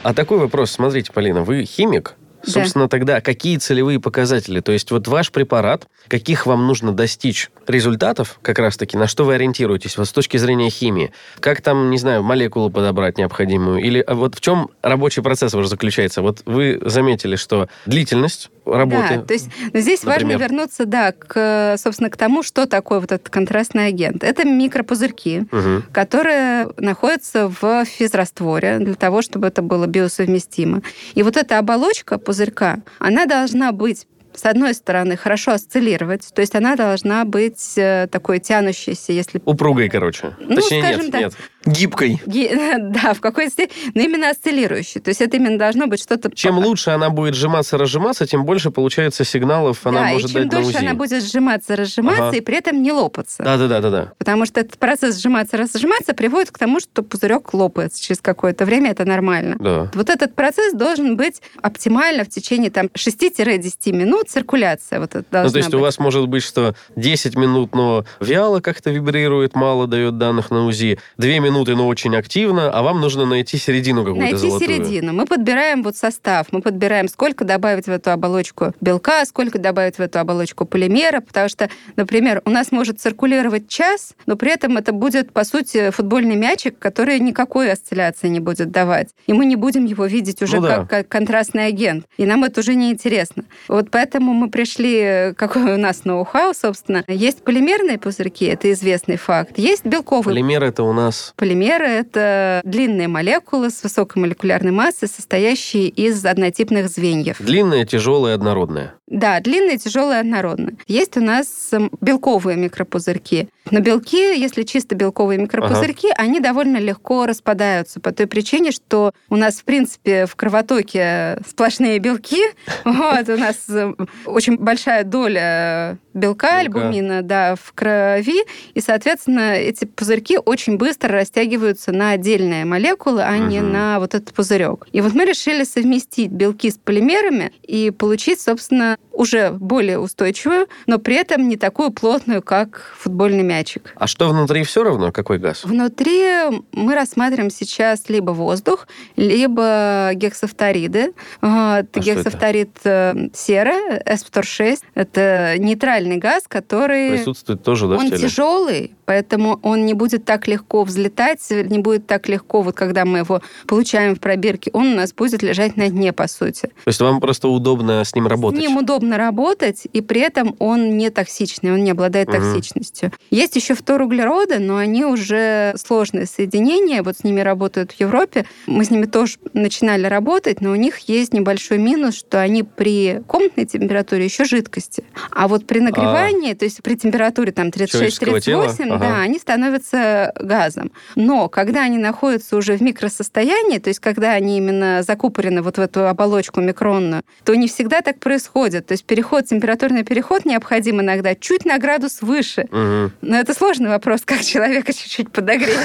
А 0.03 0.13
такой 0.13 0.39
вопрос, 0.39 0.71
смотрите, 0.71 1.11
Полина, 1.11 1.43
вы 1.43 1.63
химик, 1.63 2.15
Собственно, 2.43 2.85
да. 2.85 2.89
тогда 2.89 3.21
какие 3.21 3.57
целевые 3.57 3.99
показатели? 3.99 4.59
То 4.59 4.71
есть 4.71 4.91
вот 4.91 5.07
ваш 5.07 5.31
препарат, 5.31 5.87
каких 6.07 6.45
вам 6.45 6.67
нужно 6.67 6.91
достичь 6.91 7.49
результатов, 7.67 8.39
как 8.41 8.59
раз-таки, 8.59 8.97
на 8.97 9.07
что 9.07 9.23
вы 9.23 9.35
ориентируетесь 9.35 9.97
вот 9.97 10.07
с 10.07 10.11
точки 10.11 10.37
зрения 10.37 10.69
химии? 10.69 11.11
Как 11.39 11.61
там, 11.61 11.89
не 11.89 11.97
знаю, 11.97 12.23
молекулу 12.23 12.69
подобрать 12.69 13.17
необходимую? 13.17 13.79
Или 13.79 13.99
а 13.99 14.15
вот 14.15 14.35
в 14.35 14.41
чем 14.41 14.69
рабочий 14.81 15.21
процесс 15.21 15.53
ваш 15.53 15.67
заключается? 15.67 16.21
Вот 16.21 16.41
вы 16.45 16.81
заметили, 16.83 17.35
что 17.35 17.67
длительность 17.85 18.49
работы. 18.65 19.17
Да, 19.17 19.21
то 19.23 19.33
есть 19.33 19.49
но 19.73 19.79
здесь 19.79 20.03
например. 20.03 20.37
важно 20.37 20.43
вернуться, 20.43 20.85
да, 20.85 21.11
к, 21.11 21.75
собственно, 21.77 22.09
к 22.09 22.17
тому, 22.17 22.43
что 22.43 22.65
такое 22.65 22.99
вот 22.99 23.11
этот 23.11 23.29
контрастный 23.29 23.87
агент. 23.87 24.23
Это 24.23 24.45
микропузырьки, 24.45 25.45
угу. 25.51 25.83
которые 25.91 26.69
находятся 26.77 27.51
в 27.61 27.85
физрастворе 27.85 28.79
для 28.79 28.95
того, 28.95 29.21
чтобы 29.21 29.47
это 29.47 29.61
было 29.61 29.87
биосовместимо. 29.87 30.81
И 31.13 31.23
вот 31.23 31.37
эта 31.37 31.57
оболочка 31.57 32.17
пузырька, 32.31 32.79
она 32.99 33.25
должна 33.25 33.73
быть 33.73 34.07
с 34.33 34.45
одной 34.45 34.73
стороны, 34.73 35.17
хорошо 35.17 35.51
осциллировать, 35.51 36.29
то 36.33 36.39
есть 36.39 36.55
она 36.55 36.77
должна 36.77 37.25
быть 37.25 37.73
э, 37.75 38.07
такой 38.09 38.39
тянущейся, 38.39 39.11
если... 39.11 39.41
Упругой, 39.43 39.89
короче. 39.89 40.37
Ну, 40.39 40.55
Точнее, 40.55 40.81
скажем 40.81 41.01
нет, 41.01 41.11
так, 41.11 41.21
нет. 41.21 41.33
Гибкой. 41.65 42.21
Ги... 42.25 42.49
Да, 42.81 43.13
в 43.13 43.21
какой-то 43.21 43.51
степени, 43.51 43.91
но 43.93 44.01
именно 44.01 44.29
осциллирующей. 44.29 44.99
То 45.01 45.09
есть 45.09 45.21
это 45.21 45.37
именно 45.37 45.57
должно 45.57 45.87
быть 45.87 46.01
что-то... 46.01 46.31
Чем 46.31 46.57
лучше 46.57 46.89
она 46.91 47.09
будет 47.09 47.35
сжиматься, 47.35 47.77
разжиматься, 47.77 48.25
тем 48.25 48.45
больше 48.45 48.71
получается 48.71 49.23
сигналов 49.23 49.85
она 49.85 50.01
да, 50.01 50.07
может 50.13 50.29
и 50.29 50.33
чем 50.33 50.49
дать 50.49 50.63
дольше 50.63 50.77
она 50.79 50.93
будет 50.93 51.23
сжиматься, 51.23 51.75
разжиматься, 51.75 52.29
ага. 52.29 52.37
и 52.37 52.41
при 52.41 52.57
этом 52.57 52.81
не 52.81 52.91
лопаться. 52.91 53.43
Да-да-да. 53.43 54.13
Потому 54.17 54.45
что 54.45 54.59
этот 54.59 54.77
процесс 54.77 55.19
сжиматься, 55.19 55.57
разжиматься 55.57 56.13
приводит 56.13 56.51
к 56.51 56.57
тому, 56.57 56.79
что 56.79 57.03
пузырек 57.03 57.53
лопается 57.53 58.01
через 58.01 58.19
какое-то 58.21 58.65
время, 58.65 58.91
это 58.91 59.05
нормально. 59.05 59.57
Да. 59.59 59.91
Вот 59.93 60.09
этот 60.09 60.33
процесс 60.35 60.73
должен 60.73 61.15
быть 61.17 61.41
оптимально 61.61 62.23
в 62.23 62.29
течение 62.29 62.71
там 62.71 62.87
6-10 62.87 63.91
минут 63.91 64.29
циркуляция. 64.29 64.99
Вот 64.99 65.15
это 65.15 65.43
ну, 65.43 65.49
то 65.49 65.57
есть 65.57 65.69
быть. 65.69 65.75
у 65.75 65.79
вас 65.79 65.99
может 65.99 66.27
быть, 66.27 66.43
что 66.43 66.75
10 66.95 67.35
минут, 67.35 67.75
но 67.75 68.05
вяло 68.19 68.59
как-то 68.59 68.89
вибрирует, 68.89 69.55
мало 69.55 69.87
дает 69.87 70.17
данных 70.17 70.49
на 70.51 70.65
УЗИ, 70.65 70.99
2 71.17 71.27
минуты, 71.27 71.50
но 71.51 71.87
очень 71.87 72.15
активно, 72.15 72.71
а 72.71 72.81
вам 72.81 73.01
нужно 73.01 73.25
найти 73.25 73.57
середину 73.57 74.03
какую-то 74.03 74.21
Найти 74.21 74.37
золотую. 74.37 74.69
середину. 74.69 75.13
Мы 75.13 75.25
подбираем 75.25 75.83
вот 75.83 75.95
состав, 75.95 76.47
мы 76.51 76.61
подбираем, 76.61 77.07
сколько 77.07 77.45
добавить 77.45 77.85
в 77.85 77.91
эту 77.91 78.11
оболочку 78.11 78.73
белка, 78.81 79.25
сколько 79.25 79.59
добавить 79.59 79.97
в 79.97 80.01
эту 80.01 80.19
оболочку 80.19 80.65
полимера, 80.65 81.21
потому 81.21 81.49
что, 81.49 81.69
например, 81.95 82.41
у 82.45 82.49
нас 82.49 82.71
может 82.71 82.99
циркулировать 82.99 83.67
час, 83.67 84.13
но 84.25 84.35
при 84.35 84.51
этом 84.51 84.77
это 84.77 84.91
будет, 84.91 85.31
по 85.31 85.43
сути, 85.43 85.91
футбольный 85.91 86.35
мячик, 86.35 86.79
который 86.79 87.19
никакой 87.19 87.71
осцилляции 87.71 88.27
не 88.27 88.39
будет 88.39 88.71
давать. 88.71 89.09
И 89.27 89.33
мы 89.33 89.45
не 89.45 89.55
будем 89.55 89.85
его 89.85 90.05
видеть 90.05 90.41
уже 90.41 90.59
ну, 90.59 90.67
как, 90.67 90.79
да. 90.79 90.85
как 90.85 91.07
контрастный 91.07 91.67
агент. 91.67 92.05
И 92.17 92.25
нам 92.25 92.43
это 92.43 92.61
уже 92.61 92.75
не 92.75 92.91
интересно. 92.91 93.43
Вот 93.67 93.91
поэтому 93.91 94.33
мы 94.33 94.49
пришли, 94.49 95.33
какой 95.35 95.73
у 95.73 95.77
нас 95.77 96.05
ноу-хау, 96.05 96.53
собственно. 96.53 97.03
Есть 97.07 97.43
полимерные 97.43 97.97
пузырьки, 97.97 98.45
это 98.45 98.71
известный 98.71 99.17
факт. 99.17 99.57
Есть 99.57 99.85
белковые. 99.85 100.35
Полимеры 100.35 100.67
это 100.67 100.83
у 100.83 100.93
нас... 100.93 101.33
Полимеры 101.41 101.87
это 101.87 102.61
длинные 102.63 103.07
молекулы 103.07 103.71
с 103.71 103.81
высокой 103.81 104.19
молекулярной 104.21 104.71
массой, 104.71 105.07
состоящие 105.07 105.87
из 105.87 106.23
однотипных 106.23 106.87
звеньев. 106.87 107.37
Длинные, 107.39 107.83
тяжелые, 107.87 108.35
однородные. 108.35 108.93
Да, 109.11 109.41
длинные, 109.41 109.77
тяжелые, 109.77 110.21
однородные. 110.21 110.77
Есть 110.87 111.17
у 111.17 111.21
нас 111.21 111.71
белковые 111.99 112.55
микропузырьки. 112.55 113.49
Но 113.69 113.81
белки, 113.81 114.39
если 114.39 114.63
чисто 114.63 114.95
белковые 114.95 115.37
микропузырьки, 115.37 116.07
ага. 116.11 116.23
они 116.23 116.39
довольно 116.39 116.77
легко 116.77 117.25
распадаются 117.25 117.99
по 117.99 118.13
той 118.13 118.27
причине, 118.27 118.71
что 118.71 119.11
у 119.29 119.35
нас, 119.35 119.55
в 119.55 119.65
принципе, 119.65 120.25
в 120.25 120.35
кровотоке 120.37 121.37
сплошные 121.47 121.99
белки. 121.99 122.41
Вот, 122.83 123.29
у 123.29 123.37
нас 123.37 123.57
э, 123.69 123.93
очень 124.25 124.57
большая 124.57 125.03
доля 125.03 125.97
белка, 126.13 126.59
альбумина, 126.59 127.21
да, 127.21 127.55
в 127.55 127.73
крови, 127.73 128.43
и, 128.73 128.81
соответственно, 128.81 129.55
эти 129.55 129.85
пузырьки 129.85 130.37
очень 130.43 130.77
быстро 130.77 131.11
растягиваются 131.13 131.91
на 131.91 132.11
отдельные 132.11 132.65
молекулы, 132.65 133.23
а 133.23 133.37
не 133.37 133.61
на 133.61 133.99
вот 133.99 134.13
этот 134.15 134.33
пузырек. 134.33 134.87
И 134.91 135.01
вот 135.01 135.13
мы 135.13 135.25
решили 135.25 135.63
совместить 135.63 136.31
белки 136.31 136.69
с 136.69 136.77
полимерами 136.77 137.51
и 137.63 137.91
получить, 137.91 138.39
собственно, 138.41 138.97
уже 139.13 139.51
более 139.51 139.99
устойчивую, 139.99 140.67
но 140.87 140.97
при 140.97 141.15
этом 141.15 141.47
не 141.47 141.57
такую 141.57 141.91
плотную, 141.91 142.41
как 142.41 142.93
футбольный 142.97 143.43
мячик. 143.43 143.93
А 143.95 144.07
что 144.07 144.29
внутри 144.29 144.63
все 144.63 144.83
равно? 144.83 145.11
Какой 145.11 145.37
газ? 145.37 145.63
Внутри 145.63 146.23
мы 146.71 146.95
рассматриваем 146.95 147.49
сейчас 147.51 148.09
либо 148.09 148.31
воздух, 148.31 148.87
либо 149.15 150.11
гексофториды. 150.13 151.13
А 151.41 151.83
гексофторид 151.93 152.71
это? 152.83 153.29
серы, 153.33 154.01
S-6. 154.05 154.79
Это 154.95 155.55
нейтральный 155.57 156.17
газ, 156.17 156.43
который... 156.47 157.11
Присутствует 157.11 157.63
тоже, 157.63 157.87
да, 157.87 157.97
Он 157.97 158.11
тяжелый, 158.11 158.95
поэтому 159.05 159.59
он 159.61 159.85
не 159.85 159.93
будет 159.93 160.25
так 160.25 160.47
легко 160.47 160.83
взлетать, 160.83 161.45
не 161.49 161.79
будет 161.79 162.07
так 162.07 162.27
легко, 162.29 162.61
вот 162.61 162.75
когда 162.75 163.05
мы 163.05 163.19
его 163.19 163.41
получаем 163.67 164.15
в 164.15 164.19
пробирке, 164.19 164.71
он 164.73 164.93
у 164.93 164.95
нас 164.95 165.13
будет 165.13 165.43
лежать 165.43 165.77
на 165.77 165.89
дне, 165.89 166.13
по 166.13 166.27
сути. 166.27 166.61
То 166.61 166.87
есть 166.87 167.01
вам 167.01 167.19
просто 167.19 167.49
удобно 167.49 168.03
с 168.03 168.15
ним 168.15 168.27
работать? 168.27 168.59
С 168.59 168.67
ним 168.67 168.77
удобно 168.81 169.17
работать, 169.17 169.87
и 169.91 170.01
при 170.01 170.21
этом 170.21 170.55
он 170.59 170.97
не 170.97 171.09
токсичный, 171.09 171.73
он 171.73 171.83
не 171.83 171.91
обладает 171.91 172.29
угу. 172.29 172.37
токсичностью. 172.37 173.11
Есть 173.29 173.55
еще 173.55 173.73
фторуглероды, 173.73 174.59
но 174.59 174.77
они 174.77 175.05
уже 175.05 175.73
сложные 175.77 176.25
соединения, 176.25 177.03
вот 177.03 177.17
с 177.17 177.23
ними 177.23 177.41
работают 177.41 177.91
в 177.91 177.99
Европе. 177.99 178.45
Мы 178.67 178.85
с 178.85 178.89
ними 178.89 179.05
тоже 179.05 179.37
начинали 179.53 180.05
работать, 180.07 180.61
но 180.61 180.71
у 180.71 180.75
них 180.75 180.99
есть 181.09 181.33
небольшой 181.33 181.77
минус, 181.77 182.15
что 182.15 182.41
они 182.41 182.63
при 182.63 183.21
комнатной 183.27 183.65
температуре 183.65 184.25
еще 184.25 184.45
жидкости. 184.45 185.03
А 185.31 185.47
вот 185.47 185.65
при 185.65 185.79
нагревании, 185.79 186.53
а, 186.53 186.55
то 186.55 186.65
есть 186.65 186.81
при 186.83 186.95
температуре 186.95 187.51
там 187.51 187.67
36-38, 187.67 188.89
ага. 188.89 188.97
да, 188.97 189.21
они 189.21 189.39
становятся 189.39 190.33
газом. 190.39 190.91
Но 191.15 191.49
когда 191.49 191.83
они 191.83 191.97
находятся 191.97 192.57
уже 192.57 192.77
в 192.77 192.81
микросостоянии, 192.81 193.77
то 193.77 193.89
есть 193.89 193.99
когда 193.99 194.31
они 194.31 194.57
именно 194.57 195.03
закупорены 195.03 195.61
вот 195.61 195.77
в 195.77 195.81
эту 195.81 196.07
оболочку 196.07 196.61
микронную, 196.61 197.23
то 197.43 197.55
не 197.55 197.67
всегда 197.67 198.01
так 198.01 198.19
происходит. 198.19 198.70
То 198.79 198.93
есть 198.93 199.03
переход, 199.03 199.45
температурный 199.45 200.03
переход 200.03 200.45
необходим 200.45 201.01
иногда 201.01 201.35
чуть 201.35 201.65
на 201.65 201.77
градус 201.77 202.21
выше. 202.21 202.61
Угу. 202.71 203.11
Но 203.21 203.37
это 203.37 203.53
сложный 203.53 203.89
вопрос, 203.89 204.21
как 204.23 204.41
человека 204.41 204.93
чуть-чуть 204.93 205.31
подогреть. 205.31 205.77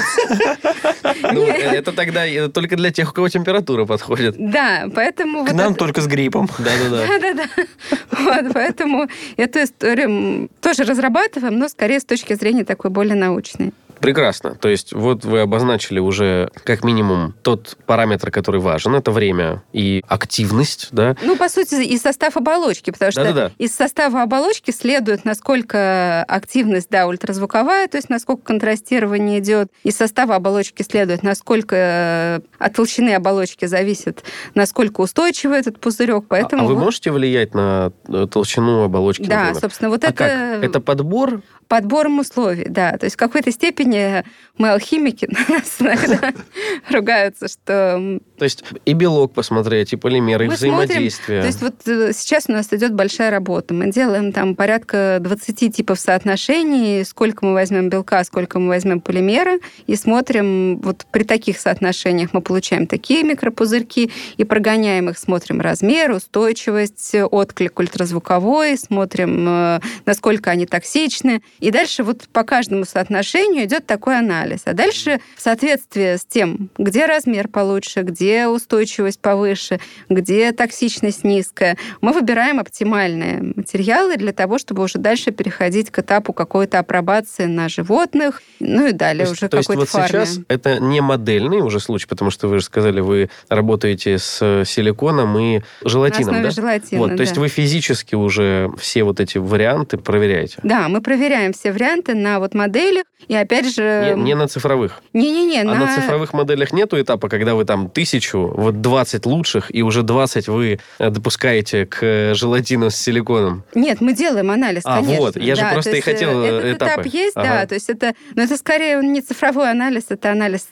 Ну, 1.33 1.45
это 1.47 1.91
тогда 1.91 2.23
только 2.49 2.77
для 2.77 2.91
тех, 2.91 3.09
у 3.09 3.13
кого 3.13 3.29
температура 3.29 3.85
подходит. 3.85 4.35
Да, 4.37 4.87
поэтому... 4.93 5.45
К 5.45 5.53
нам 5.53 5.75
только 5.75 6.01
с 6.01 6.07
гриппом. 6.07 6.49
Да-да-да. 6.57 7.07
Да-да-да. 7.19 7.63
Вот, 8.11 8.53
поэтому 8.53 9.07
эту 9.35 9.63
историю 9.63 10.49
тоже 10.61 10.83
разрабатываем, 10.83 11.57
но 11.57 11.67
скорее 11.67 11.99
с 11.99 12.05
точки 12.05 12.33
зрения 12.33 12.63
такой 12.63 12.91
более 12.91 13.15
научной. 13.15 13.73
Прекрасно. 13.99 14.55
То 14.55 14.69
есть 14.69 14.93
вот 14.93 15.25
вы 15.25 15.41
обозначили 15.41 15.99
уже 15.99 16.49
как 16.63 16.83
минимум 16.83 17.35
тот 17.41 17.77
параметр, 17.85 18.31
который 18.31 18.61
важен. 18.61 18.95
Это 18.95 19.11
время 19.11 19.63
и 19.73 20.03
активность, 20.07 20.89
да? 20.91 21.15
Ну, 21.21 21.35
по 21.35 21.49
сути, 21.49 21.83
и 21.83 21.97
состав 21.97 22.37
оболочки, 22.37 22.91
потому 22.91 23.11
что 23.11 23.23
Да-да-да. 23.23 23.51
из 23.57 23.75
состава 23.75 24.23
оболочки 24.23 24.71
следует, 24.71 25.25
насколько 25.25 26.23
активность, 26.27 26.89
да, 26.89 27.07
ультразвуковая, 27.07 27.87
то 27.87 27.97
есть 27.97 28.09
насколько 28.09 28.43
контрастирование 28.43 29.39
идет. 29.39 29.71
Из 29.83 29.95
состава 29.95 30.35
оболочки 30.35 30.83
следует, 30.83 31.23
насколько 31.23 31.75
э, 31.75 32.39
от 32.59 32.73
толщины 32.73 33.15
оболочки 33.15 33.65
зависит, 33.65 34.23
насколько 34.55 35.01
устойчивый 35.01 35.59
этот 35.59 35.79
пузырек. 35.79 36.25
Поэтому 36.27 36.63
а, 36.63 36.65
а 36.65 36.67
вы 36.67 36.75
можете 36.75 37.11
влиять 37.11 37.53
на 37.53 37.91
э, 38.07 38.27
толщину 38.31 38.83
оболочки? 38.83 39.23
Да, 39.23 39.37
например? 39.37 39.61
собственно, 39.61 39.89
вот 39.89 40.03
а 40.03 40.07
это... 40.07 40.17
Как? 40.17 40.63
Это 40.63 40.79
подбор 40.79 41.41
Подбором 41.67 42.19
условий, 42.19 42.65
да. 42.69 42.97
То 42.97 43.05
есть 43.05 43.15
в 43.15 43.19
какой-то 43.19 43.51
степени 43.51 44.23
мы 44.57 44.69
алхимики 44.69 45.27
нас 45.49 45.77
иногда 45.79 46.33
ругаются, 46.91 47.47
что... 47.47 48.19
То 48.37 48.43
есть 48.43 48.63
и 48.85 48.93
белок 48.93 49.33
посмотреть, 49.33 49.93
и 49.93 49.95
полимеры, 49.95 50.45
и 50.45 50.49
взаимодействие. 50.49 51.41
То 51.41 51.47
есть 51.47 51.61
вот 51.61 51.87
э, 51.87 52.13
сейчас 52.13 52.45
у 52.47 52.51
нас 52.51 52.71
идет 52.71 52.93
большая 52.93 53.31
работа. 53.31 53.73
Мы 53.73 53.91
делаем 53.91 54.31
там 54.31 54.55
порядка 54.55 55.17
20 55.21 55.75
типов 55.75 55.99
соотношений, 55.99 57.03
сколько 57.03 57.45
мы 57.45 57.53
возьмем 57.53 57.89
белка, 57.89 58.23
сколько 58.23 58.59
мы 58.59 58.69
возьмем 58.69 59.01
полимера, 59.01 59.59
и 59.87 59.95
смотрим, 59.95 60.79
вот 60.79 61.05
при 61.11 61.23
таких 61.23 61.59
соотношениях 61.59 62.33
мы 62.33 62.41
получаем 62.41 62.87
такие 62.87 63.23
микропузырьки, 63.23 64.11
и 64.37 64.43
прогоняем 64.43 65.09
их, 65.09 65.17
смотрим 65.17 65.61
размер, 65.61 66.11
устойчивость, 66.11 67.15
отклик 67.15 67.79
ультразвуковой, 67.79 68.77
смотрим, 68.77 69.45
э, 69.47 69.79
насколько 70.05 70.51
они 70.51 70.65
токсичны. 70.65 71.41
И 71.59 71.71
дальше 71.71 72.03
вот 72.03 72.27
по 72.31 72.43
каждому 72.43 72.85
соотношению 72.85 73.65
идет 73.65 73.85
такой 73.85 74.17
анализ. 74.17 74.61
А 74.65 74.73
дальше 74.73 75.19
в 75.35 75.41
соответствии 75.41 76.17
с 76.17 76.25
тем, 76.25 76.69
где 76.77 77.05
размер 77.05 77.47
получше, 77.47 78.01
где 78.01 78.47
устойчивость 78.47 79.19
повыше, 79.19 79.79
где 80.09 80.51
токсичность 80.51 81.23
низкая, 81.23 81.77
мы 82.01 82.13
выбираем 82.13 82.59
оптимальные 82.59 83.53
материалы 83.55 84.17
для 84.17 84.33
того, 84.33 84.57
чтобы 84.57 84.83
уже 84.83 84.99
дальше 84.99 85.31
переходить 85.31 85.89
к 85.91 85.99
этапу 85.99 86.33
какой-то 86.33 86.79
апробации 86.79 87.45
на 87.45 87.69
животных, 87.69 88.41
ну 88.59 88.87
и 88.87 88.91
далее 88.91 89.25
то 89.25 89.31
есть, 89.31 89.41
уже 89.41 89.49
то 89.49 89.57
есть 89.57 89.67
какой-то 89.67 89.91
вот 89.91 90.09
фарме. 90.09 90.25
сейчас 90.25 90.39
это 90.47 90.79
не 90.79 91.01
модельный 91.01 91.61
уже 91.61 91.79
случай, 91.79 92.07
потому 92.07 92.31
что 92.31 92.47
вы 92.47 92.59
же 92.59 92.65
сказали, 92.65 92.99
вы 92.99 93.29
работаете 93.49 94.17
с 94.17 94.63
силиконом 94.65 95.37
и 95.37 95.61
желатином, 95.83 96.43
да? 96.43 96.49
желатина, 96.51 96.99
вот, 96.99 97.15
то 97.15 97.21
есть 97.21 97.35
да. 97.35 97.41
вы 97.41 97.47
физически 97.47 98.15
уже 98.15 98.69
все 98.79 99.03
вот 99.03 99.19
эти 99.19 99.37
варианты 99.37 99.97
проверяете? 99.97 100.59
Да, 100.63 100.87
мы 100.89 101.01
проверяем 101.01 101.46
все 101.53 101.71
варианты 101.71 102.13
на 102.15 102.39
вот 102.39 102.53
моделях, 102.53 103.03
и 103.27 103.35
опять 103.35 103.73
же... 103.73 104.13
Не, 104.15 104.23
не 104.23 104.35
на 104.35 104.47
цифровых. 104.47 105.01
Не-не-не, 105.13 105.61
А 105.61 105.63
на... 105.75 105.95
цифровых 105.95 106.33
моделях 106.33 106.71
нету 106.71 106.99
этапа, 107.01 107.29
когда 107.29 107.55
вы 107.55 107.65
там 107.65 107.89
тысячу, 107.89 108.53
вот 108.55 108.81
20 108.81 109.25
лучших, 109.25 109.73
и 109.73 109.81
уже 109.81 110.03
20 110.03 110.47
вы 110.47 110.79
э, 110.99 111.09
допускаете 111.09 111.85
к 111.85 112.33
желатину 112.35 112.89
с 112.89 112.95
силиконом? 112.95 113.63
Нет, 113.75 114.01
мы 114.01 114.13
делаем 114.13 114.51
анализ, 114.51 114.83
А, 114.85 114.97
конечно. 114.97 115.17
вот, 115.25 115.35
я 115.37 115.55
же 115.55 115.61
Да, 115.61 115.71
просто 115.73 115.91
то 115.91 115.97
и 115.97 115.99
э, 115.99 116.03
хотел 116.03 116.43
Этот 116.43 116.75
этапы. 116.77 117.01
этап 117.01 117.05
есть, 117.13 117.35
Ага. 117.35 117.47
да, 117.47 117.65
то 117.65 117.75
есть 117.75 117.89
это... 117.89 118.13
Но 118.35 118.43
это 118.43 118.57
скорее 118.57 119.01
не 119.01 119.21
цифровой 119.21 119.71
анализ, 119.71 120.05
это 120.09 120.31
анализ 120.31 120.67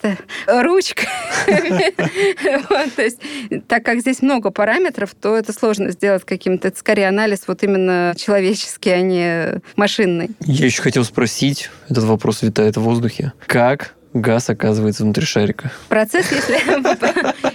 ручкой. 0.48 1.08
То 2.96 3.02
есть 3.02 3.20
так 3.68 3.84
как 3.84 4.00
здесь 4.00 4.22
много 4.22 4.52
параметров, 4.52 5.12
то 5.20 5.36
это 5.36 5.54
сложно 5.54 5.92
сделать 5.92 6.24
каким-то... 6.26 6.68
Это 6.70 6.78
скорее 6.78 7.08
анализ 7.08 7.44
вот 7.48 7.64
именно 7.64 8.14
человеческий, 8.18 8.90
а 8.92 9.02
не 9.02 9.62
машинный. 9.76 10.32
Я 10.66 10.70
еще 10.70 10.82
хотел 10.82 11.04
спросить, 11.04 11.70
этот 11.90 12.06
вопрос 12.06 12.42
витает 12.42 12.76
в 12.76 12.82
воздухе. 12.82 13.34
Как 13.46 13.94
газ 14.16 14.50
оказывается 14.50 15.04
внутри 15.04 15.24
шарика? 15.24 15.72
Процесс, 15.90 16.32
если, 16.32 16.58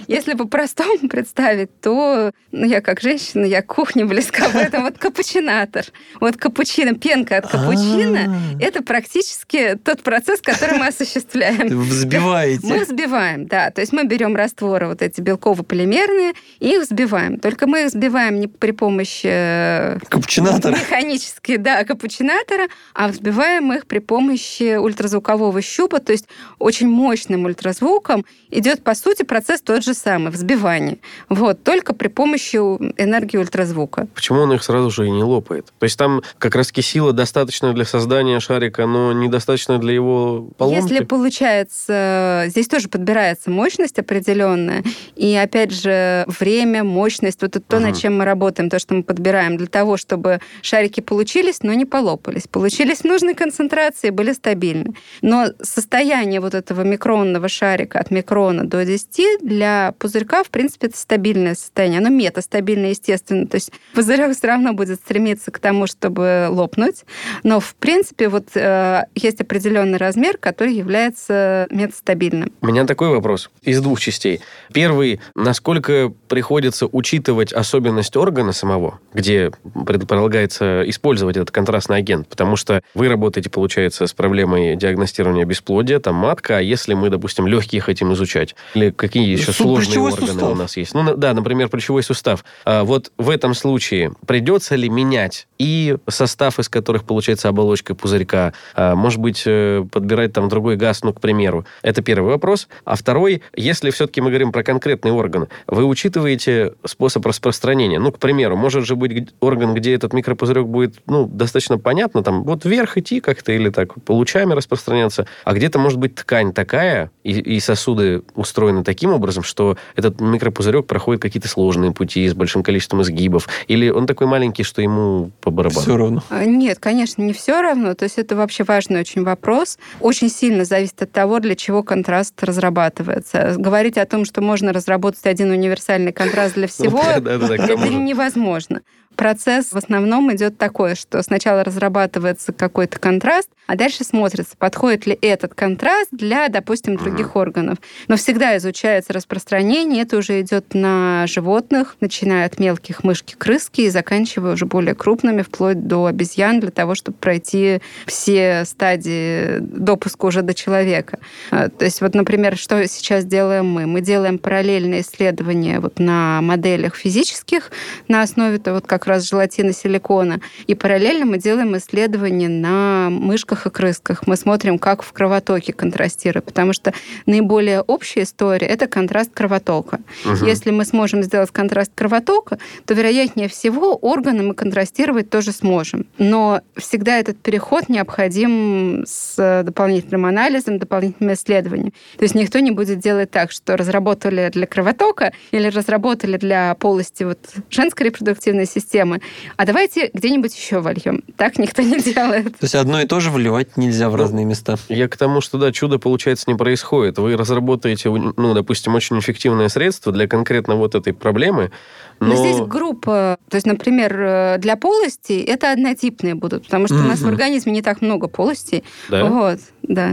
если 0.11 0.33
по-простому 0.33 0.97
представить, 1.09 1.69
то 1.81 2.31
ну, 2.51 2.65
я 2.65 2.81
как 2.81 3.01
женщина, 3.01 3.45
я 3.45 3.61
к 3.61 3.73
кухне 3.73 4.05
близка, 4.05 4.47
поэтому 4.53 4.85
вот 4.85 4.97
капучинатор. 4.97 5.85
Вот 6.19 6.37
капучино, 6.37 6.93
пенка 6.95 7.37
от 7.37 7.47
капучино, 7.47 8.55
А. 8.57 8.61
это 8.63 8.83
практически 8.83 9.77
тот 9.83 10.01
процесс, 10.03 10.41
который 10.41 10.77
мы 10.77 10.87
осуществляем. 10.87 11.67
Вы 11.69 11.75
Мы 11.75 11.83
взбиваете. 11.83 12.79
взбиваем, 12.83 13.47
да. 13.47 13.71
То 13.71 13.81
есть 13.81 13.93
мы 13.93 14.03
берем 14.05 14.35
растворы 14.35 14.87
вот 14.87 15.01
эти 15.01 15.21
белково-полимерные 15.21 16.33
и 16.59 16.75
их 16.75 16.81
взбиваем. 16.83 17.39
Только 17.39 17.67
мы 17.67 17.81
их 17.81 17.87
взбиваем 17.87 18.39
не 18.39 18.47
при 18.47 18.71
помощи 18.71 19.27
э, 19.29 19.99
Капучинатор. 20.09 20.71
механически, 20.71 21.57
да, 21.57 21.83
капучинатора, 21.83 22.67
а 22.93 23.07
взбиваем 23.07 23.71
их 23.73 23.85
при 23.85 23.99
помощи 23.99 24.75
ультразвукового 24.77 25.61
щупа, 25.61 25.99
то 25.99 26.11
есть 26.11 26.27
очень 26.59 26.87
мощным 26.87 27.45
ультразвуком 27.45 28.25
идет, 28.49 28.83
по 28.83 28.93
сути, 28.95 29.23
процесс 29.23 29.61
тот 29.61 29.83
же 29.83 29.93
самый, 30.01 30.31
взбивание. 30.31 30.97
Вот, 31.29 31.63
только 31.63 31.93
при 31.93 32.07
помощи 32.07 32.55
энергии 32.55 33.37
ультразвука. 33.37 34.07
Почему 34.13 34.41
он 34.41 34.53
их 34.53 34.63
сразу 34.63 34.89
же 34.91 35.07
и 35.07 35.09
не 35.11 35.23
лопает? 35.23 35.71
То 35.79 35.83
есть 35.85 35.97
там 35.97 36.21
как 36.37 36.55
раз 36.55 36.71
сила 36.81 37.13
достаточно 37.13 37.73
для 37.73 37.85
создания 37.85 38.39
шарика, 38.39 38.85
но 38.85 39.13
недостаточно 39.13 39.77
для 39.77 39.93
его 39.93 40.49
поломки? 40.57 40.81
Если 40.81 41.03
получается, 41.03 42.45
здесь 42.47 42.67
тоже 42.67 42.89
подбирается 42.89 43.49
мощность 43.49 43.99
определенная, 43.99 44.83
и 45.15 45.35
опять 45.35 45.71
же 45.71 46.25
время, 46.27 46.83
мощность, 46.83 47.41
вот 47.41 47.55
это 47.55 47.61
то, 47.61 47.77
Мгм. 47.77 47.85
над 47.87 47.97
чем 47.97 48.17
мы 48.17 48.25
работаем, 48.25 48.69
то, 48.69 48.79
что 48.79 48.93
мы 48.95 49.03
подбираем 49.03 49.57
для 49.57 49.67
того, 49.67 49.97
чтобы 49.97 50.39
шарики 50.61 51.01
получились, 51.01 51.61
но 51.63 51.73
не 51.73 51.85
полопались, 51.85 52.47
получились 52.47 52.99
в 52.99 53.05
нужной 53.05 53.33
концентрации, 53.35 54.09
были 54.09 54.33
стабильны. 54.33 54.93
Но 55.21 55.47
состояние 55.61 56.39
вот 56.39 56.53
этого 56.53 56.81
микронного 56.81 57.47
шарика 57.47 57.99
от 57.99 58.11
микрона 58.11 58.65
до 58.67 58.85
10 58.85 59.39
для 59.41 59.90
пузырька, 59.91 60.43
в 60.43 60.49
принципе, 60.49 60.87
это 60.87 60.97
стабильное 60.97 61.55
состояние. 61.55 61.99
Оно 61.99 62.09
метастабильное, 62.09 62.89
естественно. 62.89 63.47
То 63.47 63.55
есть 63.55 63.71
пузырек 63.93 64.35
все 64.35 64.47
равно 64.47 64.73
будет 64.73 64.99
стремиться 64.99 65.51
к 65.51 65.59
тому, 65.59 65.87
чтобы 65.87 66.47
лопнуть. 66.49 67.03
Но, 67.43 67.59
в 67.59 67.75
принципе, 67.75 68.29
вот 68.29 68.47
э, 68.55 69.03
есть 69.15 69.41
определенный 69.41 69.97
размер, 69.97 70.37
который 70.37 70.73
является 70.73 71.67
метастабильным. 71.69 72.51
У 72.61 72.67
меня 72.67 72.85
такой 72.85 73.09
вопрос 73.09 73.49
из 73.61 73.81
двух 73.81 73.99
частей. 73.99 74.41
Первый, 74.73 75.19
насколько 75.35 76.13
приходится 76.27 76.87
учитывать 76.87 77.53
особенность 77.53 78.15
органа 78.15 78.51
самого, 78.51 78.99
где 79.13 79.51
предполагается 79.85 80.83
использовать 80.87 81.37
этот 81.37 81.51
контрастный 81.51 81.97
агент, 81.97 82.27
потому 82.27 82.55
что 82.55 82.81
вы 82.93 83.07
работаете, 83.07 83.49
получается, 83.49 84.07
с 84.07 84.13
проблемой 84.13 84.75
диагностирования 84.75 85.45
бесплодия, 85.45 85.99
там 85.99 86.15
матка, 86.15 86.57
а 86.57 86.61
если 86.61 86.93
мы, 86.93 87.09
допустим, 87.09 87.47
легкие 87.47 87.81
хотим 87.81 88.13
изучать, 88.13 88.55
или 88.73 88.91
какие 88.91 89.27
еще 89.29 89.51
Су- 89.51 89.63
сложные 89.75 89.87
плечевой 89.87 90.11
органы 90.11 90.31
сустав. 90.31 90.51
у 90.51 90.55
нас 90.55 90.77
есть. 90.77 90.93
Ну, 90.93 91.15
да, 91.15 91.33
например, 91.33 91.69
плечевой 91.69 92.03
сустав. 92.03 92.43
А 92.65 92.83
вот 92.83 93.11
в 93.17 93.29
этом 93.29 93.53
случае 93.53 94.13
придется 94.25 94.75
ли 94.75 94.89
менять 94.89 95.47
и 95.57 95.97
состав, 96.07 96.59
из 96.59 96.69
которых 96.69 97.03
получается 97.03 97.49
оболочка 97.49 97.93
пузырька, 97.93 98.53
а, 98.73 98.95
может 98.95 99.19
быть, 99.19 99.43
э, 99.45 99.85
подбирать 99.91 100.33
там 100.33 100.49
другой 100.49 100.75
газ, 100.75 101.03
ну, 101.03 101.13
к 101.13 101.21
примеру. 101.21 101.65
Это 101.83 102.01
первый 102.01 102.29
вопрос. 102.31 102.67
А 102.83 102.95
второй, 102.95 103.43
если 103.55 103.91
все-таки 103.91 104.21
мы 104.21 104.29
говорим 104.29 104.51
про 104.51 104.63
конкретный 104.63 105.11
орган, 105.11 105.47
вы 105.67 105.85
учитываете 105.85 106.73
способ 106.85 107.25
распространения. 107.25 107.99
Ну, 107.99 108.11
к 108.11 108.17
примеру, 108.17 108.57
может 108.57 108.85
же 108.85 108.95
быть 108.95 109.29
орган, 109.39 109.75
где 109.75 109.93
этот 109.93 110.13
микропузырек 110.13 110.65
будет, 110.65 110.95
ну, 111.05 111.27
достаточно 111.27 111.77
понятно, 111.77 112.23
там, 112.23 112.43
вот 112.43 112.65
вверх 112.65 112.97
идти 112.97 113.19
как-то 113.19 113.51
или 113.51 113.69
так, 113.69 113.93
лучами 114.07 114.53
распространяться, 114.53 115.27
а 115.45 115.53
где-то 115.53 115.77
может 115.77 115.99
быть 115.99 116.15
ткань 116.15 116.53
такая, 116.53 117.11
и, 117.23 117.39
и 117.39 117.59
сосуды 117.59 118.23
устроены 118.33 118.83
таким 118.83 119.13
образом, 119.13 119.43
что 119.43 119.60
этот 119.95 120.19
микропузырек 120.21 120.85
проходит 120.87 121.21
какие-то 121.21 121.47
сложные 121.47 121.91
пути 121.91 122.27
с 122.27 122.33
большим 122.33 122.63
количеством 122.63 123.01
изгибов, 123.01 123.47
или 123.67 123.89
он 123.89 124.07
такой 124.07 124.27
маленький, 124.27 124.63
что 124.63 124.81
ему 124.81 125.31
по 125.41 125.51
барабану. 125.51 125.81
Все 125.81 125.97
равно. 125.97 126.23
А, 126.29 126.45
Нет, 126.45 126.79
конечно, 126.79 127.21
не 127.21 127.33
все 127.33 127.61
равно. 127.61 127.93
То 127.93 128.03
есть 128.03 128.17
это 128.17 128.35
вообще 128.35 128.63
важный 128.63 128.99
очень 128.99 129.23
вопрос. 129.23 129.77
Очень 129.99 130.29
сильно 130.29 130.65
зависит 130.65 131.01
от 131.01 131.11
того, 131.11 131.39
для 131.39 131.55
чего 131.55 131.83
контраст 131.83 132.41
разрабатывается. 132.43 133.55
Говорить 133.57 133.97
о 133.97 134.05
том, 134.05 134.25
что 134.25 134.41
можно 134.41 134.73
разработать 134.73 135.25
один 135.25 135.51
универсальный 135.51 136.11
контраст 136.11 136.55
для 136.55 136.67
всего, 136.67 137.01
это 137.01 137.77
невозможно. 137.89 138.81
Процесс 139.15 139.71
в 139.71 139.77
основном 139.77 140.33
идет 140.33 140.57
такой, 140.57 140.95
что 140.95 141.21
сначала 141.21 141.63
разрабатывается 141.63 142.53
какой-то 142.53 142.97
контраст, 142.99 143.49
а 143.67 143.75
дальше 143.75 144.03
смотрится, 144.03 144.57
подходит 144.57 145.05
ли 145.05 145.17
этот 145.21 145.53
контраст 145.53 146.09
для, 146.11 146.49
допустим, 146.49 146.97
других 146.97 147.35
органов. 147.35 147.77
Но 148.07 148.17
всегда 148.17 148.57
изучается 148.57 149.13
распространение, 149.13 150.03
это 150.03 150.17
уже 150.17 150.41
идет 150.41 150.73
на 150.73 151.25
животных, 151.27 151.95
начиная 152.01 152.47
от 152.47 152.59
мелких 152.59 153.03
мышки, 153.03 153.35
крыски 153.37 153.81
и 153.81 153.89
заканчивая 153.89 154.53
уже 154.53 154.65
более 154.65 154.95
крупными, 154.95 155.41
вплоть 155.41 155.87
до 155.87 156.07
обезьян, 156.07 156.59
для 156.59 156.71
того, 156.71 156.95
чтобы 156.95 157.17
пройти 157.17 157.81
все 158.07 158.65
стадии 158.65 159.59
допуска 159.59 160.25
уже 160.25 160.41
до 160.41 160.53
человека. 160.53 161.19
А, 161.51 161.69
То 161.69 161.85
есть 161.85 162.01
вот, 162.01 162.13
например, 162.13 162.57
что 162.57 162.85
сейчас 162.87 163.23
делаем 163.23 163.67
мы? 163.67 163.85
Мы 163.85 164.01
делаем 164.01 164.37
параллельные 164.37 165.01
исследования 165.01 165.79
вот 165.79 165.99
на 165.99 166.41
моделях 166.41 166.95
физических 166.95 167.71
на 168.07 168.21
основе 168.21 168.57
того, 168.57 168.71
вот 168.75 168.87
как 168.87 169.00
раз 169.07 169.29
желатина 169.29 169.73
силикона. 169.73 170.41
И 170.67 170.75
параллельно 170.75 171.25
мы 171.25 171.37
делаем 171.37 171.75
исследования 171.77 172.49
на 172.49 173.09
мышках 173.09 173.67
и 173.67 173.69
крысках. 173.69 174.27
Мы 174.27 174.35
смотрим, 174.35 174.79
как 174.79 175.03
в 175.03 175.11
кровотоке 175.11 175.73
контрастирует, 175.73 176.45
потому 176.45 176.73
что 176.73 176.93
наиболее 177.25 177.81
общая 177.81 178.23
история– 178.23 178.67
это 178.67 178.87
контраст 178.87 179.31
кровотока. 179.33 179.99
Мгм. 180.25 180.45
Если 180.45 180.71
мы 180.71 180.85
сможем 180.85 181.23
сделать 181.23 181.51
контраст 181.51 181.91
кровотока, 181.95 182.59
то, 182.85 182.93
вероятнее 182.93 183.47
всего, 183.47 183.95
органы 183.95 184.43
мы 184.43 184.53
контрастировать 184.53 185.29
тоже 185.29 185.51
сможем. 185.51 186.05
Но 186.17 186.61
всегда 186.77 187.17
этот 187.17 187.37
переход 187.37 187.89
необходим 187.89 189.03
с 189.07 189.63
дополнительным 189.63 190.25
анализом, 190.25 190.79
дополнительными 190.79 191.33
исследованиями. 191.33 191.93
То 192.17 192.23
есть 192.23 192.35
никто 192.35 192.59
не 192.59 192.71
будет 192.71 192.99
делать 192.99 193.31
так, 193.31 193.51
что 193.51 193.77
разработали 193.77 194.49
для 194.51 194.67
кровотока 194.67 195.33
или 195.51 195.67
разработали 195.67 196.37
для 196.37 196.75
полости 196.75 197.23
вот 197.23 197.39
женской 197.69 198.07
репродуктивной 198.07 198.65
системы, 198.65 198.90
системы. 198.91 199.21
А 199.57 199.65
давайте 199.65 200.09
где-нибудь 200.13 200.55
еще 200.55 200.79
вольем. 200.79 201.23
Так 201.37 201.57
никто 201.57 201.81
не 201.81 201.99
делает. 201.99 202.57
То 202.57 202.63
есть 202.63 202.75
одно 202.75 203.01
и 203.01 203.05
то 203.05 203.19
же 203.19 203.31
вливать 203.31 203.77
нельзя 203.77 204.09
в 204.09 204.13
Ну, 204.13 204.17
разные 204.17 204.45
места. 204.45 204.75
Я 204.89 205.07
к 205.07 205.17
тому, 205.17 205.41
что 205.41 205.57
да, 205.57 205.71
чудо, 205.71 205.97
получается, 205.97 206.45
не 206.47 206.55
происходит. 206.55 207.17
Вы 207.17 207.37
разработаете, 207.37 208.09
ну, 208.09 208.53
допустим, 208.53 208.95
очень 208.95 209.19
эффективное 209.19 209.69
средство 209.69 210.11
для 210.11 210.27
конкретно 210.27 210.75
вот 210.75 210.95
этой 210.95 211.13
проблемы, 211.13 211.71
Но... 212.19 212.27
но... 212.27 212.35
здесь 212.35 212.57
группа, 212.67 213.37
то 213.49 213.55
есть, 213.55 213.65
например, 213.65 214.15
э, 214.19 214.57
для 214.59 214.75
полостей 214.75 215.43
это 215.43 215.71
однотипные 215.71 216.35
будут, 216.35 216.65
потому 216.65 216.87
что 216.87 216.95
у 216.95 217.03
нас 217.03 217.21
в 217.21 217.27
организме 217.27 217.71
не 217.71 217.81
так 217.81 218.01
много 218.01 218.27
полостей. 218.27 218.83
Да? 219.09 219.25
Вот, 219.25 219.59
да, 219.83 220.09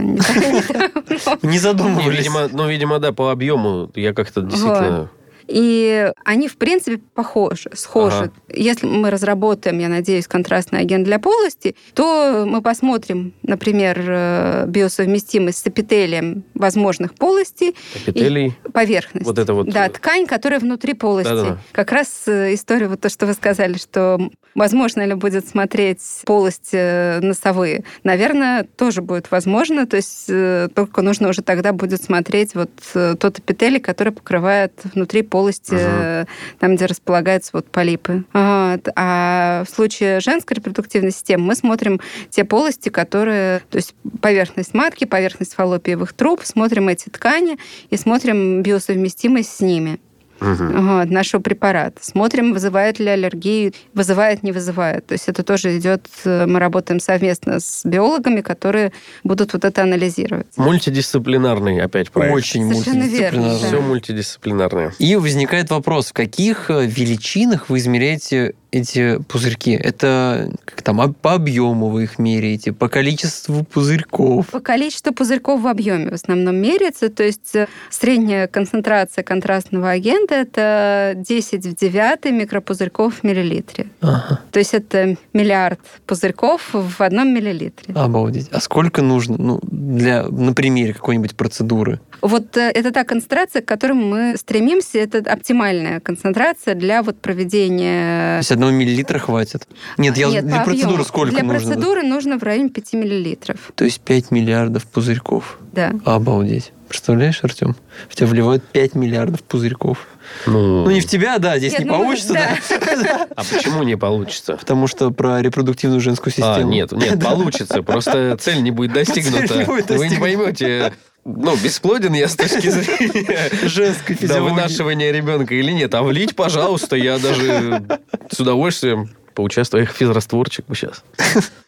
не 1.41 1.59
задумывались. 1.59 2.29
ну, 2.51 2.67
видимо, 2.67 2.99
да, 2.99 3.11
по 3.11 3.31
объему 3.31 3.91
я 3.95 4.13
как-то 4.13 4.41
действительно... 4.41 5.09
И 5.49 6.11
они, 6.25 6.47
в 6.47 6.57
принципе, 6.57 7.01
похожи, 7.15 7.71
схожи. 7.73 8.25
Ага. 8.25 8.31
Если 8.53 8.85
мы 8.85 9.09
разработаем, 9.09 9.79
я 9.79 9.89
надеюсь, 9.89 10.27
контрастный 10.27 10.79
агент 10.79 11.05
для 11.05 11.17
полости, 11.17 11.75
то 11.95 12.45
мы 12.47 12.61
посмотрим, 12.61 13.33
например, 13.41 13.99
э, 14.07 14.65
биосовместимость 14.67 15.63
с 15.63 15.67
эпителием 15.67 16.43
возможных 16.53 17.15
полостей, 17.15 17.75
Эпителий, 17.95 18.55
поверхность. 18.73 19.25
вот 19.25 19.39
это 19.39 19.53
вот... 19.53 19.69
Да, 19.69 19.89
ткань, 19.89 20.27
которая 20.27 20.59
внутри 20.59 20.93
полости. 20.93 21.29
Да-да-да. 21.29 21.57
Как 21.71 21.91
раз 21.91 22.23
э, 22.27 22.53
история, 22.53 22.87
вот 22.87 23.01
то, 23.01 23.09
что 23.09 23.25
вы 23.25 23.33
сказали, 23.33 23.77
что 23.77 24.19
возможно 24.55 25.05
ли 25.05 25.13
будет 25.13 25.47
смотреть 25.47 26.01
полости 26.25 26.75
э, 26.75 27.19
носовые. 27.21 27.83
Наверное, 28.03 28.63
тоже 28.63 29.01
будет 29.01 29.31
возможно, 29.31 29.87
то 29.87 29.97
есть 29.97 30.25
э, 30.27 30.67
только 30.73 31.01
нужно 31.01 31.29
уже 31.29 31.41
тогда 31.41 31.73
будет 31.73 32.03
смотреть 32.03 32.55
вот 32.55 32.71
э, 32.93 33.15
тот 33.19 33.39
эпителий, 33.39 33.79
который 33.79 34.13
покрывает 34.13 34.73
внутри 34.93 35.21
полости, 35.21 35.38
э, 35.71 36.25
там, 36.59 36.75
где 36.75 36.85
располагаются 36.85 37.51
вот 37.53 37.69
полипы. 37.69 38.23
Вот. 38.33 38.87
А 38.95 39.63
в 39.65 39.73
случае 39.73 40.19
женской 40.19 40.55
репродуктивной 40.55 41.11
системы 41.11 41.45
мы 41.45 41.55
смотрим 41.55 41.99
те 42.29 42.43
полости, 42.43 42.89
которые, 42.89 43.61
то 43.69 43.77
есть 43.77 43.95
поверхность 44.21 44.73
матки, 44.73 45.05
поверхность 45.05 45.53
фаллопиевых 45.53 46.13
труб, 46.13 46.41
смотрим 46.43 46.89
эти 46.89 47.09
ткани 47.09 47.57
и 47.89 47.97
смотрим 47.97 48.61
биосовместимость 48.61 49.55
с 49.55 49.59
ними 49.61 49.99
Вот, 50.39 51.09
нашего 51.09 51.41
препарата. 51.41 51.97
Смотрим, 52.01 52.53
вызывает 52.53 52.99
ли 52.99 53.07
аллергию, 53.07 53.73
вызывает, 53.93 54.43
не 54.43 54.51
вызывает. 54.51 55.05
То 55.07 55.13
есть 55.13 55.27
это 55.27 55.43
тоже 55.43 55.77
идет, 55.77 56.07
э, 56.25 56.45
мы 56.45 56.59
работаем 56.59 56.99
совместно 56.99 57.59
с 57.59 57.81
биологами, 57.85 58.41
которые 58.41 58.91
будут 59.23 59.53
вот 59.53 59.65
это 59.65 59.83
анализировать. 59.83 60.47
Мультидисциплинарный 60.57 61.81
опять 61.81 62.11
проект. 62.11 62.35
Очень 62.35 62.69
Совершенно 62.71 63.03
верно, 63.03 63.41
мультидисциплинарно. 63.41 63.59
да. 63.59 63.67
Все 63.67 63.81
мультидисциплинарное. 63.81 64.93
И 64.99 65.15
возникает 65.15 65.69
вопрос, 65.69 66.07
в 66.09 66.13
каких 66.13 66.69
э, 66.69 66.85
величинах 66.85 67.69
вы 67.69 67.77
измеряете 67.79 68.53
эти 68.71 69.19
пузырьки? 69.23 69.71
Это 69.71 70.51
как 70.65 70.81
там 70.81 71.13
по 71.13 71.33
объему 71.33 71.89
вы 71.89 72.03
их 72.03 72.19
меряете, 72.19 72.73
по 72.73 72.89
количеству 72.89 73.63
пузырьков? 73.63 74.47
По 74.47 74.59
количеству 74.59 75.13
пузырьков 75.13 75.61
в 75.61 75.67
объеме 75.67 76.11
в 76.11 76.13
основном 76.13 76.55
меряется, 76.55 77.09
то 77.09 77.23
есть 77.23 77.55
э, 77.55 77.67
средняя 77.89 78.47
концентрация 78.47 79.23
контрастного 79.23 79.91
агента 79.91 80.35
это 80.35 81.13
10 81.15 81.65
в 81.65 81.75
9 81.75 82.31
микропузырьков 82.31 83.19
в 83.19 83.23
миллилитре. 83.23 83.87
Ага, 84.01 84.39
То 84.51 84.59
есть 84.59 84.73
это 84.73 85.15
миллиард 85.33 85.79
пузырьков 86.05 86.69
в 86.73 87.01
одном 87.01 87.33
миллилитре. 87.33 87.93
обалдеть. 87.95 88.49
А 88.51 88.59
сколько 88.59 89.01
нужно, 89.01 89.37
ну, 89.37 89.59
для, 89.63 90.23
на 90.27 90.53
примере 90.53 90.93
какой-нибудь 90.93 91.35
процедуры? 91.35 91.99
Вот 92.21 92.57
э, 92.57 92.71
это 92.71 92.91
та 92.91 93.03
концентрация, 93.03 93.61
к 93.61 93.65
которой 93.65 93.93
мы 93.93 94.35
стремимся, 94.37 94.99
это 94.99 95.19
оптимальная 95.31 95.99
концентрация 95.99 96.75
для 96.75 97.01
вот 97.03 97.19
проведения... 97.19 98.41
есть 98.59 98.65
одного 98.65 98.71
миллилитра 98.71 99.19
хватит? 99.19 99.67
Нет, 99.97 100.17
я 100.17 100.27
Нет, 100.27 100.45
для 100.45 100.63
процедуры 100.63 100.87
объему. 100.93 101.03
сколько 101.05 101.31
Для 101.31 101.43
нужно? 101.43 101.59
процедуры 101.59 102.03
нужно 102.03 102.37
в 102.37 102.43
районе 102.43 102.69
5 102.69 102.93
миллилитров. 102.93 103.71
То 103.75 103.85
есть 103.85 104.01
5 104.01 104.31
миллиардов 104.31 104.85
пузырьков. 104.85 105.59
Да. 105.71 105.93
Обалдеть. 106.05 106.71
Представляешь, 106.87 107.43
Артем? 107.43 107.75
В 108.09 108.15
тебя 108.15 108.27
вливают 108.27 108.63
5 108.63 108.95
миллиардов 108.95 109.43
пузырьков. 109.43 110.07
Ну, 110.47 110.83
Ну, 110.85 110.91
не 110.91 111.01
в 111.01 111.05
тебя, 111.05 111.37
да, 111.37 111.57
здесь 111.57 111.73
Нет, 111.73 111.81
не 111.81 111.85
ну, 111.87 111.97
получится, 111.97 112.33
да. 112.33 113.27
а 113.35 113.43
почему 113.43 113.83
не 113.83 113.95
получится? 113.95 114.57
Потому 114.57 114.87
что 114.87 115.11
про 115.11 115.41
репродуктивную 115.41 116.01
женскую 116.01 116.31
систему. 116.31 116.55
А, 116.55 116.63
нет, 116.63 116.91
нет, 116.91 117.23
получится. 117.23 117.83
Просто 117.83 118.37
цель 118.39 118.61
не 118.61 118.71
будет 118.71 118.93
достигнута. 118.93 119.65
Вы 119.65 120.07
не 120.09 120.17
поймете, 120.17 120.93
ну, 121.25 121.55
бесплоден 121.57 122.13
я 122.13 122.27
с 122.27 122.35
точки 122.35 122.67
зрения 122.69 123.49
Женской 123.67 124.15
физиологии. 124.15 124.53
вынашивания 124.53 125.11
ребенка 125.11 125.53
или 125.55 125.71
нет. 125.71 125.93
А 125.95 126.01
влить, 126.03 126.35
пожалуйста, 126.35 126.95
я 126.95 127.19
даже 127.19 127.83
с 128.31 128.39
удовольствием 128.39 129.09
поучаствую. 129.35 129.83
Я 129.83 129.87
физрастворчик 129.89 130.65
бы 130.67 130.75
сейчас. 130.75 131.03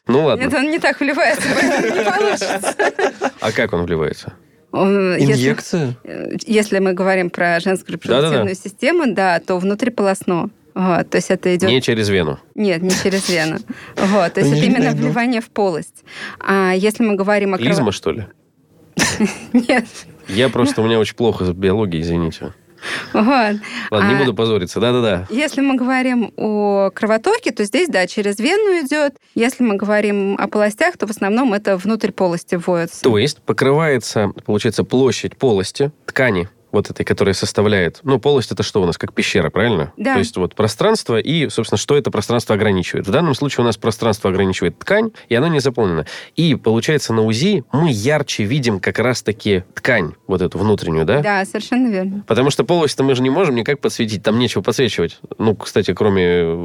Ну 0.07 0.25
ладно. 0.25 0.43
Нет, 0.43 0.53
он 0.53 0.69
не 0.71 0.79
так 0.79 0.99
вливается, 0.99 1.47
поэтому 1.53 1.95
не 1.95 2.03
получится. 2.17 2.75
А 3.39 3.51
как 3.51 3.73
он 3.73 3.85
вливается? 3.85 4.33
Он, 4.71 5.15
если- 5.17 5.33
Инъекция? 5.33 5.95
э, 6.05 6.29
Если 6.47 6.79
мы 6.79 6.93
говорим 6.93 7.29
про 7.29 7.59
женскую 7.59 7.93
репродуктивную 7.95 8.45
Да-да-да. 8.45 8.55
систему, 8.69 9.03
да, 9.13 9.39
то 9.39 9.57
внутриполосно. 9.57 10.49
Вот, 10.73 11.09
то 11.09 11.17
есть 11.17 11.29
это 11.29 11.53
идет... 11.53 11.69
Не 11.69 11.81
через 11.81 12.07
вену. 12.07 12.39
Нет, 12.55 12.81
не 12.81 12.91
через 12.91 13.27
вену. 13.27 13.57
Вот, 13.97 14.33
то 14.33 14.39
есть 14.39 14.53
это 14.53 14.65
именно 14.65 14.91
вливание 14.91 15.41
в 15.41 15.49
полость. 15.49 16.05
А 16.39 16.71
если 16.73 17.03
мы 17.03 17.15
говорим 17.15 17.53
о... 17.53 17.57
Клизма, 17.57 17.91
что 17.91 18.11
ли? 18.11 18.25
Нет. 19.53 19.85
Я 20.27 20.49
просто, 20.49 20.81
у 20.81 20.85
меня 20.85 20.99
очень 20.99 21.15
плохо 21.15 21.45
с 21.45 21.49
биологией, 21.51 22.01
извините. 22.01 22.53
Вот. 23.13 23.23
Ладно, 23.23 24.07
не 24.07 24.15
А 24.15 24.17
буду 24.17 24.33
позориться. 24.33 24.79
Да-да-да. 24.79 25.27
Если 25.29 25.61
мы 25.61 25.75
говорим 25.75 26.33
о 26.35 26.89
кровотоке, 26.89 27.51
то 27.51 27.63
здесь, 27.63 27.89
да, 27.89 28.07
через 28.07 28.39
вену 28.39 28.85
идет. 28.85 29.15
Если 29.35 29.63
мы 29.63 29.75
говорим 29.75 30.35
о 30.39 30.47
полостях, 30.47 30.97
то 30.97 31.05
в 31.07 31.11
основном 31.11 31.53
это 31.53 31.77
внутрь 31.77 32.11
полости 32.11 32.55
вводится. 32.55 33.01
То 33.01 33.17
есть 33.17 33.41
покрывается, 33.41 34.31
получается, 34.45 34.83
площадь 34.83 35.37
полости, 35.37 35.91
ткани, 36.05 36.49
вот 36.71 36.89
этой, 36.89 37.03
которая 37.03 37.33
составляет... 37.33 37.99
Ну, 38.03 38.19
полость 38.19 38.51
это 38.51 38.63
что 38.63 38.81
у 38.81 38.85
нас, 38.85 38.97
как 38.97 39.13
пещера, 39.13 39.49
правильно? 39.49 39.93
Да. 39.97 40.13
То 40.13 40.19
есть 40.19 40.37
вот 40.37 40.55
пространство 40.55 41.19
и, 41.19 41.49
собственно, 41.49 41.77
что 41.77 41.97
это 41.97 42.11
пространство 42.11 42.55
ограничивает. 42.55 43.07
В 43.07 43.11
данном 43.11 43.35
случае 43.35 43.63
у 43.63 43.65
нас 43.65 43.77
пространство 43.77 44.29
ограничивает 44.29 44.77
ткань, 44.79 45.11
и 45.29 45.35
оно 45.35 45.47
не 45.47 45.59
заполнено. 45.59 46.05
И, 46.35 46.55
получается, 46.55 47.13
на 47.13 47.23
УЗИ 47.23 47.63
мы 47.71 47.89
ярче 47.91 48.43
видим 48.43 48.79
как 48.79 48.99
раз-таки 48.99 49.63
ткань, 49.73 50.13
вот 50.27 50.41
эту 50.41 50.57
внутреннюю, 50.57 51.05
да? 51.05 51.21
Да, 51.21 51.45
совершенно 51.45 51.87
верно. 51.87 52.23
Потому 52.27 52.49
что 52.49 52.63
полость-то 52.63 53.03
мы 53.03 53.15
же 53.15 53.21
не 53.21 53.29
можем 53.29 53.55
никак 53.55 53.79
подсветить, 53.79 54.23
там 54.23 54.39
нечего 54.39 54.61
подсвечивать. 54.61 55.19
Ну, 55.37 55.55
кстати, 55.55 55.93
кроме 55.93 56.23
э, 56.23 56.55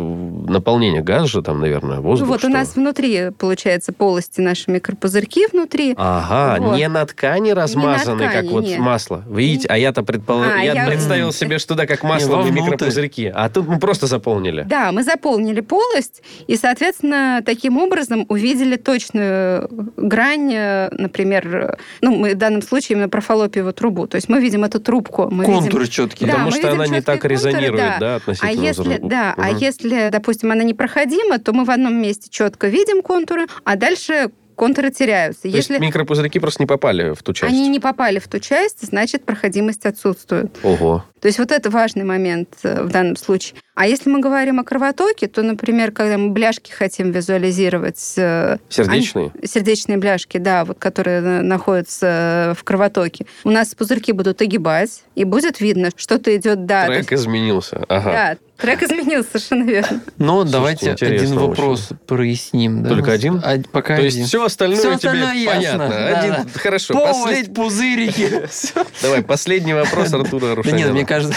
наполнения 0.48 1.02
газа 1.02 1.26
же 1.26 1.42
там, 1.42 1.60
наверное, 1.60 2.00
воздух. 2.00 2.26
Ну 2.26 2.32
вот 2.32 2.40
что? 2.40 2.48
у 2.48 2.52
нас 2.52 2.76
внутри, 2.76 3.30
получается, 3.38 3.92
полости, 3.92 4.40
наши 4.40 4.70
микропузырьки 4.70 5.46
внутри. 5.52 5.94
Ага, 5.96 6.62
Вот. 6.62 6.76
не 6.76 6.88
на 6.88 7.04
ткани 7.06 7.50
размазаны, 7.50 8.28
ткани, 8.28 8.42
как 8.42 8.50
вот 8.50 8.64
нет. 8.64 8.78
масло. 8.78 9.24
Видите, 9.28 9.68
а 9.68 9.76
я-то 9.96 10.02
предпол... 10.06 10.42
А, 10.42 10.58
я, 10.62 10.72
я- 10.74 10.86
представил 10.86 11.32
себе, 11.32 11.58
что 11.58 11.74
да, 11.74 11.86
как 11.86 12.02
масло 12.02 12.34
и 12.34 12.36
вовнутрь. 12.36 12.60
микропузырьки. 12.72 13.32
А 13.34 13.48
тут 13.48 13.66
мы 13.66 13.78
просто 13.78 14.06
заполнили. 14.06 14.62
Да, 14.62 14.92
мы 14.92 15.02
заполнили 15.02 15.60
полость, 15.60 16.22
и, 16.46 16.56
соответственно, 16.56 17.42
таким 17.44 17.78
образом 17.78 18.26
увидели 18.28 18.76
точную 18.76 19.68
грань, 19.96 20.52
э, 20.52 20.88
например, 20.92 21.78
ну, 22.00 22.14
мы 22.16 22.34
в 22.34 22.38
данном 22.38 22.62
случае 22.62 22.96
именно 22.96 23.08
про 23.08 23.20
фаллопиевую 23.20 23.72
трубу. 23.72 24.06
То 24.06 24.16
есть 24.16 24.28
мы 24.28 24.40
видим 24.40 24.64
эту 24.64 24.80
трубку. 24.80 25.28
Мы 25.30 25.44
Контуры 25.44 25.84
видим... 25.84 25.92
четкие. 25.92 26.26
Да, 26.28 26.32
Потому 26.34 26.50
что 26.52 26.70
она 26.72 26.86
не 26.86 27.00
так 27.00 27.20
контуры, 27.20 27.34
резонирует, 27.34 27.76
да. 27.76 27.96
да, 27.98 28.12
А 28.14 28.16
относительно 28.16 28.60
если, 28.62 28.82
взрыва. 28.82 29.08
да, 29.08 29.34
а 29.36 29.48
Мгм. 29.50 29.56
если, 29.58 30.08
допустим, 30.10 30.52
она 30.52 30.64
непроходима, 30.64 31.38
то 31.38 31.52
мы 31.52 31.64
в 31.64 31.70
одном 31.70 31.94
месте 31.94 32.28
четко 32.30 32.68
видим 32.68 33.02
контуры, 33.02 33.46
а 33.64 33.76
дальше 33.76 34.30
контуры 34.56 34.90
теряются. 34.90 35.42
То 35.42 35.48
Если 35.48 35.74
есть 35.74 35.84
микропузырьки 35.84 36.40
просто 36.40 36.62
не 36.62 36.66
попали 36.66 37.14
в 37.14 37.22
ту 37.22 37.32
часть. 37.32 37.52
они 37.52 37.68
не 37.68 37.78
попали 37.78 38.18
в 38.18 38.26
ту 38.26 38.40
часть, 38.40 38.84
значит, 38.84 39.24
проходимость 39.24 39.86
отсутствует. 39.86 40.56
Ого. 40.62 41.04
То 41.20 41.28
есть 41.28 41.38
вот 41.38 41.52
это 41.52 41.70
важный 41.70 42.04
момент 42.04 42.48
э, 42.62 42.82
в 42.82 42.88
данном 42.88 43.16
случае. 43.16 43.60
А 43.76 43.86
если 43.86 44.08
мы 44.08 44.20
говорим 44.20 44.58
о 44.58 44.64
кровотоке, 44.64 45.28
то, 45.28 45.42
например, 45.42 45.92
когда 45.92 46.16
мы 46.16 46.30
бляшки 46.30 46.70
хотим 46.72 47.10
визуализировать... 47.12 48.14
э, 48.16 48.56
Сердечные? 48.70 49.30
они- 49.34 49.46
сердечные 49.46 49.98
бляшки, 49.98 50.38
да, 50.38 50.64
вот, 50.64 50.78
которые 50.78 51.20
на- 51.20 51.42
находятся 51.42 52.54
в 52.58 52.64
кровотоке. 52.64 53.26
У 53.44 53.50
нас 53.50 53.74
пузырьки 53.74 54.12
будут 54.12 54.40
огибать, 54.40 55.02
и 55.14 55.24
будет 55.24 55.60
видно, 55.60 55.90
что-то 55.94 56.34
идет, 56.34 56.64
да. 56.64 56.86
то 56.86 56.92
Трек 56.94 57.10
есть- 57.10 57.22
изменился. 57.24 57.84
Ага. 57.88 58.12
Да, 58.12 58.36
трек 58.56 58.82
изменился, 58.82 59.28
совершенно 59.38 59.64
верно. 59.68 60.00
Но 60.16 60.46
Слушайте, 60.46 60.52
давайте 60.52 60.90
один 60.92 61.34
вопрос 61.38 61.90
проясним. 62.06 62.82
да? 62.82 62.88
Только 62.88 63.12
один? 63.12 63.42
А, 63.44 63.56
пока 63.70 63.88
То 63.96 64.02
один. 64.02 64.04
есть 64.06 64.28
все 64.28 64.42
остальное 64.42 64.78
Всё 64.78 64.96
тебе 64.96 65.10
остальное 65.10 65.46
понятно. 65.46 65.88
да, 65.90 66.18
Один... 66.18 66.30
да. 66.32 66.46
Хорошо. 66.58 66.94
Полость, 66.94 67.48
послед- 67.50 67.54
пузырики. 67.54 68.28
Давай, 69.02 69.22
последний 69.22 69.74
вопрос 69.74 70.14
Артура 70.14 70.46
Да 70.46 70.54
Рушаняна. 70.54 70.78
нет, 70.78 70.92
мне 70.92 71.04
кажется... 71.04 71.36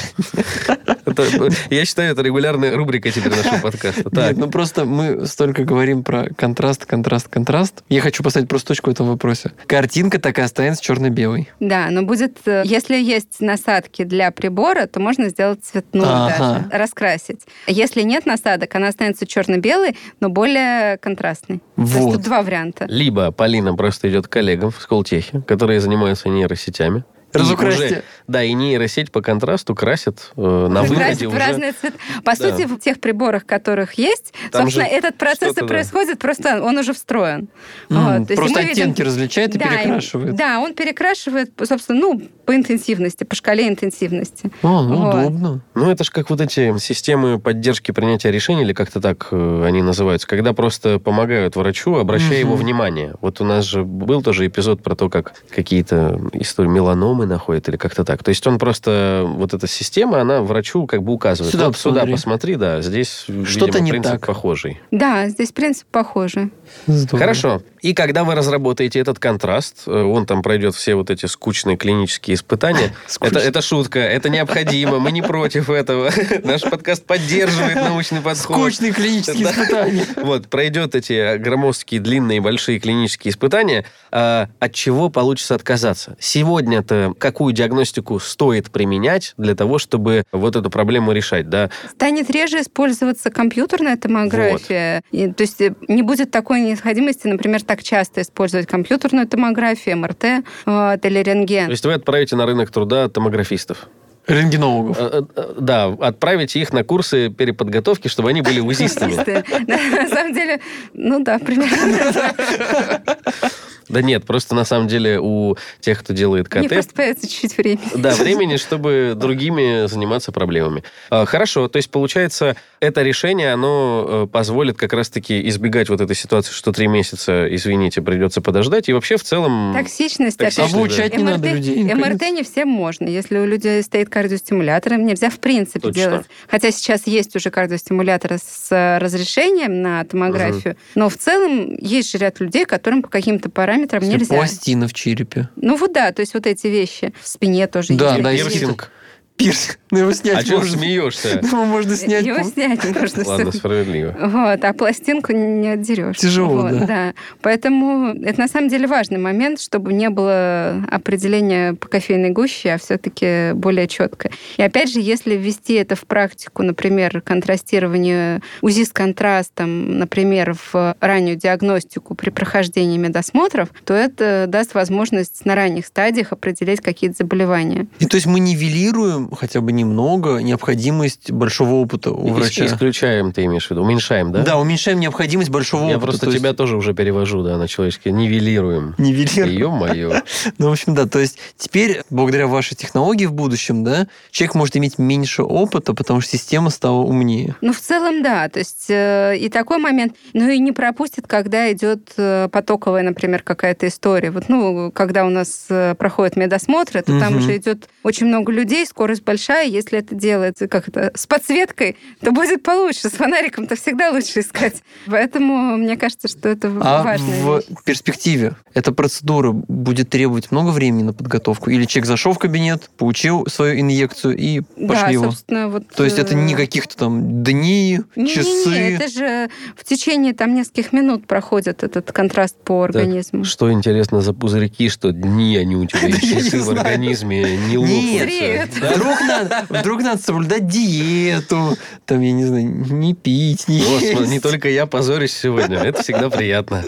Я 1.70 1.86
считаю, 1.86 2.14
это 2.14 2.22
регулярная 2.30 2.76
рубрика 2.76 3.12
теперь 3.12 3.32
нашего 3.36 3.58
подкаста. 3.62 4.04
Так, 4.10 4.30
Нет, 4.30 4.38
ну 4.38 4.50
просто 4.50 4.86
мы 4.86 5.26
столько 5.26 5.64
говорим 5.64 6.04
про 6.04 6.30
контраст, 6.36 6.86
контраст, 6.86 7.28
контраст. 7.28 7.84
Я 7.90 8.02
хочу 8.02 8.24
поставить 8.24 8.48
просто 8.48 8.70
точку 8.70 8.92
в 8.92 8.94
этом 8.94 9.08
вопросе. 9.08 9.52
Картинка 9.66 10.20
такая 10.20 10.46
останется 10.46 10.84
черно-белой. 10.84 11.50
Да, 11.60 11.88
но 11.90 12.04
будет... 12.04 12.38
э, 12.46 12.62
Если 12.66 12.96
есть 12.96 13.40
насадки 13.42 14.04
для 14.04 14.30
прибора, 14.32 14.86
то 14.86 15.00
можно 15.00 15.30
сделать 15.30 15.64
цветную 15.64 16.08
Ага. 16.08 16.38
даже. 16.38 16.66
Раскрасить. 16.72 17.42
Если 17.68 18.04
нет 18.04 18.26
насадок, 18.28 18.74
она 18.76 18.90
останется 18.90 19.26
черно-белой, 19.26 19.98
но 20.20 20.30
более 20.30 20.98
контрастной. 20.98 21.60
То 21.76 21.82
есть 21.82 21.94
Вот. 21.96 22.14
тут 22.14 22.22
два 22.24 22.42
варианта. 22.44 22.86
Либо 22.88 23.32
Полина 23.32 23.74
просто 23.76 24.10
идет 24.10 24.28
к 24.28 24.32
коллегам 24.32 24.70
в 24.72 24.80
Сколтехе, 24.80 25.42
которые 25.48 25.80
занимаются 25.80 26.30
нейросетями. 26.30 27.04
И 27.34 27.38
Разукрасьте. 27.38 28.04
Да, 28.30 28.44
и 28.44 28.54
нейросеть 28.54 29.12
по 29.12 29.22
контрасту 29.22 29.74
красит 29.74 30.32
э, 30.38 30.42
на 30.70 30.82
Красит 30.86 30.96
выходе 30.96 31.28
в 31.28 31.30
уже. 31.30 31.40
разные 31.40 31.72
цвета. 31.72 31.98
По 32.24 32.36
Да. 32.38 32.52
сути, 32.52 32.66
в 32.68 32.78
тех 32.80 33.02
приборах, 33.02 33.44
которых 33.48 33.94
есть, 33.96 34.36
Там 34.52 34.62
собственно, 34.64 34.84
этот 34.86 35.18
процесс 35.18 35.42
и 35.42 35.46
что-то, 35.54 35.62
да. 35.62 35.68
происходит, 35.68 36.20
просто 36.20 36.62
он 36.64 36.78
уже 36.78 36.94
встроен. 36.94 37.48
М, 37.90 38.20
Вот, 38.20 38.28
Просто 38.28 38.60
мы 38.60 38.66
видим- 38.68 38.84
оттенки 38.84 39.02
различает 39.02 39.56
и 39.56 39.58
Да, 39.58 39.66
перекрашивает. 39.66 40.36
Да, 40.36 40.60
он 40.60 40.76
перекрашивает, 40.76 41.52
собственно, 41.68 42.00
ну, 42.00 42.22
по 42.46 42.56
интенсивности, 42.56 43.24
по 43.24 43.36
шкале 43.36 43.68
интенсивности. 43.68 44.52
А, 44.62 44.84
ну 44.84 44.96
Вот. 45.06 45.16
удобно. 45.16 45.62
Ну, 45.74 45.90
это 45.90 46.04
же 46.04 46.12
как 46.12 46.30
вот 46.30 46.40
эти 46.40 46.78
системы 46.78 47.40
поддержки 47.40 47.92
принятия 47.92 48.30
решений, 48.32 48.62
или 48.62 48.74
как-то 48.74 49.02
так 49.02 49.30
э, 49.32 49.64
они 49.66 49.82
называются, 49.82 50.28
когда 50.28 50.54
просто 50.54 51.00
помогают 51.00 51.56
врачу, 51.56 51.96
обращая 51.96 52.42
Мгм. 52.44 52.48
его 52.48 52.56
внимание. 52.56 53.16
Вот 53.22 53.42
у 53.42 53.44
нас 53.44 53.66
же 53.66 53.84
был 53.84 54.22
тоже 54.22 54.46
эпизод 54.46 54.84
про 54.84 54.96
то, 54.96 55.10
как 55.10 55.34
какие-то 55.50 56.22
истории 56.34 56.70
меланомы 56.70 57.26
находят, 57.26 57.68
или 57.70 57.78
как-то 57.78 58.04
так. 58.06 58.19
То 58.24 58.30
есть 58.30 58.46
он 58.48 58.58
просто, 58.60 59.24
вот 59.26 59.54
эта 59.54 59.68
система, 59.68 60.22
она 60.22 60.42
врачу 60.42 60.86
как 60.86 61.04
бы 61.04 61.14
указывает. 61.14 61.52
Сюда 61.52 61.68
вот 61.68 61.78
сюда 61.78 62.02
посмотри. 62.02 62.14
посмотри, 62.14 62.56
да, 62.56 62.82
здесь, 62.82 63.26
Что-то 63.46 63.66
видимо, 63.68 63.80
не 63.86 63.92
принцип 63.92 64.12
так. 64.14 64.28
похожий. 64.28 64.80
Да, 64.92 65.28
здесь 65.30 65.52
принцип 65.52 65.88
похожий. 65.92 66.52
Здорово. 66.88 67.20
Хорошо. 67.20 67.62
И 67.82 67.94
когда 67.94 68.24
вы 68.24 68.36
разработаете 68.36 69.00
этот 69.00 69.20
контраст, 69.20 69.84
э, 69.88 69.92
он 69.92 70.26
там 70.26 70.42
пройдет 70.42 70.76
все 70.76 70.96
вот 70.96 71.10
эти 71.10 71.26
скучные 71.28 71.78
клинические 71.78 72.36
испытания. 72.36 72.94
Это, 73.22 73.40
это 73.40 73.62
шутка, 73.62 74.00
это 74.00 74.30
необходимо, 74.30 75.00
мы 75.00 75.12
не 75.12 75.22
против 75.22 75.70
этого. 75.70 76.12
Наш 76.44 76.62
подкаст 76.62 77.06
поддерживает 77.06 77.76
научный 77.90 78.22
подход. 78.22 78.58
Скучные 78.58 78.92
клинические 78.92 79.46
Да. 79.46 79.52
испытания. 79.52 80.06
Вот, 80.18 80.48
пройдет 80.48 80.96
эти 80.96 81.38
громоздкие, 81.38 82.02
длинные, 82.02 82.42
большие 82.42 82.80
клинические 82.80 83.32
испытания, 83.32 83.86
а, 84.12 84.48
от 84.60 84.74
чего 84.74 85.10
получится 85.10 85.56
отказаться? 85.56 86.16
Сегодня-то 86.20 87.14
какую 87.18 87.54
диагностику 87.54 88.09
стоит 88.18 88.72
применять 88.72 89.34
для 89.38 89.54
того, 89.54 89.78
чтобы 89.78 90.24
вот 90.32 90.56
эту 90.56 90.70
проблему 90.72 91.12
решать, 91.12 91.50
да? 91.50 91.70
Станет 91.92 92.32
реже 92.32 92.62
использоваться 92.62 93.30
компьютерная 93.30 93.98
томография. 93.98 95.04
И, 95.12 95.32
то 95.32 95.44
есть 95.44 95.62
э, 95.62 95.76
не 95.88 96.02
будет 96.02 96.32
такой 96.32 96.62
необходимости, 96.62 97.28
например, 97.28 97.62
так 97.62 97.84
часто 97.84 98.22
использовать 98.22 98.68
компьютерную 98.68 99.28
томографию, 99.28 99.98
МРТ 99.98 100.26
вот, 100.66 101.06
или 101.06 101.24
То 101.24 101.32
рентген. 101.32 101.70
есть 101.70 101.86
вы 101.86 101.94
отправите 101.94 102.36
на 102.36 102.46
рынок 102.46 102.72
труда 102.72 103.10
томографистов. 103.10 103.88
Рентгенологов. 104.30 104.98
Э, 105.00 105.24
э, 105.36 105.54
Да, 105.60 105.86
отправите 105.86 106.60
их 106.60 106.72
на 106.72 106.84
курсы 106.84 107.30
переподготовки, 107.30 108.08
чтобы 108.08 108.30
они 108.30 108.42
были 108.42 108.60
узистами. 108.70 109.16
На 109.16 110.08
самом 110.08 110.34
деле, 110.34 110.62
ну 110.94 111.24
да, 111.24 111.40
примерно. 111.40 112.34
Да 113.90 114.02
нет, 114.02 114.26
просто 114.26 114.56
на 114.56 114.66
самом 114.66 114.88
деле 114.88 115.20
у 115.20 115.58
тех, 115.80 116.00
кто 116.00 116.14
делает 116.14 116.54
Мне 116.54 116.68
КТ, 116.68 116.74
просто 116.74 116.94
появится 116.94 117.28
чуть-чуть 117.28 117.58
времени. 117.58 117.90
да, 117.96 118.14
времени, 118.16 118.58
чтобы 118.58 119.14
другими 119.16 119.88
заниматься 119.88 120.32
проблемами. 120.32 120.84
А, 121.10 121.26
Хорошо, 121.26 121.68
то 121.68 121.78
есть 121.78 121.90
получается, 121.90 122.56
это 122.80 123.02
решение, 123.02 123.52
оно 123.52 124.06
э, 124.08 124.28
позволит 124.32 124.78
как 124.78 124.94
раз-таки 124.94 125.48
избегать 125.50 125.90
вот 125.90 126.02
этой 126.02 126.16
ситуации, 126.16 126.54
что 126.54 126.72
три 126.72 126.88
месяца, 126.88 127.48
извините, 127.54 128.02
придется 128.02 128.42
подождать. 128.42 128.90
И 128.90 128.94
вообще 128.94 129.18
в 129.18 129.24
целом... 129.24 129.74
Токсичность, 129.74 130.38
Токсичность. 130.38 130.74
Обучать 130.74 131.18
не 131.18 131.24
надо 131.24 131.50
людей. 131.50 131.84
МРТ 131.84 132.22
не 132.32 132.44
всем 132.44 132.68
можно. 132.70 133.08
Если 133.08 133.38
у 133.38 133.46
людей 133.46 133.82
стоит 133.82 134.10
кардиостимулятор, 134.10 134.94
им 134.94 135.06
нельзя 135.06 135.30
в 135.30 135.40
принципе 135.40 135.80
Точно. 135.80 135.94
делать. 136.02 136.26
Хотя 136.48 136.72
сейчас 136.72 137.08
есть 137.08 137.36
уже 137.36 137.50
кардиостимуляторы 137.50 138.38
с 138.38 138.68
э, 138.72 139.00
разрешением 139.00 139.82
на 139.82 140.04
томографию, 140.04 140.78
но 140.96 141.10
в 141.10 141.18
целом 141.18 141.76
есть 141.80 142.12
же 142.12 142.20
ряд 142.20 142.40
людей, 142.40 142.66
которым 142.66 143.02
по 143.02 143.10
каким-то 143.10 143.50
параметрам 143.50 143.79
Если 143.88 144.06
нельзя. 144.20 144.36
Пластина 144.36 144.88
в 144.88 144.94
черепе. 144.94 145.50
Ну 145.56 145.76
вот 145.78 145.94
да, 145.94 146.12
то 146.12 146.22
есть 146.22 146.34
вот 146.34 146.46
эти 146.48 146.68
вещи. 146.68 147.14
В 147.22 147.28
спине 147.28 147.68
тоже 147.68 147.94
Да, 147.94 148.12
есть. 148.18 148.24
да. 148.24 148.32
Пирсинг. 148.32 148.92
Пирс. 149.40 149.78
Ну, 149.92 150.00
его 150.00 150.10
А 150.10 150.14
снять 150.14 150.46
что 150.46 150.58
можно. 150.58 150.78
смеешься? 150.78 151.40
Его 151.42 151.66
можно 151.66 151.96
снять. 151.96 152.26
Его 152.26 152.44
снять 152.44 152.84
можно. 152.84 153.24
Ладно, 153.26 153.52
справедливо. 153.54 154.16
Вот, 154.20 154.64
а 154.64 154.74
пластинку 154.74 155.32
не 155.34 155.70
отдерешь. 155.70 156.18
Тяжело, 156.18 156.62
Вот, 156.64 156.86
да. 156.86 157.14
Поэтому 157.42 158.10
это 158.22 158.40
на 158.42 158.48
самом 158.50 158.68
деле 158.70 158.86
важный 158.86 159.18
момент, 159.18 159.62
чтобы 159.62 159.94
не 159.94 160.10
было 160.10 160.84
определения 160.92 161.74
по 161.74 161.88
кофейной 161.88 162.32
гуще, 162.32 162.74
а 162.74 162.78
все-таки 162.78 163.54
более 163.54 163.88
четкое. 163.88 164.32
И 164.58 164.62
опять 164.62 164.92
же, 164.94 165.00
если 165.00 165.36
ввести 165.36 165.74
это 165.76 165.96
в 165.96 166.02
практику, 166.06 166.62
например, 166.62 167.22
контрастирование 167.22 168.42
УЗИ 168.62 168.84
с 168.84 168.92
контрастом, 168.92 169.98
например, 170.00 170.56
в 170.74 170.96
раннюю 171.00 171.38
диагностику 171.38 172.14
при 172.14 172.30
прохождении 172.30 172.98
медосмотров, 172.98 173.70
то 173.86 173.94
это 173.94 174.46
даст 174.48 174.74
возможность 174.74 175.46
на 175.46 175.56
ранних 175.56 175.86
стадиях 175.86 176.34
определить 176.34 176.82
какие-то 176.82 177.18
заболевания. 177.20 177.88
И 178.00 178.06
то 178.06 178.16
есть 178.16 178.28
мы 178.28 178.40
нивелируем 178.40 179.29
хотя 179.38 179.62
бы 179.62 179.72
немного 179.72 180.38
необходимость 180.40 181.32
большого 181.32 181.76
опыта 181.76 182.12
у 182.12 182.30
врача. 182.34 182.66
Исключаем, 182.66 183.32
ты 183.32 183.46
имеешь 183.46 183.68
в 183.68 183.72
виду? 183.72 183.82
Уменьшаем, 183.82 184.32
да? 184.32 184.44
Да, 184.44 184.58
уменьшаем 184.58 185.00
необходимость 185.00 185.50
большого 185.50 185.84
Я 185.84 185.98
опыта. 185.98 186.04
просто 186.04 186.22
то 186.22 186.28
есть 186.28 186.40
тебя 186.40 186.54
тоже 186.54 186.78
уже 186.78 186.94
перевожу, 186.94 187.44
да, 187.44 187.58
на 187.58 187.68
человеческий. 187.68 188.12
Нивелируем. 188.12 188.96
Нивелируем. 188.98 189.58
Ё-моё. 189.58 190.14
Ну, 190.58 190.70
в 190.70 190.72
общем, 190.72 190.96
да, 190.96 191.06
то 191.06 191.20
есть 191.20 191.38
теперь, 191.58 192.02
благодаря 192.10 192.48
вашей 192.48 192.76
технологии 192.76 193.26
в 193.26 193.34
будущем, 193.34 193.84
да, 193.84 194.08
человек 194.32 194.56
может 194.56 194.76
иметь 194.78 194.98
меньше 194.98 195.44
опыта, 195.44 195.94
потому 195.94 196.22
что 196.22 196.32
система 196.32 196.70
стала 196.70 197.02
умнее. 197.02 197.56
Ну, 197.62 197.74
в 197.74 197.80
целом, 197.80 198.24
да. 198.24 198.50
То 198.50 198.60
есть 198.60 198.86
э, 198.90 199.38
и 199.38 199.50
такой 199.50 199.78
момент. 199.78 200.16
Ну, 200.34 200.50
и 200.50 200.60
не 200.60 200.72
пропустит, 200.72 201.28
когда 201.28 201.72
идет 201.72 202.12
э, 202.18 202.48
потоковая, 202.52 203.04
например, 203.04 203.44
какая-то 203.44 203.88
история. 203.88 204.32
Вот, 204.32 204.50
ну, 204.50 204.92
когда 204.92 205.26
у 205.26 205.30
нас 205.30 205.66
э, 205.70 205.96
проходят 205.96 206.36
медосмотры, 206.36 207.02
то 207.02 207.20
там 207.20 207.38
уже 207.38 207.58
идет 207.58 207.90
очень 208.04 208.28
много 208.28 208.52
людей, 208.52 208.86
скорость 208.86 209.19
большая. 209.24 209.68
Если 209.68 210.00
это 210.00 210.16
делается 210.16 210.68
как 210.68 210.88
это, 210.88 211.12
с 211.16 211.26
подсветкой, 211.28 211.98
то 212.22 212.32
будет 212.32 212.64
получше. 212.64 213.10
С 213.10 213.14
фонариком-то 213.14 213.76
всегда 213.76 214.12
лучше 214.12 214.40
искать. 214.42 214.84
Поэтому 215.08 215.78
мне 215.78 215.98
кажется, 215.98 216.28
что 216.28 216.50
это 216.50 216.68
А 216.82 217.04
важная 217.04 217.44
в 217.44 217.56
вещь. 217.58 217.66
перспективе 217.86 218.54
эта 218.74 218.92
процедура 218.92 219.52
будет 219.52 220.10
требовать 220.10 220.52
много 220.52 220.70
времени 220.70 221.04
на 221.04 221.14
подготовку? 221.14 221.70
Или 221.70 221.86
человек 221.86 222.08
зашел 222.08 222.34
в 222.34 222.40
кабинет, 222.40 222.90
получил 222.98 223.46
свою 223.48 223.80
инъекцию 223.80 224.38
и 224.38 224.62
пошли 224.62 224.88
Да, 224.88 225.10
его? 225.10 225.24
собственно, 225.26 225.70
вот... 225.70 225.88
То 225.90 226.04
есть 226.04 226.20
это 226.20 226.34
э, 226.34 226.38
не 226.38 226.56
каких-то 226.56 226.96
там 226.98 227.44
дни, 227.44 228.02
Не-не-не, 228.16 228.34
часы? 228.34 228.76
это 228.96 229.08
же 229.08 229.50
в 229.76 229.84
течение 229.84 230.34
там 230.34 230.54
нескольких 230.54 230.94
минут 230.94 231.28
проходит 231.28 231.84
этот 231.84 232.12
контраст 232.12 232.56
по 232.64 232.84
организму. 232.84 233.44
Что 233.44 233.72
интересно 233.72 234.22
за 234.22 234.34
пузырьки, 234.34 234.90
что 234.90 235.12
дни 235.12 235.58
они 235.58 235.76
у 235.76 235.86
тебя, 235.86 236.08
и 236.08 236.12
не 236.14 236.20
часы 236.20 236.62
в 236.62 236.70
организме 236.70 237.58
не 237.58 237.78
лопаются. 237.78 238.80
Вдруг 239.10 239.28
надо, 239.28 239.66
вдруг 239.70 240.02
надо 240.02 240.22
соблюдать 240.22 240.68
диету, 240.68 241.78
там, 242.06 242.22
я 242.22 242.32
не 242.32 242.46
знаю, 242.46 242.64
не 242.66 243.14
пить, 243.14 243.68
не 243.68 243.80
Господи, 243.80 244.28
не 244.28 244.34
есть. 244.36 244.44
только 244.44 244.70
я 244.70 244.86
позорюсь 244.86 245.34
сегодня. 245.34 245.78
Это 245.80 246.02
всегда 246.04 246.30
приятно. 246.30 246.84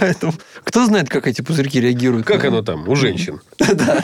Поэтому 0.00 0.34
кто 0.64 0.84
знает, 0.86 1.08
как 1.08 1.26
эти 1.26 1.42
пузырьки 1.42 1.80
реагируют? 1.80 2.26
Как 2.26 2.42
на- 2.42 2.48
оно 2.48 2.62
там 2.62 2.88
у 2.88 2.96
женщин? 2.96 3.40
Да. 3.58 4.02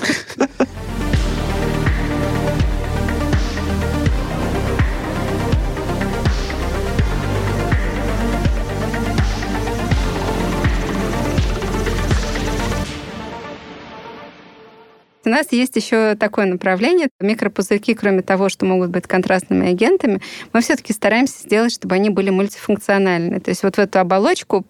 У 15.31 15.33
нас 15.33 15.53
есть 15.53 15.77
еще 15.77 16.17
такое 16.17 16.47
направление. 16.47 17.09
Микропузырьки, 17.21 17.95
кроме 17.95 18.23
того, 18.23 18.49
что 18.49 18.67
могут 18.67 18.91
быть 18.91 19.07
контрастными 19.07 19.71
агентами, 19.71 20.21
мы 20.53 20.61
все-таки 20.61 20.93
стараемся 20.93 21.39
сделать, 21.45 21.73
чтобы 21.73 21.95
они 21.95 22.11
были 22.11 22.31
мультифункциональны. 22.31 23.39
То 23.39 23.51
есть 23.51 23.63
вот 23.63 23.77
в 23.77 23.79
эту 23.79 24.01
оболочку 24.01 24.67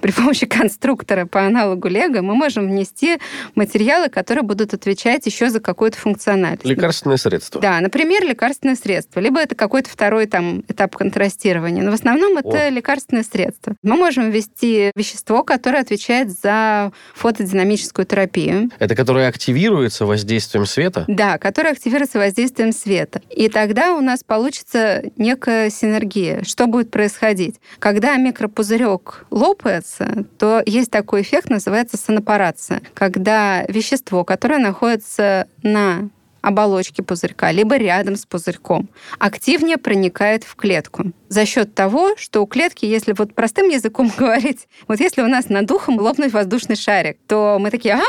при 0.00 0.10
помощи 0.12 0.46
конструктора 0.46 1.26
по 1.26 1.40
аналогу 1.46 1.88
Лего 1.88 2.22
мы 2.22 2.34
можем 2.34 2.68
внести 2.68 3.18
материалы, 3.54 4.08
которые 4.08 4.42
будут 4.42 4.74
отвечать 4.74 5.26
еще 5.26 5.50
за 5.50 5.60
какую-то 5.60 5.98
функциональность. 5.98 6.64
Лекарственное 6.64 7.16
средство. 7.16 7.60
Да, 7.60 7.80
например, 7.80 8.24
лекарственное 8.24 8.76
средство, 8.76 9.20
либо 9.20 9.40
это 9.40 9.54
какой-то 9.54 9.88
второй 9.90 10.26
там 10.26 10.60
этап 10.68 10.96
контрастирования. 10.96 11.82
Но 11.82 11.90
в 11.90 11.94
основном 11.94 12.38
это 12.38 12.66
О. 12.66 12.70
лекарственное 12.70 13.24
средство. 13.24 13.74
Мы 13.82 13.96
можем 13.96 14.30
ввести 14.30 14.90
вещество, 14.94 15.42
которое 15.42 15.80
отвечает 15.80 16.30
за 16.30 16.92
фотодинамическую 17.14 18.06
терапию. 18.06 18.70
Это 18.78 18.94
которое 18.94 19.28
активируется 19.28 20.06
воздействием 20.06 20.66
света? 20.66 21.04
Да, 21.08 21.38
которое 21.38 21.70
активируется 21.70 22.18
воздействием 22.18 22.72
света. 22.72 23.22
И 23.30 23.48
тогда 23.48 23.94
у 23.94 24.00
нас 24.00 24.24
получится 24.24 25.02
некая 25.16 25.70
синергия. 25.70 26.42
Что 26.44 26.66
будет 26.66 26.90
происходить? 26.90 27.60
Когда 27.78 28.16
микропузырек 28.16 29.26
лопается, 29.62 30.24
то 30.38 30.62
есть 30.66 30.90
такой 30.90 31.22
эффект, 31.22 31.50
называется 31.50 31.96
сонапарация, 31.96 32.82
когда 32.94 33.64
вещество, 33.68 34.24
которое 34.24 34.58
находится 34.58 35.46
на 35.62 36.10
оболочки 36.42 37.00
пузырька, 37.00 37.50
либо 37.52 37.76
рядом 37.76 38.16
с 38.16 38.26
пузырьком, 38.26 38.88
активнее 39.18 39.78
проникает 39.78 40.44
в 40.44 40.56
клетку. 40.56 41.12
За 41.28 41.46
счет 41.46 41.74
того, 41.74 42.14
что 42.16 42.42
у 42.42 42.46
клетки, 42.46 42.84
если 42.84 43.14
вот 43.16 43.34
простым 43.34 43.68
языком 43.68 44.12
говорить, 44.18 44.68
вот 44.88 45.00
если 45.00 45.22
у 45.22 45.28
нас 45.28 45.48
над 45.48 45.66
духом 45.66 45.98
лопнуть 45.98 46.32
воздушный 46.32 46.76
шарик, 46.76 47.16
то 47.26 47.56
мы 47.58 47.70
такие, 47.70 47.94
а, 47.94 48.02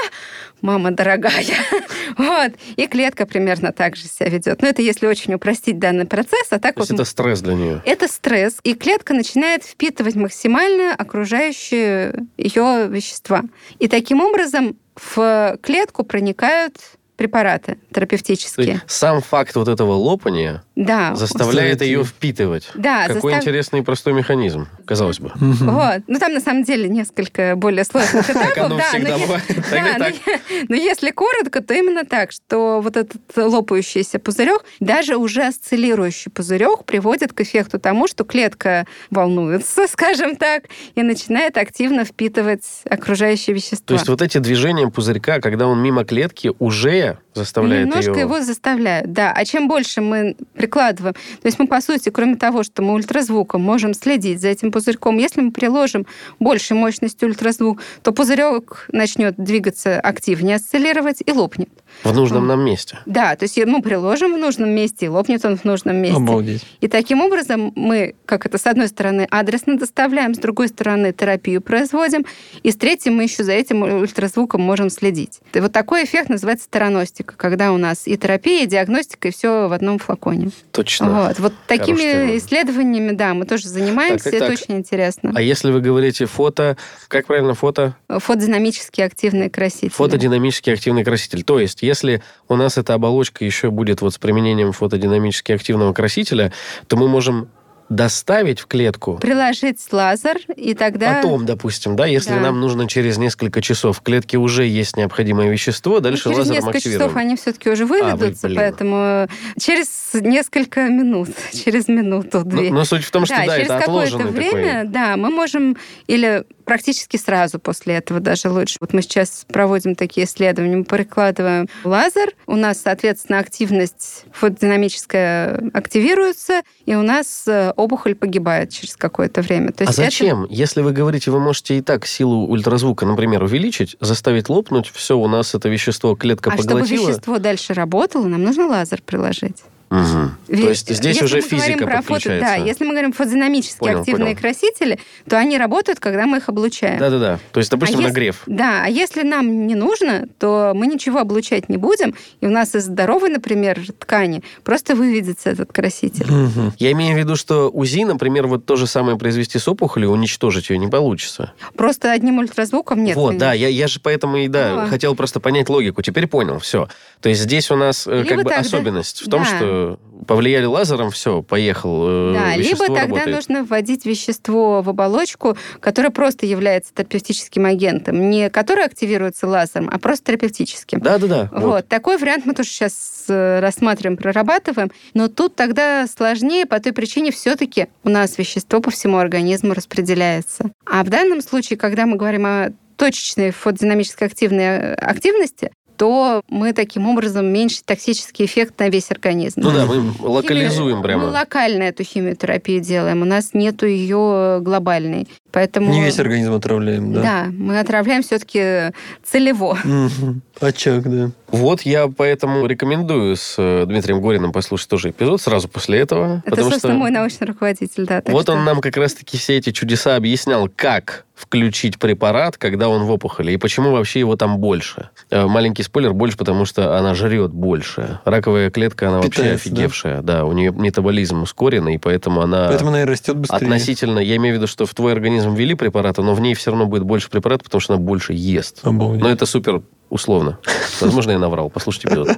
мама 0.62 0.92
дорогая. 0.92 1.46
вот. 2.18 2.54
И 2.76 2.88
клетка 2.88 3.26
примерно 3.26 3.72
так 3.72 3.96
же 3.96 4.04
себя 4.08 4.30
ведет. 4.30 4.62
Но 4.62 4.68
это 4.68 4.82
если 4.82 5.06
очень 5.06 5.34
упростить 5.36 5.78
данный 5.78 6.06
процесс, 6.06 6.48
а 6.50 6.60
так 6.60 6.76
То 6.76 6.82
вот... 6.82 6.92
это 6.92 7.06
стресс 7.06 7.42
для 7.42 7.54
нее. 7.54 7.82
Это 7.86 8.08
стресс, 8.08 8.58
и 8.64 8.74
клетка 8.74 9.14
начинает 9.14 9.64
впитывать 9.64 10.16
максимально 10.16 10.96
окружающие 10.96 12.26
ее 12.38 12.88
вещества. 12.90 13.44
И 13.80 13.88
таким 13.88 14.22
образом 14.22 14.78
в 14.96 15.58
клетку 15.62 16.04
проникают 16.04 16.78
препараты 17.24 17.78
терапевтические. 17.94 18.66
есть 18.74 18.84
сам 18.88 19.22
факт 19.22 19.56
вот 19.56 19.70
этого 19.70 19.94
лопания 19.94 20.62
Да. 20.76 21.14
заставляет 21.16 21.82
ее 21.82 22.04
впитывать. 22.04 22.70
Да, 22.74 23.08
Какой 23.08 23.32
застав- 23.32 23.42
интересный 23.44 23.80
и 23.80 23.84
простой 23.84 24.14
механизм, 24.14 24.68
казалось 24.86 25.20
бы. 25.20 25.32
Вот. 25.36 26.02
Ну, 26.08 26.20
там 26.20 26.34
на 26.34 26.40
самом 26.40 26.64
деле 26.64 26.90
несколько 26.90 27.56
более 27.56 27.84
сложных 27.84 28.26
Так 28.28 28.36
этапов. 28.36 28.58
оно 28.58 28.78
да, 28.78 28.84
всегда 28.90 29.10
но 29.12 29.18
е- 29.18 29.22
бывает. 29.26 29.44
Так 29.48 29.70
Да, 29.70 29.78
и 29.78 29.94
но 29.94 30.06
так. 30.06 30.14
е- 30.28 30.66
но 30.70 30.76
если 30.76 31.12
коротко, 31.12 31.62
то 31.62 31.74
именно 31.74 32.06
так, 32.06 32.32
что 32.32 32.82
вот 32.82 32.98
этот 32.98 33.22
лопающийся 33.36 34.18
пузырек, 34.20 34.64
даже 34.80 35.18
уже 35.18 35.44
осциллирующий 35.44 36.32
пузырек 36.32 36.86
приводит 36.86 37.34
к 37.34 37.42
эффекту 37.42 37.80
тому, 37.80 38.08
что 38.08 38.24
клетка 38.24 38.88
волнуется, 39.12 39.88
скажем 39.92 40.36
так, 40.36 40.64
и 40.96 41.04
начинает 41.04 41.58
активно 41.58 42.04
впитывать 42.04 42.64
окружающие 42.90 43.56
вещества. 43.56 43.86
То 43.86 43.94
есть 43.94 44.10
вот 44.10 44.22
эти 44.22 44.40
движения 44.40 44.88
пузырька, 44.88 45.40
когда 45.40 45.68
он 45.68 45.82
мимо 45.84 46.04
клетки, 46.04 46.52
уже 46.60 47.20
заставляет 47.36 47.88
Немножко 47.88 48.12
ее... 48.12 48.20
его 48.22 48.42
заставляют, 48.42 49.12
да. 49.12 49.32
А 49.36 49.44
чем 49.46 49.68
больше 49.68 50.02
мы 50.02 50.36
прикладываем, 50.64 51.14
то 51.14 51.46
есть 51.46 51.60
мы, 51.60 51.68
по 51.68 51.82
сути, 51.82 52.10
кроме 52.10 52.36
того, 52.38 52.64
что 52.64 52.82
мы 52.82 52.94
ультразвуком 52.94 53.62
можем 53.62 53.94
следить 53.94 54.40
за 54.40 54.48
этим 54.48 54.72
пузырьком, 54.72 55.18
если 55.18 55.42
мы 55.42 55.52
приложим 55.52 56.06
большей 56.40 56.78
мощности 56.78 57.26
ультразвук, 57.26 57.82
то 58.02 58.14
пузырек 58.14 58.86
начнет 58.90 59.36
двигаться 59.38 60.00
активнее, 60.00 60.56
осциллировать 60.56 61.22
и 61.26 61.32
лопнет. 61.34 61.83
В 62.04 62.14
нужном 62.14 62.48
нам 62.48 62.64
месте. 62.64 63.00
Да, 63.06 63.36
то 63.36 63.44
есть 63.44 63.58
мы 63.66 63.82
приложим 63.82 64.34
в 64.34 64.38
нужном 64.38 64.70
месте, 64.70 65.06
и 65.06 65.10
лопнет 65.10 65.44
он 65.46 65.58
в 65.58 65.64
нужном 65.66 65.98
месте. 65.98 66.18
Обалдеть. 66.18 66.66
И 66.82 66.88
таким 66.88 67.22
образом 67.22 67.72
мы, 67.76 68.16
как 68.26 68.46
это, 68.46 68.58
с 68.58 68.66
одной 68.68 68.88
стороны, 68.88 69.28
адресно 69.30 69.78
доставляем, 69.78 70.34
с 70.36 70.38
другой 70.38 70.68
стороны, 70.68 71.14
терапию 71.14 71.62
производим, 71.62 72.26
и 72.64 72.72
с 72.72 72.76
третьей 72.76 73.12
мы 73.12 73.24
еще 73.24 73.44
за 73.44 73.54
этим 73.54 73.84
ультразвуком 73.84 74.62
можем 74.62 74.90
следить. 74.90 75.40
И 75.54 75.60
вот 75.60 75.72
такой 75.72 76.06
эффект 76.06 76.30
называется 76.30 76.68
тераностика, 76.70 77.36
когда 77.38 77.72
у 77.72 77.78
нас 77.78 78.08
и 78.08 78.18
терапия, 78.18 78.64
и 78.64 78.68
диагностика, 78.68 79.28
и 79.28 79.32
все 79.32 79.68
в 79.68 79.74
одном 79.74 80.00
флаконе. 80.00 80.52
Точно. 80.72 81.10
Вот, 81.10 81.40
вот 81.40 81.54
Хороший 81.68 81.68
такими 81.68 81.98
термин. 81.98 82.38
исследованиями, 82.38 83.12
да, 83.12 83.34
мы 83.34 83.46
тоже 83.46 83.68
занимаемся, 83.68 84.26
Так, 84.26 84.34
так, 84.34 84.34
это 84.34 84.46
так. 84.48 84.60
очень 84.60 84.78
интересно. 84.78 85.32
А 85.36 85.42
если 85.42 85.72
вы 85.72 85.82
говорите 85.82 86.26
фото, 86.26 86.78
как 87.08 87.28
правильно 87.28 87.54
фото? 87.54 87.96
Фотодинамически 88.10 89.02
активные 89.02 89.50
красители. 89.50 89.90
Фотодинамически 89.90 90.70
активный 90.72 91.04
краситель. 91.04 91.44
То 91.44 91.60
есть, 91.60 91.83
если 91.84 92.22
у 92.48 92.56
нас 92.56 92.78
эта 92.78 92.94
оболочка 92.96 93.46
еще 93.46 93.70
будет 93.72 94.02
вот 94.02 94.14
с 94.14 94.18
применением 94.18 94.72
фотодинамически 94.72 95.52
активного 95.52 95.94
красителя, 95.94 96.52
то 96.88 96.98
мы 96.98 97.08
можем 97.08 97.50
доставить 97.90 98.60
в 98.62 98.66
клетку 98.68 99.18
Приложить 99.20 99.78
лазер, 99.92 100.38
и 100.56 100.74
тогда... 100.74 101.16
потом, 101.16 101.46
допустим, 101.46 101.96
да, 101.96 102.06
если 102.06 102.32
Да. 102.32 102.40
нам 102.40 102.60
нужно 102.62 102.88
через 102.88 103.18
несколько 103.18 103.62
часов, 103.62 103.98
в 104.00 104.02
клетке 104.02 104.38
уже 104.38 104.66
есть 104.66 104.96
необходимое 104.98 105.50
вещество, 105.52 105.96
Ну, 105.96 106.00
дальше 106.00 106.24
через 106.24 106.38
лазером 106.38 106.56
несколько 106.56 106.78
активируем. 106.78 107.10
часов 107.10 107.18
они 107.22 107.36
все-таки 107.36 107.70
уже 107.70 107.86
выведутся, 107.86 108.48
блин. 108.48 108.58
поэтому 108.58 109.28
через 109.60 110.14
несколько 110.14 110.88
минут, 110.88 111.30
через 111.54 111.88
минуту, 111.90 112.40
Ну, 112.46 112.50
две. 112.52 112.72
но 112.72 112.86
суть 112.86 113.04
в 113.04 113.12
том, 113.12 113.26
что 113.26 113.36
да, 113.36 113.58
через 113.58 113.70
это 113.70 113.80
какое-то 113.80 114.18
время, 114.18 114.86
да, 114.86 115.16
мы 115.18 115.30
можем 115.30 115.78
или 116.08 116.46
практически 116.66 117.18
сразу 117.18 117.60
после 117.60 117.96
этого 117.96 118.20
даже 118.20 118.50
лучше. 118.50 118.78
Вот 118.80 118.94
мы 118.94 119.02
сейчас 119.02 119.46
проводим 119.52 119.96
такие 119.96 120.26
исследования, 120.26 120.78
мы 120.78 120.84
прикладываем 120.84 121.68
лазер, 121.84 122.34
у 122.48 122.56
нас, 122.56 122.82
соответственно, 122.82 123.40
активность 123.40 124.26
фотодинамическая 124.32 125.72
активируется, 125.74 126.62
и 126.86 126.96
у 126.96 127.02
нас 127.02 127.44
э, 127.48 127.72
опухоль 127.76 128.16
погибает 128.16 128.70
через 128.72 128.96
какое-то 128.96 129.42
время. 129.42 129.72
То 129.72 129.84
А 129.84 129.88
есть 129.88 130.00
это- 130.00 130.06
зачем? 130.10 130.46
Если 130.50 130.82
вы 130.82 130.92
говорите, 130.92 131.32
вы 131.32 131.40
можете 131.40 131.78
и 131.78 131.82
так 131.82 132.06
силу 132.06 132.48
ультразвука, 132.48 133.06
например, 133.06 133.44
увеличить, 133.44 133.96
заставить 134.00 134.50
лопнуть, 134.50 134.92
все, 134.94 135.18
у 135.18 135.28
нас 135.28 135.54
это 135.56 135.70
вещество 135.70 136.16
клетка 136.16 136.52
А 136.52 136.54
чтобы 136.58 136.70
поглотила. 136.82 137.08
вещество 137.10 137.40
дальше 137.40 137.74
работало, 137.74 138.26
нам 138.28 138.44
нужно 138.44 138.68
лазер 138.68 139.02
приложить. 139.02 139.64
То 139.94 140.32
Ведь 140.48 140.60
есть 140.70 140.90
здесь 140.96 141.14
если 141.22 141.26
уже 141.26 141.36
мы 141.38 141.42
физика 141.44 141.86
про 141.86 141.98
фото, 142.02 142.08
подключается. 142.14 142.46
Да, 142.48 142.56
если 142.56 142.84
мы 142.84 142.92
говорим 142.92 143.12
про 143.12 143.18
фотодинамически 143.24 143.80
Понял, 143.80 144.00
активные 144.00 144.26
понял. 144.36 144.40
красители, 144.40 145.00
то 145.30 145.38
они 145.38 145.58
работают, 145.58 146.00
когда 146.00 146.26
мы 146.26 146.38
их 146.38 146.50
облучаем. 146.50 147.00
Да-да-да. 147.00 147.40
То 147.52 147.60
есть, 147.60 147.70
допустим, 147.70 148.00
А 148.00 148.02
если- 148.02 148.10
нагрев. 148.12 148.42
Да, 148.48 148.84
а 148.86 148.90
если 148.90 149.22
нам 149.24 149.68
не 149.68 149.76
нужно, 149.76 150.28
то 150.40 150.72
мы 150.76 150.88
ничего 150.88 151.20
облучать 151.20 151.70
не 151.70 151.78
будем, 151.78 152.16
и 152.42 152.48
у 152.48 152.50
нас 152.50 152.74
из 152.76 152.86
здоровой, 152.86 153.30
например, 153.30 153.80
ткани 154.00 154.44
просто 154.64 154.96
выведется 154.96 155.50
этот 155.52 155.72
краситель. 155.72 156.26
Мгм. 156.32 156.74
Я 156.80 156.92
имею 156.94 157.16
в 157.16 157.20
виду, 157.20 157.36
что 157.36 157.70
УЗИ, 157.70 158.04
например, 158.06 158.48
вот 158.48 158.66
то 158.66 158.76
же 158.76 158.88
самое 158.88 159.18
произвести 159.18 159.60
с 159.60 159.68
опухолью, 159.68 160.12
уничтожить 160.12 160.70
ее 160.70 160.78
не 160.78 160.88
получится. 160.88 161.54
Просто 161.76 162.12
одним 162.12 162.40
ультразвуком 162.40 163.04
нет. 163.04 163.16
вот, 163.16 163.28
конечно. 163.30 163.48
да, 163.48 163.54
я, 163.54 163.68
я 163.68 163.88
же 163.88 164.00
поэтому 164.02 164.38
и 164.38 164.48
да, 164.48 164.84
А. 164.84 164.88
хотел 164.88 165.16
просто 165.16 165.40
понять 165.40 165.70
логику. 165.70 166.02
Теперь 166.02 166.28
понял, 166.28 166.60
все. 166.60 166.88
То 167.22 167.30
есть 167.30 167.42
здесь 167.42 167.70
у 167.72 167.76
нас 167.76 168.08
э, 168.08 168.22
как 168.24 168.32
Либо 168.32 168.44
бы 168.44 168.50
тогда- 168.50 168.60
особенность 168.62 169.22
в 169.26 169.30
том, 169.30 169.44
да. 169.44 169.58
что 169.58 169.83
повлияли 170.28 170.66
лазером, 170.66 171.12
все, 171.12 171.42
поехал. 171.42 172.06
э, 172.08 172.34
Да, 172.34 172.56
либо 172.56 172.86
тогда 172.88 173.02
работает. 173.02 173.36
нужно 173.36 173.64
вводить 173.64 174.06
вещество 174.06 174.82
в 174.82 174.90
оболочку, 174.90 175.58
которое 175.80 176.10
просто 176.10 176.46
является 176.46 176.94
терапевтическим 176.94 177.66
агентом, 177.66 178.30
не 178.30 178.50
которое 178.50 178.86
активируется 178.86 179.48
лазером, 179.48 179.90
а 179.92 180.00
просто 180.00 180.28
терапевтическим. 180.28 181.00
Да-да-да. 181.00 181.50
Вот. 181.52 181.88
такой 181.88 182.18
вариант 182.18 182.46
мы 182.46 182.54
тоже 182.54 182.70
сейчас 182.70 183.26
рассматриваем, 183.28 184.18
прорабатываем, 184.18 184.92
но 185.14 185.28
тут 185.28 185.56
тогда 185.56 186.08
сложнее 186.08 186.66
по 186.66 186.80
той 186.80 186.94
причине 186.94 187.32
все-таки 187.32 187.88
у 188.04 188.10
нас 188.10 188.38
вещество 188.38 188.80
по 188.80 188.92
всему 188.92 189.18
организму 189.18 189.74
распределяется. 189.74 190.72
А 190.86 191.04
в 191.04 191.10
данном 191.10 191.42
случае, 191.42 191.78
когда 191.78 192.06
мы 192.06 192.16
говорим 192.16 192.46
о 192.46 192.70
точечной 192.96 193.52
фотодинамической 193.52 194.28
активной 194.28 194.64
э, 194.64 194.94
активности, 194.94 195.72
то 195.98 196.42
мы 196.50 196.74
таким 196.74 197.08
образом 197.08 197.46
меньше 197.46 197.82
токсический 197.86 198.46
эффект 198.46 198.80
на 198.80 198.90
весь 198.90 199.12
организм. 199.12 199.62
Ну 199.62 199.72
да, 199.72 199.86
мы 199.86 200.12
локализуем 200.20 200.98
Химию- 200.98 201.04
прямо. 201.04 201.26
Мы 201.26 201.32
локально 201.32 201.84
эту 201.84 202.04
химиотерапию 202.04 202.82
делаем, 202.82 203.22
у 203.22 203.26
нас 203.26 203.54
нету 203.54 203.86
ее 203.86 204.60
глобальной. 204.62 205.28
Поэтому... 205.52 205.92
Не 205.92 206.04
весь 206.04 206.18
организм 206.20 206.54
отравляем, 206.54 207.14
да? 207.14 207.22
Да, 207.22 207.46
мы 207.52 207.80
отравляем 207.80 208.24
все-таки 208.24 208.92
целево. 209.24 209.78
Мгм. 209.84 210.42
Очаг, 210.60 211.04
да. 211.04 211.30
Вот 211.48 211.82
я 211.82 212.08
поэтому 212.08 212.66
рекомендую 212.66 213.36
с 213.36 213.56
э, 213.60 213.86
Дмитрием 213.86 214.20
Гориным 214.20 214.52
послушать 214.52 214.90
тоже 214.90 215.12
эпизод 215.12 215.40
сразу 215.42 215.68
после 215.68 216.00
этого. 216.00 216.42
Это, 216.46 216.50
потому 216.52 216.72
собственно, 216.72 216.94
что 216.94 217.00
мой 217.00 217.12
научный 217.12 217.46
руководитель, 217.46 218.06
да. 218.08 218.24
вот 218.26 218.44
что- 218.44 218.54
он 218.54 218.64
нам 218.64 218.82
как 218.82 218.98
раз-таки 218.98 219.38
все 219.38 219.58
эти 219.58 219.72
чудеса 219.72 220.16
объяснял, 220.16 220.68
как 220.76 221.26
включить 221.36 221.98
препарат, 221.98 222.58
когда 222.58 222.90
он 222.90 223.04
в 223.04 223.12
опухоли, 223.12 223.52
и 223.52 223.58
почему 223.58 223.92
вообще 223.92 224.20
его 224.20 224.36
там 224.36 224.60
больше. 224.60 225.10
Э, 225.32 225.48
Маленький 225.48 225.84
спойлер, 225.84 226.14
больше, 226.14 226.38
потому 226.38 226.66
что 226.66 226.98
она 226.98 227.16
жрет 227.16 227.52
больше. 227.52 228.20
Раковая 228.24 228.70
клетка, 228.70 229.10
она 229.10 229.18
вообще 229.18 229.32
Питается, 229.32 229.70
да? 229.70 229.74
офигевшая. 229.74 230.22
Да? 230.22 230.46
у 230.46 230.52
нее 230.54 230.72
метаболизм 230.72 231.42
ускоренный, 231.42 231.96
и 231.96 231.98
поэтому 231.98 232.42
она... 232.42 232.68
Поэтому 232.68 232.92
она 232.92 233.02
и 233.02 233.06
растет 233.06 233.38
быстрее. 233.38 233.58
Относительно, 233.58 234.20
я 234.20 234.36
имею 234.36 234.56
в 234.56 234.58
виду, 234.58 234.68
что 234.68 234.86
в 234.86 234.94
твой 234.94 235.12
организм 235.12 235.54
ввели 235.54 235.74
препараты, 235.74 236.22
но 236.22 236.36
в 236.36 236.42
ней 236.42 236.54
все 236.54 236.72
равно 236.72 236.86
будет 236.86 237.04
больше 237.04 237.30
препаратов, 237.30 237.66
потому 237.66 237.82
что 237.82 237.94
она 237.94 238.04
больше 238.04 238.34
ест. 238.34 238.82
Обалдеть. 238.84 239.22
Но 239.22 239.30
это 239.30 239.46
супер 239.46 239.82
условно. 240.10 240.60
Возможно, 241.02 241.32
я 241.32 241.40
наврал. 241.40 241.72
Послушайте 241.72 242.10
эпизод. 242.10 242.38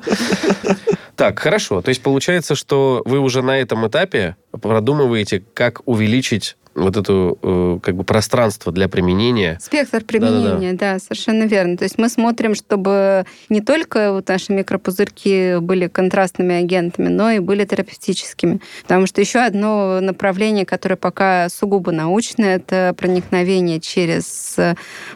Так, 1.16 1.40
хорошо. 1.40 1.82
То 1.82 1.90
есть 1.90 2.02
получается, 2.02 2.56
что 2.56 3.02
вы 3.06 3.20
уже 3.20 3.42
на 3.42 3.58
этом 3.58 3.88
этапе 3.88 4.36
продумываете, 4.52 5.44
как 5.54 5.82
увеличить 5.86 6.58
вот 6.76 6.98
это 6.98 7.36
э, 7.42 7.80
как 7.82 7.96
бы 7.96 8.04
пространство 8.04 8.72
для 8.72 8.90
применения. 8.90 9.58
Спектр 9.62 10.04
применения, 10.04 10.74
да, 10.74 11.00
совершенно 11.00 11.44
верно. 11.44 11.78
То 11.78 11.84
есть 11.84 11.98
мы 11.98 12.10
смотрим, 12.10 12.54
чтобы 12.54 13.26
не 13.50 13.62
только 13.62 14.12
вот 14.12 14.28
наши 14.28 14.52
микропузырьки 14.54 15.58
были 15.60 15.88
контрастными 15.88 16.56
агентами, 16.56 17.08
но 17.08 17.32
и 17.32 17.40
были 17.40 17.64
терапевтическими. 17.66 18.60
Потому 18.84 19.08
что 19.08 19.22
еще 19.22 19.40
одно 19.40 20.00
направление, 20.02 20.66
которое 20.66 20.98
пока 20.98 21.48
сугубо 21.50 21.92
научное, 21.92 22.58
это 22.58 22.94
проникновение 22.98 23.80
через 23.80 24.58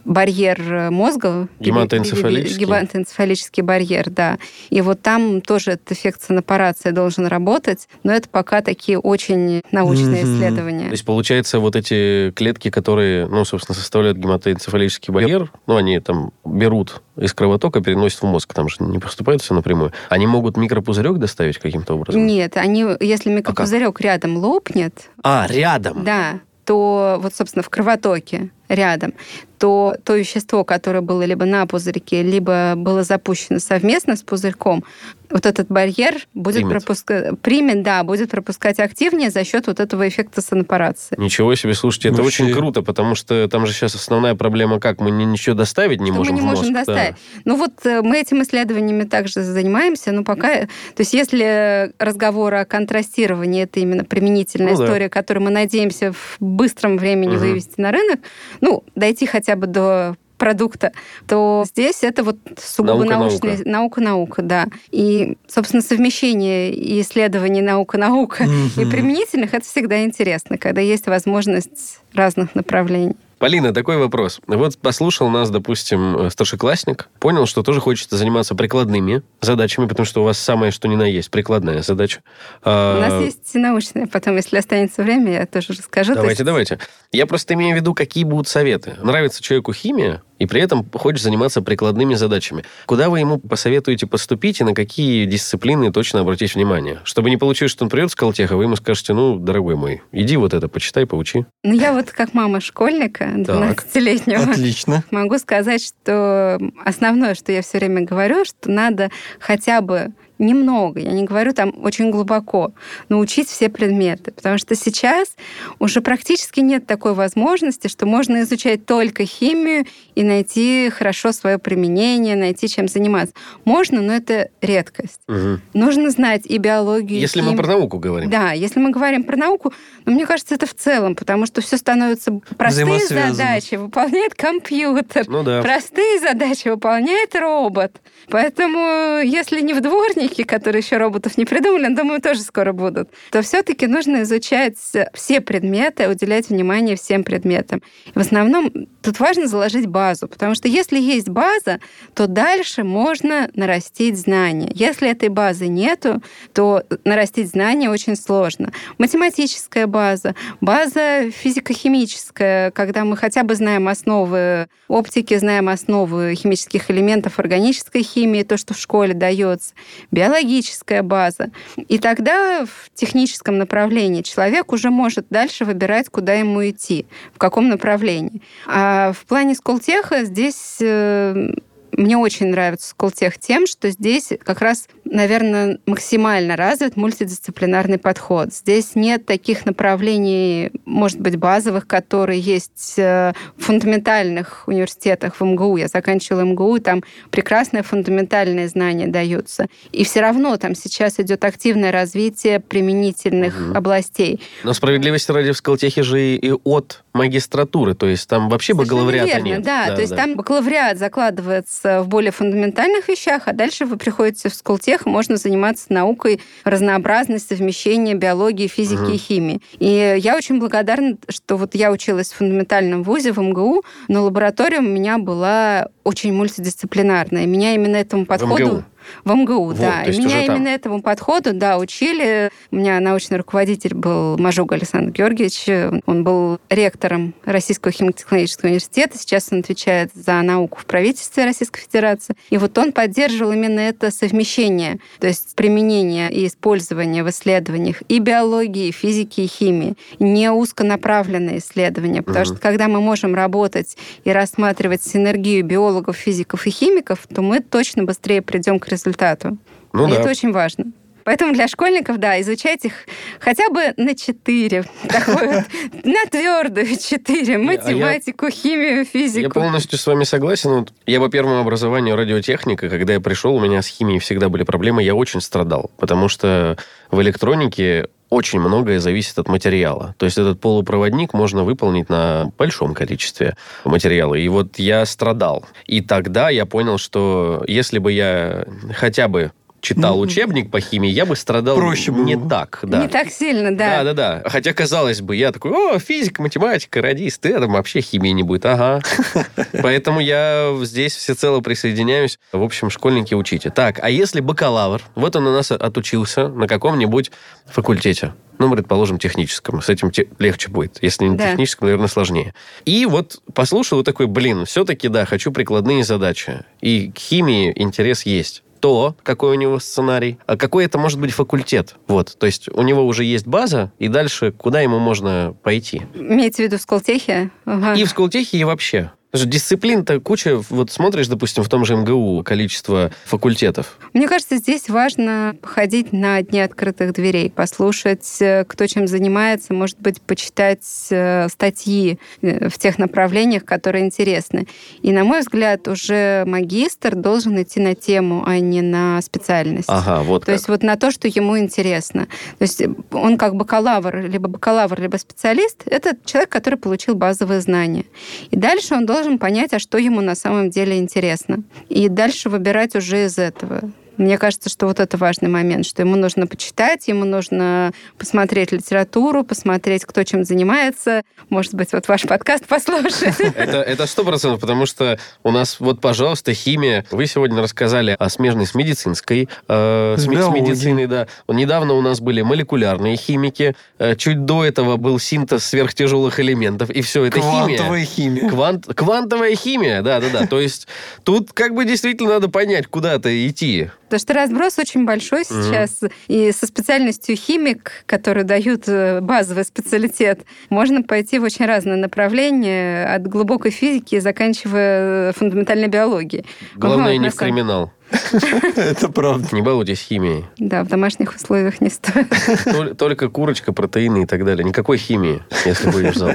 барьер 0.05 0.89
мозга. 0.91 1.47
Гематоэнцефалический. 1.59 2.65
Гематоэнцефалический 2.65 3.63
барьер, 3.63 4.09
да. 4.09 4.37
И 4.69 4.81
вот 4.81 5.01
там 5.01 5.41
тоже 5.41 5.71
этот 5.71 5.91
эффект 5.91 6.21
сонапарации 6.23 6.91
должен 6.91 7.25
работать, 7.25 7.87
но 8.03 8.13
это 8.13 8.29
пока 8.29 8.61
такие 8.61 8.97
очень 8.97 9.61
научные 9.71 10.23
Мгм. 10.23 10.35
исследования. 10.35 10.85
То 10.85 10.91
есть 10.91 11.05
получается, 11.05 11.48
получается, 11.49 11.59
вот 11.59 11.75
эти 11.75 12.31
клетки, 12.31 12.69
которые, 12.69 13.27
ну, 13.27 13.45
собственно, 13.45 13.75
составляют 13.75 14.17
гематоэнцефалический 14.17 15.13
барьер, 15.13 15.51
ну, 15.67 15.75
они 15.75 15.99
там 15.99 16.31
берут 16.45 17.01
из 17.17 17.33
кровотока, 17.33 17.81
переносят 17.81 18.21
в 18.21 18.25
мозг, 18.25 18.53
там 18.53 18.69
же 18.69 18.77
не 18.79 18.99
поступает 18.99 19.41
все 19.41 19.53
напрямую, 19.53 19.91
они 20.09 20.27
могут 20.27 20.57
микропузырек 20.57 21.17
доставить 21.17 21.57
каким-то 21.57 21.95
образом? 21.95 22.25
Нет, 22.25 22.57
они, 22.57 22.85
если 22.99 23.29
микропузырек 23.29 23.99
рядом 24.01 24.37
лопнет... 24.37 25.09
А, 25.23 25.47
рядом? 25.49 26.03
Да, 26.03 26.39
то 26.65 27.19
вот, 27.21 27.33
собственно, 27.33 27.63
в 27.63 27.69
кровотоке 27.69 28.51
рядом, 28.69 29.13
то 29.57 29.95
то 30.05 30.15
вещество, 30.15 30.63
которое 30.63 31.01
было 31.01 31.23
либо 31.23 31.45
на 31.45 31.65
пузырьке, 31.65 32.23
либо 32.23 32.75
было 32.77 33.03
запущено 33.03 33.59
совместно 33.59 34.15
с 34.15 34.21
пузырьком, 34.23 34.85
вот 35.29 35.45
этот 35.45 35.67
барьер 35.67 36.15
будет 36.33 36.57
Примет. 36.61 36.71
пропускать, 36.71 37.39
примет, 37.41 37.83
да, 37.83 38.03
будет 38.03 38.31
пропускать 38.31 38.79
активнее 38.79 39.29
за 39.29 39.43
счет 39.43 39.67
вот 39.67 39.79
этого 39.79 40.07
эффекта 40.07 40.41
сонапарации. 40.41 41.15
Ничего 41.19 41.53
себе, 41.55 41.73
слушайте, 41.73 42.09
это 42.09 42.23
Вообще- 42.23 42.45
очень 42.45 42.55
круто, 42.55 42.81
потому 42.81 43.15
что 43.15 43.47
там 43.47 43.67
же 43.67 43.73
сейчас 43.73 43.93
основная 43.95 44.33
проблема 44.35 44.79
как? 44.79 45.01
Мы 45.01 45.11
ни- 45.11 45.25
ничего 45.25 45.55
доставить 45.55 45.99
не 45.99 46.07
что 46.11 46.17
можем 46.19 46.35
мы 46.35 46.41
не 46.41 46.45
в 46.45 46.49
мозг. 46.49 46.59
можем 46.61 46.73
да. 46.73 46.79
доставить. 46.85 47.15
Ну 47.45 47.57
вот 47.57 47.73
э, 47.85 48.01
мы 48.01 48.17
этим 48.19 48.41
исследованиями 48.41 49.03
также 49.03 49.43
занимаемся, 49.43 50.11
но 50.13 50.23
пока... 50.23 50.61
То 50.61 50.67
есть 50.99 51.13
если 51.13 51.91
разговор 51.99 52.53
о 52.55 52.65
контрастировании, 52.65 53.63
это 53.63 53.79
именно 53.81 54.05
применительная 54.05 54.71
Ну 54.71 54.77
да. 54.77 54.85
история, 54.85 55.09
которую 55.09 55.43
мы 55.43 55.51
надеемся 55.51 56.11
в 56.13 56.37
быстром 56.39 56.97
времени 56.97 57.31
Мгм. 57.31 57.39
вывести 57.39 57.73
на 57.77 57.91
рынок, 57.91 58.19
ну, 58.61 58.83
дойти 58.95 59.25
хотя 59.25 59.55
бы 59.55 59.67
до 59.67 60.15
продукта, 60.37 60.93
то 61.27 61.65
здесь 61.67 62.01
это 62.01 62.23
вот 62.23 62.37
сугубо 62.57 62.93
Наука-наука. 63.03 63.45
научная 63.45 63.59
наука-наука, 63.65 64.41
да. 64.41 64.67
И, 64.89 65.37
собственно, 65.49 65.81
совмещение 65.81 66.73
и 66.73 67.01
исследований 67.01 67.61
наука-наука 67.61 68.45
и 68.77 68.85
применительных 68.85 69.53
это 69.53 69.65
всегда 69.65 70.01
интересно, 70.05 70.57
когда 70.57 70.79
есть 70.79 71.07
возможность 71.07 71.99
разных 72.13 72.55
направлений. 72.55 73.15
Полина, 73.37 73.73
такой 73.73 73.95
вопрос. 73.97 74.41
Вот 74.47 74.77
послушал 74.79 75.29
нас, 75.29 75.49
допустим, 75.49 76.17
э, 76.17 76.29
старшеклассник, 76.29 77.07
понял, 77.19 77.45
что 77.45 77.63
тоже 77.63 77.79
хочет 77.79 78.09
заниматься 78.09 78.53
прикладными 78.53 79.21
задачами, 79.39 79.87
потому 79.87 80.05
что 80.05 80.21
у 80.21 80.25
вас 80.25 80.37
самое 80.37 80.73
что 80.73 80.89
ни 80.89 80.97
на 80.97 81.03
есть 81.03 81.31
прикладная 81.31 81.81
задача. 81.81 82.19
У 82.65 82.69
А, 82.69 82.99
нас 82.99 83.23
есть 83.23 83.55
и 83.55 83.57
научные, 83.57 84.07
потом, 84.07 84.35
если 84.35 84.57
останется 84.57 85.03
время, 85.03 85.31
я 85.31 85.45
тоже 85.45 85.67
расскажу. 85.71 86.15
То 86.15 86.19
Давайте, 86.19 86.41
есть- 86.41 86.45
давайте. 86.45 86.79
Я 87.11 87.25
просто 87.25 87.55
имею 87.55 87.75
в 87.75 87.79
виду, 87.79 87.95
какие 87.95 88.23
будут 88.23 88.47
советы. 88.47 88.95
Нравится 89.01 89.41
человеку 89.41 89.73
химия, 89.73 90.21
и 90.37 90.45
при 90.45 90.61
этом 90.61 90.87
хочешь 90.93 91.23
заниматься 91.23 91.63
прикладными 91.63 92.13
задачами. 92.13 92.63
Куда 92.85 93.09
вы 93.09 93.19
ему 93.19 93.39
посоветуете 93.39 94.05
поступить 94.05 94.61
и 94.61 94.63
на 94.63 94.75
какие 94.75 95.25
дисциплины 95.25 95.91
точно 95.91 96.19
обратить 96.19 96.53
внимание? 96.53 96.99
Чтобы 97.03 97.31
не 97.31 97.37
получилось, 97.37 97.71
что 97.71 97.83
он 97.83 97.89
придет 97.89 98.11
с 98.11 98.15
колтеха, 98.15 98.55
вы 98.55 98.65
ему 98.65 98.75
скажете, 98.75 99.13
ну, 99.13 99.39
дорогой 99.39 99.75
мой, 99.75 100.03
иди 100.11 100.37
вот 100.37 100.53
это, 100.53 100.67
почитай, 100.67 101.07
поучи. 101.07 101.45
Ну, 101.63 101.73
я 101.73 101.93
вот 101.93 102.11
как 102.11 102.35
мама 102.35 102.61
школьника, 102.61 103.25
12-летнего, 103.25 104.51
Отлично. 104.51 105.03
могу 105.09 105.39
сказать, 105.39 105.83
что 105.83 106.59
основное, 106.85 107.33
что 107.33 107.51
я 107.51 107.63
все 107.63 107.79
время 107.79 108.01
говорю, 108.05 108.45
что 108.45 108.69
надо 108.69 109.09
хотя 109.39 109.81
бы 109.81 110.13
немного, 110.39 110.99
я 110.99 111.11
не 111.11 111.23
говорю 111.23 111.53
там 111.53 111.73
очень 111.83 112.09
глубоко, 112.11 112.71
научить 113.09 113.49
все 113.49 113.69
предметы. 113.69 114.31
Потому 114.31 114.57
что 114.57 114.75
сейчас 114.75 115.35
уже 115.79 116.01
практически 116.01 116.61
нет 116.61 116.87
такой 116.87 117.13
возможности, 117.13 117.87
что 117.87 118.05
можно 118.05 118.41
изучать 118.41 118.85
только 118.85 119.25
химию 119.25 119.85
и 120.15 120.23
найти 120.23 120.89
хорошо 120.89 121.31
свое 121.31 121.57
применение, 121.57 122.35
найти 122.35 122.67
чем 122.67 122.87
заниматься. 122.87 123.35
Можно, 123.65 124.01
но 124.01 124.13
это 124.13 124.49
редкость. 124.61 125.19
Мгм. 125.27 125.61
Нужно 125.73 126.09
знать 126.09 126.43
и 126.45 126.57
биологию, 126.57 127.19
и 127.19 127.21
Если 127.21 127.41
мы 127.41 127.55
про 127.55 127.67
науку 127.67 127.99
говорим. 127.99 128.29
Да, 128.29 128.51
если 128.53 128.79
мы 128.79 128.91
говорим 128.91 129.23
про 129.23 129.35
науку, 129.35 129.73
но 130.05 130.13
мне 130.13 130.25
кажется, 130.25 130.55
это 130.55 130.65
в 130.65 130.73
целом, 130.73 131.15
потому 131.15 131.45
что 131.45 131.61
все 131.61 131.77
становится 131.77 132.39
простые 132.57 132.99
задачи 133.07 133.75
выполняет 133.75 134.35
компьютер, 134.35 135.25
Ну 135.27 135.43
да. 135.43 135.61
простые 135.61 136.19
задачи 136.19 136.69
выполняет 136.69 137.35
робот. 137.35 137.97
Поэтому, 138.29 139.21
если 139.23 139.59
не 139.61 139.73
в 139.73 139.81
дворнике, 139.81 140.28
которые 140.43 140.81
еще 140.81 140.97
роботов 140.97 141.37
не 141.37 141.45
придумали, 141.45 141.87
но, 141.87 141.95
думаю, 141.95 142.21
тоже 142.21 142.41
скоро 142.41 142.73
будут, 142.73 143.09
то 143.31 143.41
все-таки 143.41 143.87
нужно 143.87 144.23
изучать 144.23 144.77
все 145.13 145.41
предметы, 145.41 146.09
уделять 146.09 146.49
внимание 146.49 146.95
всем 146.95 147.23
предметам. 147.23 147.81
И 148.05 148.17
в 148.17 148.21
основном 148.21 148.71
тут 149.01 149.19
важно 149.19 149.47
заложить 149.47 149.87
базу, 149.87 150.27
потому 150.27 150.55
что 150.55 150.67
если 150.67 150.99
есть 150.99 151.29
база, 151.29 151.79
то 152.13 152.27
дальше 152.27 152.83
можно 152.83 153.49
нарастить 153.53 154.17
знания. 154.17 154.71
Если 154.73 155.09
этой 155.09 155.29
базы 155.29 155.67
нету, 155.67 156.21
то 156.53 156.83
нарастить 157.03 157.49
знания 157.49 157.89
очень 157.89 158.15
сложно. 158.15 158.71
Математическая 158.97 159.87
база, 159.87 160.35
база 160.61 161.31
физико-химическая, 161.31 162.71
когда 162.71 163.05
мы 163.05 163.17
хотя 163.17 163.43
бы 163.43 163.55
знаем 163.55 163.87
основы 163.87 164.67
оптики, 164.87 165.37
знаем 165.37 165.69
основы 165.69 166.35
химических 166.35 166.91
элементов 166.91 167.39
органической 167.39 168.03
химии, 168.03 168.43
то, 168.43 168.57
что 168.57 168.73
в 168.73 168.79
школе 168.79 169.13
дается, 169.13 169.73
биологическая 170.19 171.01
база. 171.01 171.49
И 171.87 171.97
тогда 171.97 172.65
в 172.65 172.89
техническом 172.93 173.57
направлении 173.57 174.21
человек 174.21 174.73
уже 174.73 174.89
может 174.89 175.27
дальше 175.29 175.63
выбирать, 175.63 176.09
куда 176.09 176.33
ему 176.33 176.67
идти, 176.69 177.05
в 177.33 177.37
каком 177.37 177.69
направлении. 177.69 178.41
А 178.67 179.13
в 179.13 179.25
плане 179.25 179.55
сколтеха 179.55 180.25
здесь 180.25 180.77
э, 180.81 181.53
мне 181.91 182.17
очень 182.17 182.47
нравится 182.47 182.89
Сколтех 182.89 183.37
тем, 183.37 183.67
что 183.67 183.89
здесь 183.89 184.29
как 184.43 184.61
раз, 184.61 184.87
наверное, 185.05 185.79
максимально 185.85 186.55
развит 186.55 186.95
мультидисциплинарный 186.95 187.97
подход. 187.97 188.53
Здесь 188.53 188.95
нет 188.95 189.25
таких 189.25 189.65
направлений, 189.65 190.71
может 190.85 191.19
быть, 191.19 191.35
базовых, 191.37 191.87
которые 191.87 192.39
есть 192.39 192.95
э, 192.97 193.33
в 193.57 193.63
фундаментальных 193.63 194.63
университетах 194.67 195.35
в 195.39 195.43
МГУ. 195.43 195.77
Я 195.77 195.87
заканчивала 195.87 196.41
МГУ, 196.41 196.77
и 196.77 196.79
там 196.79 197.03
прекрасные 197.31 197.83
фундаментальные 197.83 198.67
знания 198.67 199.07
даются. 199.07 199.67
И 199.91 200.03
все 200.03 200.21
равно 200.21 200.57
там 200.57 200.75
сейчас 200.75 201.19
идет 201.19 201.43
активное 201.43 201.91
развитие 201.91 202.59
применительных 202.59 203.59
Мгм. 203.59 203.77
областей. 203.77 204.39
Но 204.63 204.73
справедливости 204.73 205.31
ради 205.31 205.51
в 205.51 205.57
Скалтехе 205.57 206.03
же 206.03 206.35
и 206.35 206.51
от 206.63 207.03
магистратуры, 207.13 207.95
то 207.95 208.05
есть 208.05 208.27
там 208.29 208.49
вообще 208.49 208.73
Совершенно 208.73 208.97
бакалавриата 208.97 209.27
верно, 209.37 209.47
нет. 209.47 209.61
Да, 209.63 209.95
то 209.95 210.01
есть 210.01 210.15
там 210.15 210.35
бакалавриат 210.35 210.97
закладывается 210.97 211.78
в 211.83 212.07
более 212.07 212.31
фундаментальных 212.31 213.07
вещах, 213.07 213.43
а 213.45 213.53
дальше 213.53 213.85
вы 213.85 213.97
приходите 213.97 214.49
в 214.49 214.53
Сколтех, 214.53 215.05
и 215.05 215.09
можно 215.09 215.37
заниматься 215.37 215.85
наукой 215.89 216.41
разнообразной 216.63 217.39
совмещения 217.39 218.15
биологии, 218.15 218.67
физики 218.67 218.99
Мгм. 218.99 219.11
и 219.13 219.17
химии. 219.17 219.61
И 219.79 220.15
я 220.19 220.35
очень 220.35 220.59
благодарна, 220.59 221.17
что 221.29 221.57
вот 221.57 221.75
я 221.75 221.91
училась 221.91 222.31
в 222.31 222.37
фундаментальном 222.37 223.03
вузе 223.03 223.31
в 223.31 223.39
МГУ, 223.39 223.83
но 224.07 224.23
лаборатория 224.23 224.79
у 224.79 224.83
меня 224.83 225.17
была 225.17 225.87
очень 226.03 226.33
мультидисциплинарная. 226.33 227.45
Меня 227.45 227.73
именно 227.73 227.95
этому 227.97 228.25
подходу... 228.25 228.65
МГУ? 228.67 228.83
В 229.23 229.33
МГУ, 229.33 229.65
Вот, 229.65 229.77
да. 229.79 230.03
И 230.03 230.17
меня 230.17 230.45
там. 230.45 230.55
именно 230.57 230.67
этому 230.69 231.01
подходу, 231.01 231.53
да, 231.53 231.77
учили. 231.77 232.51
У 232.71 232.75
меня 232.77 232.99
научный 232.99 233.37
руководитель 233.37 233.93
был 233.93 234.37
Мажуг 234.37 234.71
Александр 234.73 235.11
Георгиевич. 235.11 236.01
Он 236.05 236.23
был 236.23 236.59
ректором 236.69 237.33
Российского 237.45 237.91
химико-технологического 237.91 238.67
университета. 238.67 239.17
Сейчас 239.17 239.47
он 239.51 239.59
отвечает 239.59 240.11
за 240.13 240.41
науку 240.41 240.79
в 240.79 240.85
правительстве 240.85 241.45
Российской 241.45 241.81
Федерации. 241.81 242.35
И 242.49 242.57
вот 242.57 242.77
он 242.77 242.91
поддерживал 242.91 243.51
именно 243.53 243.79
это 243.79 244.11
совмещение, 244.11 244.99
то 245.19 245.27
есть 245.27 245.55
применение 245.55 246.31
и 246.31 246.47
использование 246.47 247.23
в 247.23 247.29
исследованиях 247.29 248.01
и 248.07 248.19
биологии, 248.19 248.87
и 248.87 248.91
физики, 248.91 249.41
и 249.41 249.47
химии. 249.47 249.95
Не 250.19 250.51
узконаправленные 250.51 251.59
исследования, 251.59 252.21
потому 252.21 252.45
Мгм. 252.45 252.53
что 252.55 252.61
когда 252.61 252.87
мы 252.87 252.99
можем 253.01 253.35
работать 253.35 253.97
и 254.23 254.31
рассматривать 254.31 255.03
синергию 255.03 255.63
биологов, 255.63 256.17
физиков 256.17 256.65
и 256.67 256.69
химиков, 256.71 257.19
то 257.33 257.41
мы 257.41 257.59
точно 257.59 258.03
быстрее 258.03 258.41
придем 258.41 258.79
к 258.79 258.87
результату. 258.89 259.57
Ну 259.93 260.07
и 260.07 260.11
да. 260.11 260.17
это 260.19 260.29
очень 260.29 260.51
важно. 260.51 260.85
Поэтому 261.25 261.53
для 261.53 261.67
школьников, 261.67 262.17
да, 262.17 262.41
изучать 262.41 262.85
их 262.85 262.93
хотя 263.39 263.69
бы 263.69 263.93
на 263.97 264.15
4, 264.15 264.83
такой 265.07 265.35
вот, 265.47 265.63
на 266.03 266.25
твердую 266.25 266.87
4, 266.97 267.55
а 267.55 267.59
я- 267.59 267.59
математику, 267.59 268.49
химию, 268.49 268.99
Я 268.99 269.03
физику. 269.05 269.51
полностью 269.51 269.99
с 269.99 270.07
вами 270.07 270.23
согласен. 270.23 270.87
Я 271.05 271.19
по 271.19 271.29
первому 271.29 271.59
образованию 271.59 272.15
радиотехника, 272.15 272.89
когда 272.89 273.13
я 273.13 273.19
пришел, 273.19 273.53
у 273.55 273.59
меня 273.59 273.81
с 273.83 273.87
химией 273.87 274.19
всегда 274.19 274.49
были 274.49 274.63
проблемы, 274.63 275.03
я 275.03 275.13
очень 275.13 275.41
страдал, 275.41 275.91
потому 275.97 276.29
что 276.29 276.77
в 277.11 277.21
электронике 277.21 278.07
очень 278.29 278.59
многое 278.59 278.99
зависит 278.99 279.39
от 279.39 279.47
материала. 279.47 280.15
То 280.17 280.25
есть 280.25 280.37
этот 280.37 280.59
полупроводник 280.59 281.33
можно 281.33 281.63
выполнить 281.63 282.09
на 282.09 282.51
большом 282.57 282.93
количестве 282.93 283.55
материала. 283.85 284.35
И 284.35 284.47
вот 284.47 284.77
я 284.77 285.05
страдал. 285.05 285.65
И 285.85 286.01
тогда 286.01 286.49
я 286.49 286.65
понял, 286.65 286.97
что 286.97 287.63
если 287.67 287.97
бы 287.97 288.11
я 288.11 288.65
хотя 288.93 289.27
бы 289.27 289.51
читал 289.81 290.19
учебник 290.19 290.71
по 290.71 290.79
химии, 290.79 291.09
я 291.09 291.25
бы 291.25 291.35
страдал 291.35 291.75
проще 291.77 292.11
было 292.11 292.23
не 292.23 292.35
бы. 292.35 292.49
так. 292.49 292.79
Да. 292.83 293.01
Не 293.01 293.07
так 293.07 293.29
сильно, 293.29 293.75
да. 293.75 294.03
Да, 294.03 294.13
да, 294.13 294.41
да. 294.43 294.49
Хотя, 294.49 294.73
казалось 294.73 295.21
бы, 295.21 295.35
я 295.35 295.51
такой, 295.51 295.71
о, 295.71 295.99
физика, 295.99 296.41
математика, 296.41 297.01
радист, 297.01 297.45
и 297.45 297.53
там 297.53 297.71
вообще 297.73 298.01
химии 298.01 298.29
не 298.29 298.43
будет. 298.43 298.65
Ага. 298.65 299.01
Поэтому 299.81 300.19
я 300.19 300.75
здесь 300.83 301.15
всецело 301.15 301.61
присоединяюсь. 301.61 302.39
В 302.51 302.61
общем, 302.63 302.89
школьники 302.89 303.33
учите. 303.33 303.69
Так, 303.69 303.99
а 304.01 304.09
если 304.09 304.39
бакалавр, 304.39 305.01
вот 305.15 305.35
он 305.35 305.47
у 305.47 305.51
нас 305.51 305.71
отучился 305.71 306.47
на 306.47 306.67
каком-нибудь 306.67 307.31
факультете, 307.67 308.33
ну, 308.57 308.69
предположим, 308.71 309.19
техническом. 309.19 309.81
С 309.81 309.89
этим 309.89 310.11
те- 310.11 310.27
легче 310.39 310.69
будет. 310.69 310.97
Если 311.01 311.25
не 311.25 311.37
Да. 311.37 311.51
техническом, 311.51 311.85
наверное, 311.87 312.07
сложнее. 312.07 312.53
И 312.85 313.05
вот 313.05 313.41
послушал 313.53 314.01
и 314.01 314.03
такой, 314.03 314.27
блин, 314.27 314.65
все-таки, 314.65 315.07
да, 315.07 315.25
хочу 315.25 315.51
прикладные 315.51 316.03
задачи. 316.03 316.65
И 316.81 317.11
к 317.11 317.17
химии 317.17 317.71
интерес 317.75 318.23
есть 318.25 318.63
то, 318.79 319.15
какой 319.23 319.51
у 319.51 319.59
него 319.59 319.79
сценарий, 319.79 320.37
а 320.45 320.57
какой 320.57 320.85
это 320.85 320.97
может 320.97 321.19
быть 321.19 321.31
факультет. 321.31 321.95
Вот, 322.07 322.35
то 322.37 322.45
есть 322.45 322.69
у 322.69 322.81
него 322.81 323.05
уже 323.05 323.23
есть 323.23 323.47
база, 323.47 323.91
и 323.99 324.07
дальше 324.07 324.51
куда 324.51 324.81
ему 324.81 324.99
можно 324.99 325.55
пойти. 325.63 326.03
Имеете 326.13 326.63
в 326.63 326.65
виду 326.65 326.77
в 326.77 326.81
Сколтехе? 326.81 327.51
Ага. 327.65 327.93
И 327.93 328.03
в 328.03 328.09
Сколтехе, 328.09 328.57
и 328.57 328.63
вообще. 328.63 329.11
Потому 329.31 329.43
что 329.43 329.51
Дисциплин-то 329.51 330.19
куча. 330.19 330.59
Вот 330.69 330.91
смотришь, 330.91 331.27
допустим, 331.27 331.63
в 331.63 331.69
том 331.69 331.85
же 331.85 331.95
МГУ 331.95 332.43
количество 332.43 333.11
факультетов. 333.25 333.99
Мне 334.13 334.27
кажется, 334.27 334.57
здесь 334.57 334.89
важно 334.89 335.55
походить 335.61 336.11
на 336.11 336.41
дни 336.41 336.59
открытых 336.59 337.13
дверей, 337.13 337.51
послушать, 337.51 338.37
э, 338.39 338.65
кто 338.67 338.87
чем 338.87 339.07
занимается, 339.07 339.75
может 339.75 339.99
быть, 339.99 340.19
почитать 340.19 340.83
э, 341.11 341.47
статьи 341.49 342.17
э, 342.41 342.69
в 342.69 342.79
тех 342.79 342.97
направлениях, 342.97 343.65
которые 343.65 344.03
интересны. 344.03 344.65
И, 345.03 345.11
на 345.11 345.23
мой 345.23 345.41
взгляд, 345.41 345.87
уже 345.87 346.43
магистр 346.47 347.13
должен 347.15 347.61
идти 347.61 347.79
на 347.79 347.93
тему, 347.93 348.43
а 348.47 348.57
не 348.57 348.81
на 348.81 349.21
специальность. 349.21 349.89
Ага, 349.89 350.23
вот 350.23 350.39
То 350.39 350.45
как. 350.47 350.55
есть 350.55 350.67
вот 350.67 350.81
на 350.81 350.95
то, 350.95 351.11
что 351.11 351.27
ему 351.27 351.59
интересно. 351.59 352.25
То 352.57 352.63
есть 352.63 352.81
он 353.11 353.37
как 353.37 353.53
бакалавр, 353.53 354.25
либо 354.25 354.47
бакалавр, 354.47 354.99
либо 354.99 355.17
специалист, 355.17 355.83
это 355.85 356.17
человек, 356.25 356.49
который 356.49 356.79
получил 356.79 357.13
базовые 357.13 357.61
знания. 357.61 358.05
И 358.49 358.57
дальше 358.57 358.95
он 358.95 359.05
должен 359.05 359.18
понять, 359.37 359.73
а 359.73 359.79
что 359.79 359.97
ему 359.97 360.21
на 360.21 360.35
самом 360.35 360.69
деле 360.69 360.97
интересно. 360.97 361.63
И 361.89 362.09
дальше 362.09 362.49
выбирать 362.49 362.95
уже 362.95 363.25
из 363.25 363.37
этого. 363.37 363.91
Мне 364.19 364.37
кажется, 364.37 364.69
что 364.69 364.85
вот 364.85 364.99
это 364.99 365.15
важный 365.15 365.47
момент, 365.47 365.85
что 365.85 366.01
ему 366.01 366.17
нужно 366.17 366.45
почитать, 366.45 367.07
ему 367.07 367.23
нужно 367.23 367.93
посмотреть 368.17 368.73
литературу, 368.73 369.45
посмотреть, 369.45 370.03
кто 370.03 370.23
чем 370.25 370.43
занимается. 370.43 371.23
Может 371.49 371.73
быть, 371.73 371.93
вот 371.93 372.05
ваш 372.09 372.23
подкаст 372.23 372.65
послушать. 372.65 373.39
Это 373.55 374.05
сто 374.07 374.25
процентов, 374.25 374.59
потому 374.59 374.85
что 374.85 375.17
у 375.43 375.51
нас, 375.51 375.79
вот, 375.79 376.01
пожалуйста, 376.01 376.53
химия. 376.53 377.05
Вы 377.11 377.27
сегодня 377.27 377.61
рассказали 377.61 378.13
о 378.19 378.27
смежной 378.27 378.67
с 378.67 378.75
медицинской, 378.75 379.47
э, 379.69 380.15
с, 380.17 380.27
медициной, 380.27 381.07
да. 381.07 381.27
Недавно 381.47 381.93
у 381.93 382.01
нас 382.01 382.19
были 382.19 382.41
молекулярные 382.41 383.15
химики, 383.15 383.73
э, 383.99 384.17
чуть 384.17 384.43
до 384.43 384.65
этого 384.65 384.97
был 384.97 385.17
синтез 385.19 385.63
сверхтяжелых 385.63 386.41
элементов, 386.41 386.89
и 386.89 387.01
все 387.01 387.23
это 387.23 387.39
химия. 387.39 387.77
Квантовая 387.77 388.03
химия. 388.03 388.49
Квант, 388.49 388.85
квантовая 388.93 389.55
химия, 389.55 390.01
да-да-да. 390.01 390.45
То 390.45 390.59
есть 390.59 390.89
тут 391.23 391.53
как 391.53 391.73
бы 391.73 391.85
действительно 391.85 392.31
надо 392.31 392.49
понять, 392.49 392.87
куда-то 392.87 393.29
идти. 393.47 393.89
Потому 394.09 394.19
что 394.21 394.33
разброс 394.33 394.79
очень 394.79 395.05
большой 395.05 395.45
сейчас. 395.45 396.01
И 396.27 396.51
со 396.51 396.65
специальностью 396.65 397.35
химик, 397.35 397.91
которые 398.07 398.43
дают 398.43 398.83
э, 398.87 399.21
базовый 399.21 399.63
специалитет, 399.63 400.41
можно 400.69 401.03
пойти 401.03 401.37
в 401.37 401.43
очень 401.43 401.65
разные 401.65 401.97
направления, 401.97 403.05
от 403.05 403.27
глубокой 403.27 403.69
физики, 403.69 404.19
заканчивая 404.19 405.33
фундаментальной 405.33 405.87
биологией. 405.87 406.45
Главное, 406.75 407.13
Ага, 407.13 407.17
не 407.17 407.29
в 407.29 407.35
криминал. 407.35 407.91
Это 408.75 409.09
правда. 409.09 409.47
Не 409.51 409.61
балуйтесь 409.61 410.01
химией. 410.01 410.45
Да, 410.57 410.83
в 410.83 410.87
домашних 410.87 411.35
условиях 411.35 411.81
не 411.81 411.89
стоит. 411.89 412.27
Тол- 412.65 412.93
Только 412.95 413.29
курочка, 413.29 413.73
протеины 413.73 414.23
и 414.23 414.25
так 414.25 414.45
далее. 414.45 414.63
Никакой 414.63 414.97
химии, 414.97 415.41
если 415.65 415.89
будешь 415.91 416.15
зал. 416.15 416.31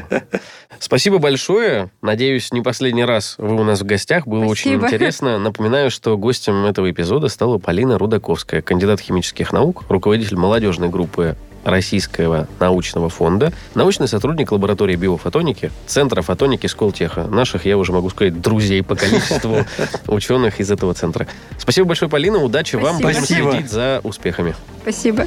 Спасибо 0.79 1.19
большое. 1.19 1.91
Надеюсь, 2.03 2.53
не 2.53 2.61
последний 2.63 3.05
раз 3.05 3.37
вы 3.39 3.55
у 3.61 3.65
нас 3.65 3.81
в 3.81 3.85
гостях. 3.85 4.27
Было 4.27 4.45
очень 4.45 4.73
Спасибо. 4.73 4.87
интересно. 4.87 5.39
Напоминаю, 5.39 5.91
что 5.91 6.17
гостем 6.17 6.65
этого 6.67 6.91
эпизода 6.91 7.29
стала 7.29 7.59
Полина 7.59 7.99
Рудаковская, 7.99 8.63
кандидат 8.63 9.01
химических 9.01 9.53
наук, 9.53 9.85
руководитель 9.89 10.37
молодежной 10.37 10.89
группы 10.89 11.37
Российского 11.65 12.47
научного 12.61 13.09
фонда, 13.09 13.53
научный 13.75 14.09
сотрудник 14.09 14.53
лаборатории 14.53 14.97
биофотоники, 14.97 15.71
Центра 15.87 16.23
фотоники 16.23 16.67
Сколтеха. 16.67 17.25
Наших, 17.25 17.67
я 17.67 17.77
уже 17.77 17.93
могу 17.93 18.11
сказать, 18.11 18.41
друзей 18.41 18.83
по 18.83 18.95
количеству 18.95 19.65
ученых 20.07 20.61
из 20.61 20.71
этого 20.71 20.95
центра. 20.95 21.27
Спасибо 21.59 21.89
большое, 21.89 22.11
Полина. 22.11 22.39
Удачи 22.39 22.77
вам. 22.77 22.99
Спасибо. 22.99 23.21
Будем 23.21 23.53
следить 23.53 23.71
за 23.71 24.01
успехами. 24.05 24.55
Спасибо. 24.83 25.27